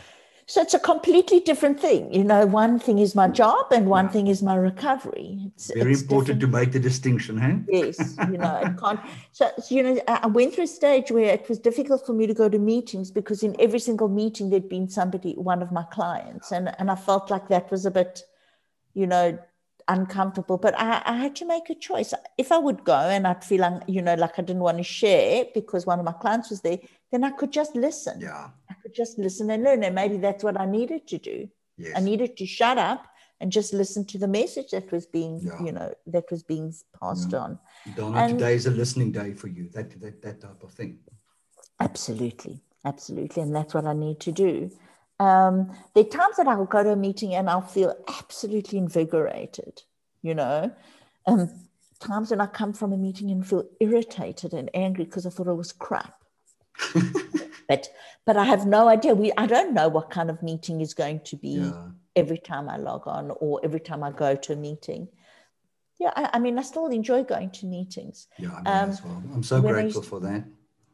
So 0.50 0.62
it's 0.62 0.74
a 0.74 0.80
completely 0.80 1.42
different 1.42 1.78
thing. 1.78 2.14
You 2.14 2.24
know, 2.24 2.46
one 2.46 2.80
thing 2.80 3.00
is 3.00 3.14
my 3.16 3.28
job 3.28 3.66
and 3.70 3.86
one 3.86 4.06
yeah. 4.06 4.12
thing 4.12 4.28
is 4.28 4.42
my 4.42 4.56
recovery. 4.56 5.52
It's 5.54 5.74
very 5.74 5.92
it's 5.92 6.02
important 6.04 6.40
different. 6.40 6.54
to 6.54 6.60
make 6.60 6.72
the 6.72 6.80
distinction, 6.80 7.38
huh? 7.38 7.58
Yes, 7.68 8.16
you 8.32 8.38
know, 8.38 8.56
it 8.64 8.78
can't. 8.82 9.00
So, 9.34 9.52
you 9.70 9.84
know, 9.84 10.02
I 10.08 10.28
went 10.28 10.56
through 10.56 10.64
a 10.64 10.68
stage 10.68 11.12
where 11.12 11.34
it 11.34 11.50
was 11.50 11.60
difficult 11.60 12.06
for 12.06 12.14
me 12.14 12.28
to 12.28 12.34
go 12.34 12.48
to 12.48 12.58
meetings 12.58 13.12
because 13.12 13.44
in 13.44 13.58
every 13.60 13.80
single 13.80 14.08
meeting 14.08 14.50
there'd 14.50 14.70
been 14.70 14.88
somebody, 14.88 15.34
one 15.34 15.62
of 15.62 15.74
my 15.74 15.84
clients, 15.84 16.54
and 16.54 16.74
and 16.80 16.90
I 16.90 16.96
felt 16.96 17.30
like 17.30 17.50
that 17.50 17.70
was 17.70 17.86
a 17.86 17.92
bit, 17.92 18.24
you 18.94 19.06
know, 19.06 19.38
uncomfortable, 19.88 20.58
but 20.58 20.78
I, 20.78 21.02
I, 21.06 21.18
had 21.18 21.36
to 21.38 21.46
make 21.46 21.70
a 21.70 21.76
choice. 21.76 22.14
If 22.38 22.52
I 22.52 22.58
would 22.58 22.84
go 22.84 22.98
and 22.98 23.26
I'd 23.26 23.44
feel, 23.44 23.82
you 23.88 24.02
know, 24.02 24.16
like 24.16 24.38
I 24.38 24.42
didn't 24.42 24.62
want 24.62 24.78
to 24.78 24.84
share 24.84 25.46
because 25.54 25.86
one 25.86 26.00
of 26.00 26.06
my 26.06 26.12
clients 26.12 26.50
was 26.50 26.62
there, 26.62 26.80
then 27.12 27.24
I 27.24 27.32
could 27.32 27.52
just 27.52 27.76
listen. 27.76 28.20
Yeah. 28.22 28.50
I 28.70 28.74
could 28.82 28.94
just 28.94 29.18
listen 29.18 29.50
and 29.50 29.64
learn. 29.64 29.84
And 29.84 29.96
maybe 29.96 30.18
that's 30.18 30.44
what 30.44 30.60
I 30.60 30.66
needed 30.66 31.08
to 31.08 31.18
do. 31.18 31.50
Yes. 31.78 31.94
I 31.96 32.02
needed 32.02 32.38
to 32.38 32.46
shut 32.46 32.78
up 32.78 33.08
and 33.40 33.52
just 33.52 33.74
listen 33.74 34.04
to 34.06 34.18
the 34.18 34.28
message 34.28 34.72
that 34.72 34.92
was 34.92 35.06
being, 35.06 35.40
yeah. 35.44 35.64
you 35.64 35.72
know, 35.72 35.94
that 36.08 36.26
was 36.32 36.44
being 36.44 36.74
passed 37.00 37.32
yeah. 37.32 37.40
on. 37.40 37.60
Donna, 37.96 38.18
and 38.18 38.40
today 38.40 38.56
is 38.56 38.66
a 38.66 38.72
listening 38.72 39.12
day 39.12 39.34
for 39.34 39.48
you, 39.48 39.70
that, 39.70 40.00
that, 40.02 40.22
that 40.22 40.42
type 40.42 40.64
of 40.64 40.72
thing. 40.72 41.00
Absolutely. 41.80 42.62
Absolutely. 42.84 43.44
And 43.44 43.56
that's 43.56 43.74
what 43.74 43.86
I 43.86 43.94
need 43.94 44.20
to 44.22 44.32
do. 44.32 44.72
Um, 45.20 45.76
there 45.94 46.04
are 46.04 46.08
times 46.08 46.38
that 46.38 46.48
I'll 46.48 46.66
go 46.66 46.84
to 46.84 46.92
a 46.92 46.96
meeting 46.96 47.34
and 47.34 47.50
I'll 47.50 47.62
feel 47.62 47.96
absolutely 48.08 48.78
invigorated, 48.78 49.82
you 50.22 50.36
know. 50.36 50.72
Um, 51.26 51.50
times 52.00 52.30
when 52.30 52.42
I 52.42 52.46
come 52.46 52.74
from 52.74 52.94
a 52.94 52.98
meeting 52.98 53.32
and 53.32 53.46
feel 53.46 53.68
irritated 53.80 54.54
and 54.54 54.70
angry 54.74 55.06
because 55.06 55.26
I 55.26 55.30
thought 55.30 55.48
it 55.48 55.54
was 55.54 55.72
crap. 55.72 56.22
but 57.68 57.90
but 58.26 58.38
I 58.38 58.44
have 58.44 58.68
no 58.68 58.88
idea. 58.88 59.16
We 59.16 59.32
I 59.38 59.48
don't 59.48 59.74
know 59.74 59.88
what 59.88 60.12
kind 60.12 60.30
of 60.30 60.44
meeting 60.44 60.82
is 60.82 60.94
going 60.94 61.22
to 61.22 61.36
be 61.36 61.50
yeah. 61.50 61.88
every 62.16 62.38
time 62.38 62.70
I 62.70 62.78
log 62.78 63.08
on 63.08 63.32
or 63.40 63.60
every 63.64 63.80
time 63.80 64.04
I 64.04 64.12
go 64.12 64.36
to 64.36 64.54
a 64.54 64.56
meeting. 64.56 65.08
Yeah, 66.00 66.12
I, 66.16 66.30
I 66.34 66.40
mean, 66.40 66.60
I 66.60 66.62
still 66.62 66.86
enjoy 66.86 67.24
going 67.24 67.50
to 67.50 67.66
meetings. 67.66 68.28
Yeah, 68.38 68.50
I 68.50 68.58
mean, 68.58 68.68
um, 68.68 68.90
as 68.92 69.04
well. 69.04 69.24
I'm 69.34 69.42
so 69.42 69.60
grateful 69.60 70.04
for 70.04 70.20
that 70.20 70.44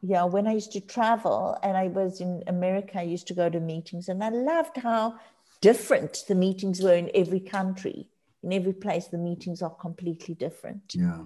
yeah, 0.06 0.26
when 0.26 0.48
I 0.48 0.54
used 0.54 0.74
to 0.74 0.82
travel 0.82 1.58
and 1.64 1.78
I 1.78 1.88
was 1.88 2.20
in 2.20 2.44
America, 2.48 3.00
I 3.00 3.04
used 3.04 3.26
to 3.28 3.34
go 3.34 3.50
to 3.50 3.60
meetings 3.62 4.10
and 4.10 4.22
I 4.22 4.30
loved 4.30 4.76
how 4.76 5.18
different 5.62 6.26
the 6.28 6.36
meetings 6.36 6.82
were 6.82 6.94
in 6.94 7.10
every 7.16 7.40
country. 7.40 8.10
In 8.44 8.52
every 8.52 8.74
place, 8.74 9.08
the 9.08 9.18
meetings 9.18 9.62
are 9.62 9.70
completely 9.70 10.36
different. 10.36 10.94
Yeah. 10.94 11.22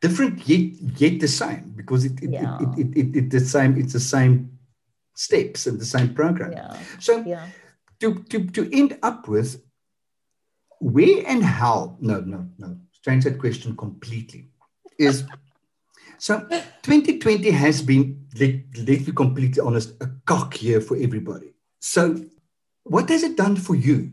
Different 0.00 0.48
yet 0.48 0.72
yet 0.98 1.20
the 1.20 1.28
same 1.28 1.74
because 1.76 2.06
it, 2.06 2.22
it, 2.22 2.30
yeah. 2.30 2.58
it, 2.60 2.78
it, 2.78 2.96
it, 2.96 3.16
it, 3.16 3.30
the 3.30 3.40
same 3.40 3.78
it's 3.78 3.92
the 3.92 4.00
same 4.00 4.58
steps 5.14 5.66
and 5.66 5.78
the 5.78 5.84
same 5.84 6.14
program. 6.14 6.52
Yeah. 6.52 6.76
So 6.98 7.22
yeah. 7.26 7.46
to, 8.00 8.22
to 8.30 8.46
to 8.56 8.70
end 8.72 8.98
up 9.02 9.28
with 9.28 9.62
where 10.80 11.22
and 11.26 11.42
how 11.42 11.96
no 12.00 12.20
no 12.20 12.48
no 12.58 12.78
change 13.04 13.24
that 13.24 13.38
question 13.38 13.76
completely 13.76 14.48
is 14.98 15.24
so 16.18 16.40
2020 16.82 17.50
has 17.50 17.82
been, 17.82 18.26
let, 18.38 18.54
let 18.76 18.88
me 18.88 18.98
be 18.98 19.12
completely 19.12 19.60
honest, 19.60 19.92
a 20.00 20.10
cock 20.24 20.62
year 20.62 20.80
for 20.80 20.96
everybody. 20.96 21.54
So 21.80 22.24
what 22.84 23.08
has 23.08 23.22
it 23.22 23.36
done 23.36 23.56
for 23.56 23.74
you? 23.74 24.12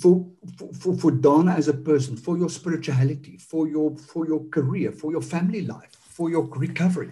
For, 0.00 0.26
for, 0.74 0.96
for 0.98 1.10
Donna 1.10 1.52
as 1.52 1.68
a 1.68 1.72
person, 1.72 2.16
for 2.16 2.36
your 2.36 2.50
spirituality, 2.50 3.38
for 3.38 3.66
your 3.66 3.96
for 3.96 4.26
your 4.26 4.44
career, 4.50 4.92
for 4.92 5.12
your 5.12 5.22
family 5.22 5.62
life, 5.62 5.96
for 5.98 6.28
your 6.28 6.44
recovery. 6.44 7.10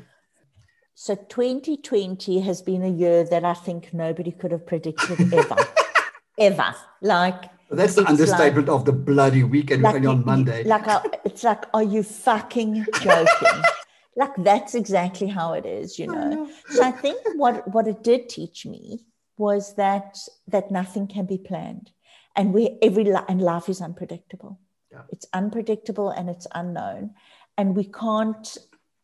So 0.95 1.15
2020 1.15 2.41
has 2.41 2.61
been 2.61 2.83
a 2.83 2.91
year 2.91 3.25
that 3.25 3.47
I 3.47 3.55
think 3.55 3.95
nobody 3.95 4.31
could 4.31 4.53
have 4.53 4.67
predicted 4.67 5.33
ever. 5.33 5.57
ever. 6.39 6.75
Like 7.01 7.51
that's 7.71 7.95
the 7.95 8.07
understatement 8.07 8.69
like, 8.69 8.77
of 8.77 8.85
the 8.85 8.93
bloody 8.93 9.43
weekend 9.43 9.83
like, 9.83 10.05
on 10.05 10.25
Monday. 10.25 10.63
Like, 10.65 10.87
uh, 10.87 11.03
it's 11.25 11.43
like, 11.43 11.65
are 11.75 11.83
you 11.83 12.03
fucking 12.03 12.87
joking? 13.01 13.63
like 14.17 14.35
that's 14.39 14.75
exactly 14.75 15.27
how 15.27 15.53
it 15.53 15.67
is 15.67 15.99
you 15.99 16.07
know 16.07 16.49
so 16.69 16.83
i 16.83 16.91
think 16.91 17.19
what 17.35 17.67
what 17.69 17.87
it 17.87 18.03
did 18.03 18.29
teach 18.29 18.67
me 18.67 19.05
was 19.39 19.75
that 19.77 20.19
that 20.49 20.71
nothing 20.71 21.07
can 21.07 21.27
be 21.27 21.39
planned 21.39 21.91
and 22.35 22.53
we 22.53 22.79
every 22.83 23.07
and 23.29 23.41
life 23.43 23.69
is 23.69 23.81
unpredictable 23.81 24.59
yeah. 24.91 25.03
it's 25.11 25.27
unpredictable 25.33 26.11
and 26.11 26.31
it's 26.31 26.47
unknown 26.55 27.11
and 27.59 27.77
we 27.77 27.85
can't 27.85 28.57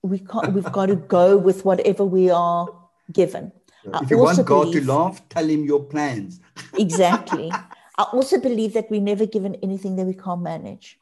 we 0.02 0.18
can't 0.18 0.52
we've 0.52 0.72
got 0.72 0.86
to 0.86 0.96
go 0.96 1.36
with 1.36 1.64
whatever 1.64 2.04
we 2.04 2.30
are 2.30 2.66
given 3.12 3.52
If 3.84 4.10
you 4.10 4.18
want 4.18 4.44
God 4.46 4.64
believe, 4.64 4.84
to 4.84 4.92
laugh, 4.92 5.28
tell 5.28 5.48
him 5.48 5.64
your 5.64 5.82
plans. 5.82 6.40
exactly. 6.78 7.50
I 7.98 8.02
also 8.12 8.38
believe 8.38 8.74
that 8.74 8.90
we're 8.90 9.00
never 9.00 9.26
given 9.26 9.56
anything 9.56 9.96
that 9.96 10.06
we 10.06 10.14
can't 10.14 10.42
manage. 10.42 10.98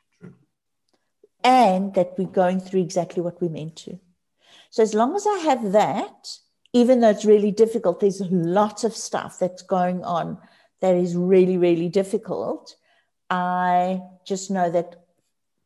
And 1.42 1.94
that 1.94 2.14
we're 2.18 2.26
going 2.26 2.60
through 2.60 2.80
exactly 2.80 3.22
what 3.22 3.40
we're 3.40 3.48
meant 3.48 3.76
to. 3.76 3.98
So 4.70 4.82
as 4.82 4.94
long 4.94 5.16
as 5.16 5.26
I 5.26 5.38
have 5.38 5.72
that, 5.72 6.38
even 6.72 7.00
though 7.00 7.10
it's 7.10 7.24
really 7.24 7.50
difficult, 7.50 8.00
there's 8.00 8.20
lots 8.20 8.84
of 8.84 8.94
stuff 8.94 9.38
that's 9.38 9.62
going 9.62 10.04
on 10.04 10.38
that 10.80 10.94
is 10.94 11.16
really, 11.16 11.56
really 11.56 11.88
difficult. 11.88 12.76
I 13.28 14.00
just 14.24 14.50
know 14.50 14.70
that 14.70 14.96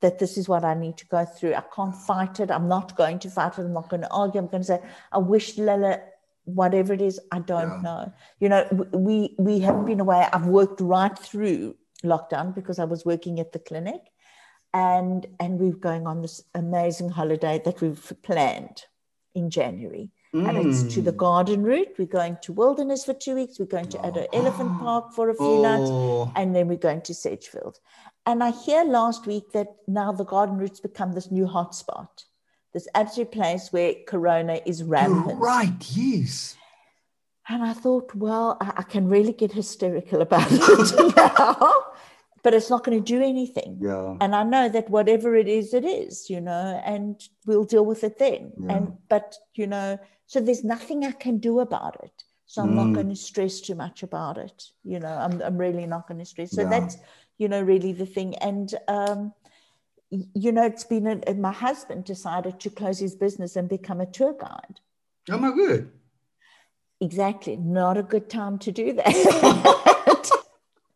that 0.00 0.18
this 0.18 0.36
is 0.36 0.50
what 0.50 0.64
I 0.64 0.74
need 0.74 0.98
to 0.98 1.06
go 1.06 1.24
through. 1.24 1.54
I 1.54 1.62
can't 1.74 1.96
fight 1.96 2.38
it. 2.38 2.50
I'm 2.50 2.68
not 2.68 2.94
going 2.94 3.18
to 3.20 3.30
fight 3.30 3.58
it. 3.58 3.62
I'm 3.62 3.72
not 3.72 3.88
going 3.88 4.02
to 4.02 4.10
argue. 4.10 4.38
I'm 4.38 4.48
going 4.48 4.62
to 4.62 4.66
say, 4.66 4.80
I 5.10 5.16
wish 5.16 5.56
Lila, 5.56 5.98
whatever 6.44 6.92
it 6.92 7.00
is, 7.00 7.18
I 7.32 7.38
don't 7.38 7.70
yeah. 7.70 7.80
know. 7.80 8.12
You 8.38 8.50
know, 8.50 8.88
we 8.92 9.34
we 9.38 9.60
haven't 9.60 9.86
been 9.86 10.00
away. 10.00 10.26
I've 10.30 10.46
worked 10.46 10.80
right 10.80 11.18
through 11.18 11.76
lockdown 12.02 12.54
because 12.54 12.78
I 12.78 12.84
was 12.84 13.06
working 13.06 13.40
at 13.40 13.52
the 13.52 13.58
clinic, 13.58 14.02
and 14.74 15.26
and 15.38 15.58
we're 15.60 15.72
going 15.72 16.06
on 16.06 16.20
this 16.20 16.42
amazing 16.54 17.08
holiday 17.08 17.62
that 17.64 17.80
we've 17.80 18.12
planned 18.22 18.82
in 19.34 19.48
January. 19.48 20.10
Mm. 20.34 20.48
And 20.48 20.66
it's 20.66 20.94
to 20.94 21.00
the 21.00 21.12
mm. 21.12 21.16
garden 21.16 21.62
route. 21.62 21.94
We're 21.96 22.06
going 22.06 22.38
to 22.42 22.52
wilderness 22.52 23.04
for 23.04 23.14
two 23.14 23.36
weeks. 23.36 23.60
We're 23.60 23.66
going 23.66 23.88
to 23.90 23.98
Addo 23.98 24.26
oh. 24.32 24.38
Elephant 24.38 24.80
Park 24.80 25.12
for 25.14 25.30
a 25.30 25.34
few 25.34 25.46
oh. 25.46 26.24
nights, 26.24 26.32
and 26.36 26.54
then 26.54 26.66
we're 26.66 26.76
going 26.76 27.02
to 27.02 27.14
Sedgefield. 27.14 27.78
And 28.26 28.42
I 28.42 28.50
hear 28.50 28.84
last 28.84 29.26
week 29.26 29.52
that 29.52 29.68
now 29.86 30.10
the 30.10 30.24
garden 30.24 30.58
route's 30.58 30.80
become 30.80 31.12
this 31.12 31.30
new 31.30 31.46
hotspot, 31.46 32.08
this 32.72 32.88
absolute 32.96 33.30
place 33.30 33.72
where 33.72 33.94
Corona 34.08 34.60
is 34.66 34.82
rampant. 34.82 35.28
You're 35.28 35.36
right, 35.36 35.90
yes. 35.90 36.56
And 37.48 37.62
I 37.62 37.74
thought, 37.74 38.12
well, 38.14 38.56
I, 38.60 38.72
I 38.78 38.82
can 38.82 39.08
really 39.08 39.34
get 39.34 39.52
hysterical 39.52 40.22
about 40.22 40.48
it 40.50 41.16
now 41.16 41.83
but 42.44 42.52
it's 42.52 42.68
not 42.68 42.84
going 42.84 43.02
to 43.02 43.12
do 43.12 43.22
anything. 43.22 43.78
Yeah. 43.80 44.16
And 44.20 44.36
I 44.36 44.42
know 44.44 44.68
that 44.68 44.90
whatever 44.90 45.34
it 45.34 45.48
is, 45.48 45.72
it 45.72 45.84
is, 45.84 46.28
you 46.28 46.42
know, 46.42 46.80
and 46.84 47.20
we'll 47.46 47.64
deal 47.64 47.86
with 47.86 48.04
it 48.04 48.18
then. 48.18 48.52
Yeah. 48.60 48.76
And 48.76 48.92
but 49.08 49.34
you 49.54 49.66
know, 49.66 49.98
so 50.26 50.40
there's 50.40 50.62
nothing 50.62 51.04
I 51.04 51.12
can 51.12 51.38
do 51.38 51.60
about 51.60 51.96
it. 52.04 52.22
So 52.46 52.62
I'm 52.62 52.72
mm. 52.72 52.74
not 52.74 52.92
going 52.92 53.08
to 53.08 53.16
stress 53.16 53.60
too 53.60 53.74
much 53.74 54.02
about 54.02 54.36
it. 54.36 54.62
You 54.84 55.00
know, 55.00 55.08
I'm 55.08 55.40
I'm 55.40 55.56
really 55.56 55.86
not 55.86 56.06
going 56.06 56.18
to 56.18 56.26
stress. 56.26 56.52
So 56.52 56.62
yeah. 56.62 56.68
that's 56.68 56.98
you 57.38 57.48
know 57.48 57.62
really 57.62 57.94
the 57.94 58.06
thing. 58.06 58.36
And 58.36 58.72
um, 58.88 59.32
you 60.10 60.52
know, 60.52 60.66
it's 60.66 60.84
been 60.84 61.22
a, 61.26 61.34
my 61.34 61.52
husband 61.52 62.04
decided 62.04 62.60
to 62.60 62.70
close 62.70 62.98
his 62.98 63.16
business 63.16 63.56
and 63.56 63.70
become 63.70 64.02
a 64.02 64.06
tour 64.06 64.36
guide. 64.38 64.80
Oh 65.30 65.38
my 65.38 65.50
good. 65.50 65.90
Exactly. 67.00 67.56
Not 67.56 67.96
a 67.96 68.02
good 68.02 68.28
time 68.28 68.58
to 68.58 68.70
do 68.70 68.92
that. 68.92 70.30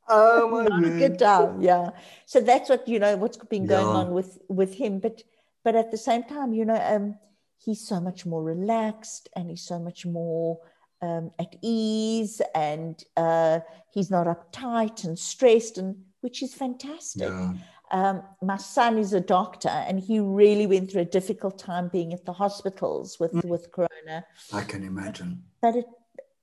oh 0.08 0.48
my 0.52 0.64
not 0.64 0.84
a 0.84 0.98
good 0.98 1.18
time 1.18 1.60
yeah. 1.60 1.90
So 2.26 2.40
that's 2.40 2.68
what 2.68 2.86
you 2.88 2.98
know 2.98 3.16
what's 3.16 3.36
been 3.36 3.66
going 3.66 3.86
yeah. 3.86 4.00
on 4.00 4.12
with 4.12 4.38
with 4.48 4.74
him. 4.74 4.98
But 4.98 5.22
but 5.64 5.76
at 5.76 5.90
the 5.90 5.98
same 5.98 6.24
time 6.24 6.52
you 6.52 6.64
know 6.64 6.80
um 6.82 7.16
he's 7.58 7.86
so 7.86 8.00
much 8.00 8.24
more 8.24 8.42
relaxed 8.42 9.28
and 9.34 9.50
he's 9.50 9.62
so 9.62 9.78
much 9.78 10.06
more 10.06 10.58
um, 11.02 11.30
at 11.38 11.56
ease 11.62 12.40
and 12.54 13.02
uh, 13.16 13.60
he's 13.92 14.10
not 14.10 14.26
uptight 14.26 15.04
and 15.04 15.18
stressed 15.18 15.78
and 15.78 15.96
which 16.20 16.42
is 16.42 16.54
fantastic. 16.54 17.28
Yeah. 17.28 17.54
um, 17.90 18.22
my 18.42 18.56
son 18.56 18.98
is 18.98 19.12
a 19.12 19.20
doctor 19.20 19.68
and 19.68 20.00
he 20.00 20.18
really 20.18 20.66
went 20.66 20.90
through 20.90 21.02
a 21.02 21.06
difficult 21.06 21.58
time 21.58 21.88
being 21.88 22.12
at 22.12 22.24
the 22.24 22.32
hospitals 22.32 23.18
with 23.20 23.32
mm. 23.32 23.44
with 23.44 23.70
corona. 23.70 24.24
I 24.52 24.62
can 24.62 24.82
imagine. 24.82 25.44
But 25.60 25.76
it 25.76 25.86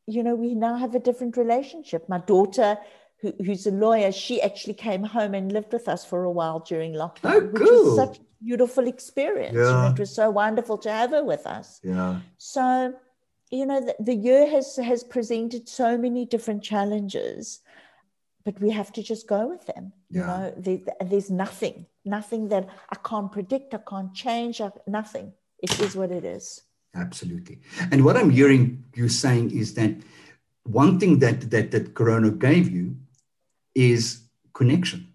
you 0.07 0.23
know 0.23 0.35
we 0.35 0.55
now 0.55 0.75
have 0.77 0.95
a 0.95 0.99
different 0.99 1.35
relationship. 1.37 2.07
My 2.07 2.19
daughter 2.19 2.77
who, 3.25 3.43
who's 3.43 3.65
a 3.65 3.71
lawyer, 3.71 4.11
she 4.11 4.41
actually 4.41 4.75
came 4.75 5.03
home 5.03 5.33
and 5.33 5.51
lived 5.51 5.73
with 5.73 5.87
us 5.87 6.05
for 6.05 6.23
a 6.23 6.31
while 6.31 6.59
during 6.59 6.93
lockdown, 6.93 7.33
oh, 7.33 7.41
cool. 7.41 7.51
which 7.51 7.61
was 7.61 7.95
such 7.95 8.17
a 8.19 8.21
beautiful 8.43 8.87
experience. 8.87 9.55
Yeah. 9.55 9.91
It 9.91 9.99
was 9.99 10.13
so 10.13 10.29
wonderful 10.29 10.77
to 10.79 10.91
have 10.91 11.11
her 11.11 11.23
with 11.23 11.45
us. 11.47 11.79
Yeah. 11.83 12.19
So, 12.37 12.93
you 13.51 13.65
know, 13.65 13.81
the, 13.81 13.95
the 13.99 14.15
year 14.15 14.47
has 14.47 14.75
has 14.75 15.03
presented 15.03 15.67
so 15.67 15.97
many 15.97 16.25
different 16.25 16.61
challenges, 16.63 17.61
but 18.43 18.59
we 18.59 18.69
have 18.69 18.91
to 18.93 19.01
just 19.01 19.27
go 19.27 19.47
with 19.47 19.65
them. 19.65 19.93
Yeah. 20.09 20.21
You 20.21 20.27
know, 20.27 20.53
there, 20.57 20.79
there's 21.09 21.31
nothing, 21.31 21.87
nothing 22.03 22.49
that 22.49 22.69
I 22.89 22.97
can't 23.09 23.31
predict, 23.31 23.73
I 23.73 23.79
can't 23.89 24.13
change, 24.13 24.61
I, 24.61 24.71
nothing. 24.87 25.33
It 25.59 25.79
is 25.79 25.95
what 25.95 26.11
it 26.11 26.25
is. 26.25 26.61
Absolutely. 26.93 27.59
And 27.91 28.05
what 28.05 28.17
I'm 28.17 28.29
hearing 28.29 28.83
you 28.93 29.09
saying 29.09 29.51
is 29.51 29.73
that 29.73 29.95
one 30.63 30.99
thing 30.99 31.19
that 31.19 31.49
that 31.51 31.71
that 31.71 31.93
Corona 31.93 32.31
gave 32.31 32.69
you 32.71 32.95
is 33.75 34.21
connection. 34.53 35.13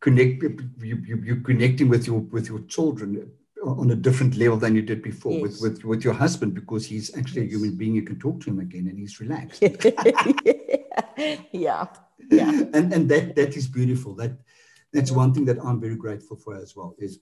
Connect 0.00 0.42
you, 0.42 0.96
you 1.06 1.22
you're 1.24 1.40
connecting 1.40 1.88
with 1.88 2.06
your 2.06 2.20
with 2.20 2.48
your 2.48 2.60
children 2.60 3.30
on 3.62 3.90
a 3.90 3.94
different 3.94 4.36
level 4.36 4.56
than 4.56 4.74
you 4.74 4.82
did 4.82 5.02
before 5.02 5.32
yes. 5.32 5.42
with, 5.42 5.60
with 5.62 5.84
with 5.84 6.04
your 6.04 6.14
husband 6.14 6.54
because 6.54 6.86
he's 6.86 7.16
actually 7.16 7.42
yes. 7.42 7.50
a 7.50 7.56
human 7.56 7.76
being. 7.76 7.94
You 7.94 8.02
can 8.02 8.18
talk 8.18 8.40
to 8.40 8.50
him 8.50 8.60
again 8.60 8.88
and 8.88 8.98
he's 8.98 9.20
relaxed. 9.20 9.62
yeah. 11.52 11.86
Yeah. 12.30 12.62
And 12.74 12.92
and 12.92 13.08
that 13.10 13.36
that 13.36 13.56
is 13.56 13.66
beautiful. 13.66 14.14
That 14.14 14.32
that's 14.92 15.10
one 15.10 15.32
thing 15.34 15.44
that 15.46 15.58
I'm 15.62 15.80
very 15.80 15.96
grateful 15.96 16.36
for 16.36 16.56
as 16.56 16.74
well. 16.74 16.94
Is 16.98 17.20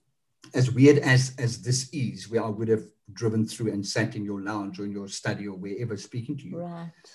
as 0.55 0.71
weird 0.71 0.99
as 0.99 1.35
as 1.39 1.61
this 1.63 1.89
is, 1.93 2.31
where 2.31 2.45
I 2.45 2.49
would 2.49 2.69
have 2.69 2.85
driven 3.13 3.47
through 3.47 3.73
and 3.73 3.85
sat 3.85 4.15
in 4.15 4.25
your 4.25 4.41
lounge 4.41 4.79
or 4.79 4.85
in 4.85 4.93
your 4.93 5.09
study 5.09 5.49
or 5.49 5.57
wherever 5.57 5.97
speaking 5.97 6.37
to 6.39 6.45
you. 6.49 6.59
Right. 6.59 7.09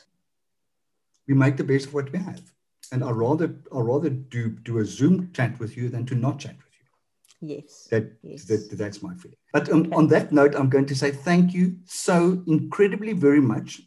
We 1.28 1.36
make 1.36 1.56
the 1.56 1.64
best 1.64 1.88
of 1.88 1.94
what 1.94 2.12
we 2.12 2.20
have 2.20 2.42
and 2.94 3.04
I'd 3.04 3.16
rather 3.16 3.56
I'd 3.76 3.88
rather 3.94 4.10
do 4.10 4.50
do 4.70 4.78
a 4.78 4.86
Zoom 4.86 5.32
chat 5.34 5.60
with 5.60 5.76
you 5.76 5.90
than 5.90 6.06
to 6.06 6.16
not 6.16 6.40
chat 6.40 6.56
with 6.56 6.74
you. 6.80 7.56
Yes. 7.56 7.88
That, 7.90 8.06
yes. 8.22 8.46
that 8.46 8.78
that's 8.78 9.02
my 9.02 9.16
feeling. 9.16 9.38
But 9.52 9.70
um, 9.70 9.82
okay. 9.82 9.96
on 9.96 10.08
that 10.10 10.32
note, 10.32 10.56
I'm 10.56 10.70
going 10.70 10.86
to 10.86 10.96
say 10.96 11.10
thank 11.12 11.54
you 11.54 11.76
so 11.86 12.42
incredibly 12.48 13.14
very 13.14 13.42
much. 13.42 13.82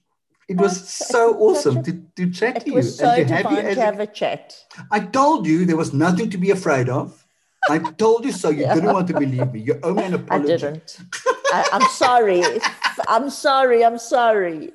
It 0.48 0.58
was 0.58 0.88
so 0.88 1.36
awesome 1.38 1.78
a, 1.78 1.82
to, 1.84 1.92
to 2.16 2.30
chat 2.30 2.64
to 2.64 2.72
you. 2.72 2.82
So 2.82 3.08
and 3.08 3.28
to, 3.28 3.34
have, 3.34 3.50
you 3.52 3.74
to 3.74 3.80
have 3.80 4.00
a 4.00 4.06
chat. 4.06 4.56
I 4.90 5.00
told 5.00 5.46
you 5.46 5.64
there 5.64 5.76
was 5.76 5.92
nothing 5.92 6.28
to 6.30 6.38
be 6.38 6.50
afraid 6.50 6.88
of. 6.88 7.26
I 7.68 7.78
told 7.78 8.24
you 8.24 8.32
so. 8.32 8.50
You 8.50 8.62
yeah. 8.62 8.74
didn't 8.74 8.92
want 8.92 9.08
to 9.08 9.14
believe 9.14 9.52
me. 9.52 9.60
You 9.60 9.80
owe 9.82 9.94
me 9.94 10.04
an 10.04 10.14
apology. 10.14 10.52
I 10.52 10.56
didn't. 10.56 10.98
I, 11.52 11.68
am 11.72 11.82
sorry. 11.90 12.42
I'm 13.08 13.28
sorry. 13.30 13.84
I'm 13.84 13.98
sorry. 13.98 14.70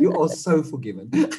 you 0.00 0.12
are 0.20 0.28
so 0.28 0.62
forgiven. 0.62 1.10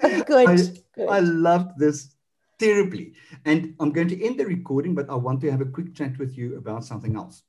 Good. 0.26 0.48
I, 0.48 0.56
Good. 0.94 1.08
I 1.08 1.18
loved 1.20 1.78
this 1.78 2.14
terribly. 2.58 3.14
And 3.44 3.74
I'm 3.80 3.92
going 3.92 4.08
to 4.08 4.24
end 4.24 4.38
the 4.38 4.46
recording, 4.46 4.94
but 4.94 5.08
I 5.10 5.14
want 5.14 5.40
to 5.42 5.50
have 5.50 5.60
a 5.60 5.66
quick 5.66 5.94
chat 5.94 6.18
with 6.18 6.36
you 6.36 6.56
about 6.56 6.84
something 6.84 7.16
else. 7.16 7.42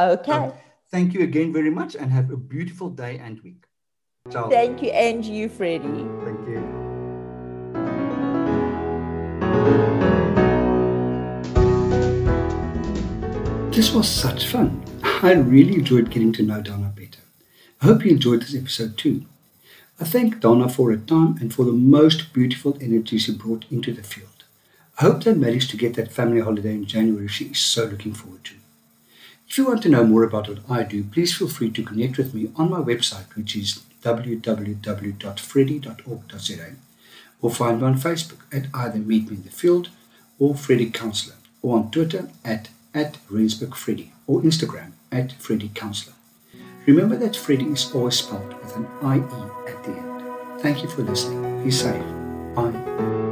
Okay. 0.00 0.32
So 0.32 0.56
thank 0.90 1.14
you 1.14 1.22
again 1.22 1.52
very 1.52 1.70
much 1.70 1.96
and 1.96 2.10
have 2.12 2.30
a 2.30 2.36
beautiful 2.36 2.90
day 2.90 3.18
and 3.18 3.40
week. 3.40 3.64
Ciao. 4.30 4.48
Thank 4.48 4.82
you, 4.82 4.90
and 4.90 5.24
you, 5.24 5.48
Freddie. 5.48 6.06
Thank 6.24 6.48
you. 6.48 6.86
This 13.70 13.92
was 13.92 14.08
such 14.08 14.48
fun. 14.48 14.82
I 15.02 15.32
really 15.34 15.74
enjoyed 15.74 16.10
getting 16.10 16.32
to 16.32 16.42
know 16.42 16.60
Donna 16.62 16.92
better. 16.96 17.20
I 17.80 17.86
hope 17.86 18.04
you 18.04 18.10
enjoyed 18.10 18.40
this 18.40 18.54
episode 18.54 18.96
too. 18.96 19.26
I 19.98 20.04
thank 20.04 20.40
Donna 20.40 20.68
for 20.68 20.90
her 20.90 20.98
time 20.98 21.38
and 21.40 21.54
for 21.54 21.64
the 21.64 21.72
most 21.72 22.34
beautiful 22.34 22.76
energy 22.82 23.16
she 23.16 23.32
brought 23.32 23.64
into 23.70 23.94
the 23.94 24.02
field. 24.02 24.44
I 24.98 25.04
hope 25.04 25.24
they 25.24 25.32
managed 25.32 25.70
to 25.70 25.78
get 25.78 25.94
that 25.94 26.12
family 26.12 26.40
holiday 26.40 26.74
in 26.74 26.84
January 26.84 27.28
she 27.28 27.46
is 27.46 27.58
so 27.58 27.84
looking 27.84 28.12
forward 28.12 28.44
to. 28.44 28.56
If 29.48 29.56
you 29.56 29.64
want 29.66 29.82
to 29.84 29.88
know 29.88 30.04
more 30.04 30.24
about 30.24 30.48
what 30.48 30.58
I 30.68 30.82
do, 30.82 31.04
please 31.04 31.34
feel 31.34 31.48
free 31.48 31.70
to 31.70 31.82
connect 31.82 32.18
with 32.18 32.34
me 32.34 32.50
on 32.56 32.68
my 32.68 32.80
website, 32.80 33.34
which 33.36 33.56
is 33.56 33.80
www.freddie.org.za, 34.02 36.66
or 37.40 37.50
find 37.50 37.80
me 37.80 37.86
on 37.86 37.94
Facebook 37.94 38.40
at 38.52 38.66
either 38.74 38.98
Meet 38.98 39.30
Me 39.30 39.36
in 39.36 39.44
the 39.44 39.50
Field 39.50 39.88
or 40.38 40.54
Freddie 40.54 40.90
Counselor, 40.90 41.36
or 41.62 41.78
on 41.78 41.90
Twitter 41.90 42.28
at, 42.44 42.68
at 42.92 43.16
Rensburg 43.30 43.74
Freddie, 43.74 44.12
or 44.26 44.42
Instagram 44.42 44.92
at 45.10 45.32
Freddie 45.32 45.70
Counselor. 45.74 46.15
Remember 46.86 47.16
that 47.16 47.34
Freddie 47.34 47.72
is 47.72 47.92
always 47.92 48.16
spelled 48.16 48.54
with 48.62 48.76
an 48.76 48.86
IE 49.02 49.70
at 49.72 49.82
the 49.84 49.90
end. 49.90 50.60
Thank 50.62 50.82
you 50.82 50.88
for 50.88 51.02
listening. 51.02 51.64
Be 51.64 51.70
safe. 51.70 52.04
Bye. 52.54 53.25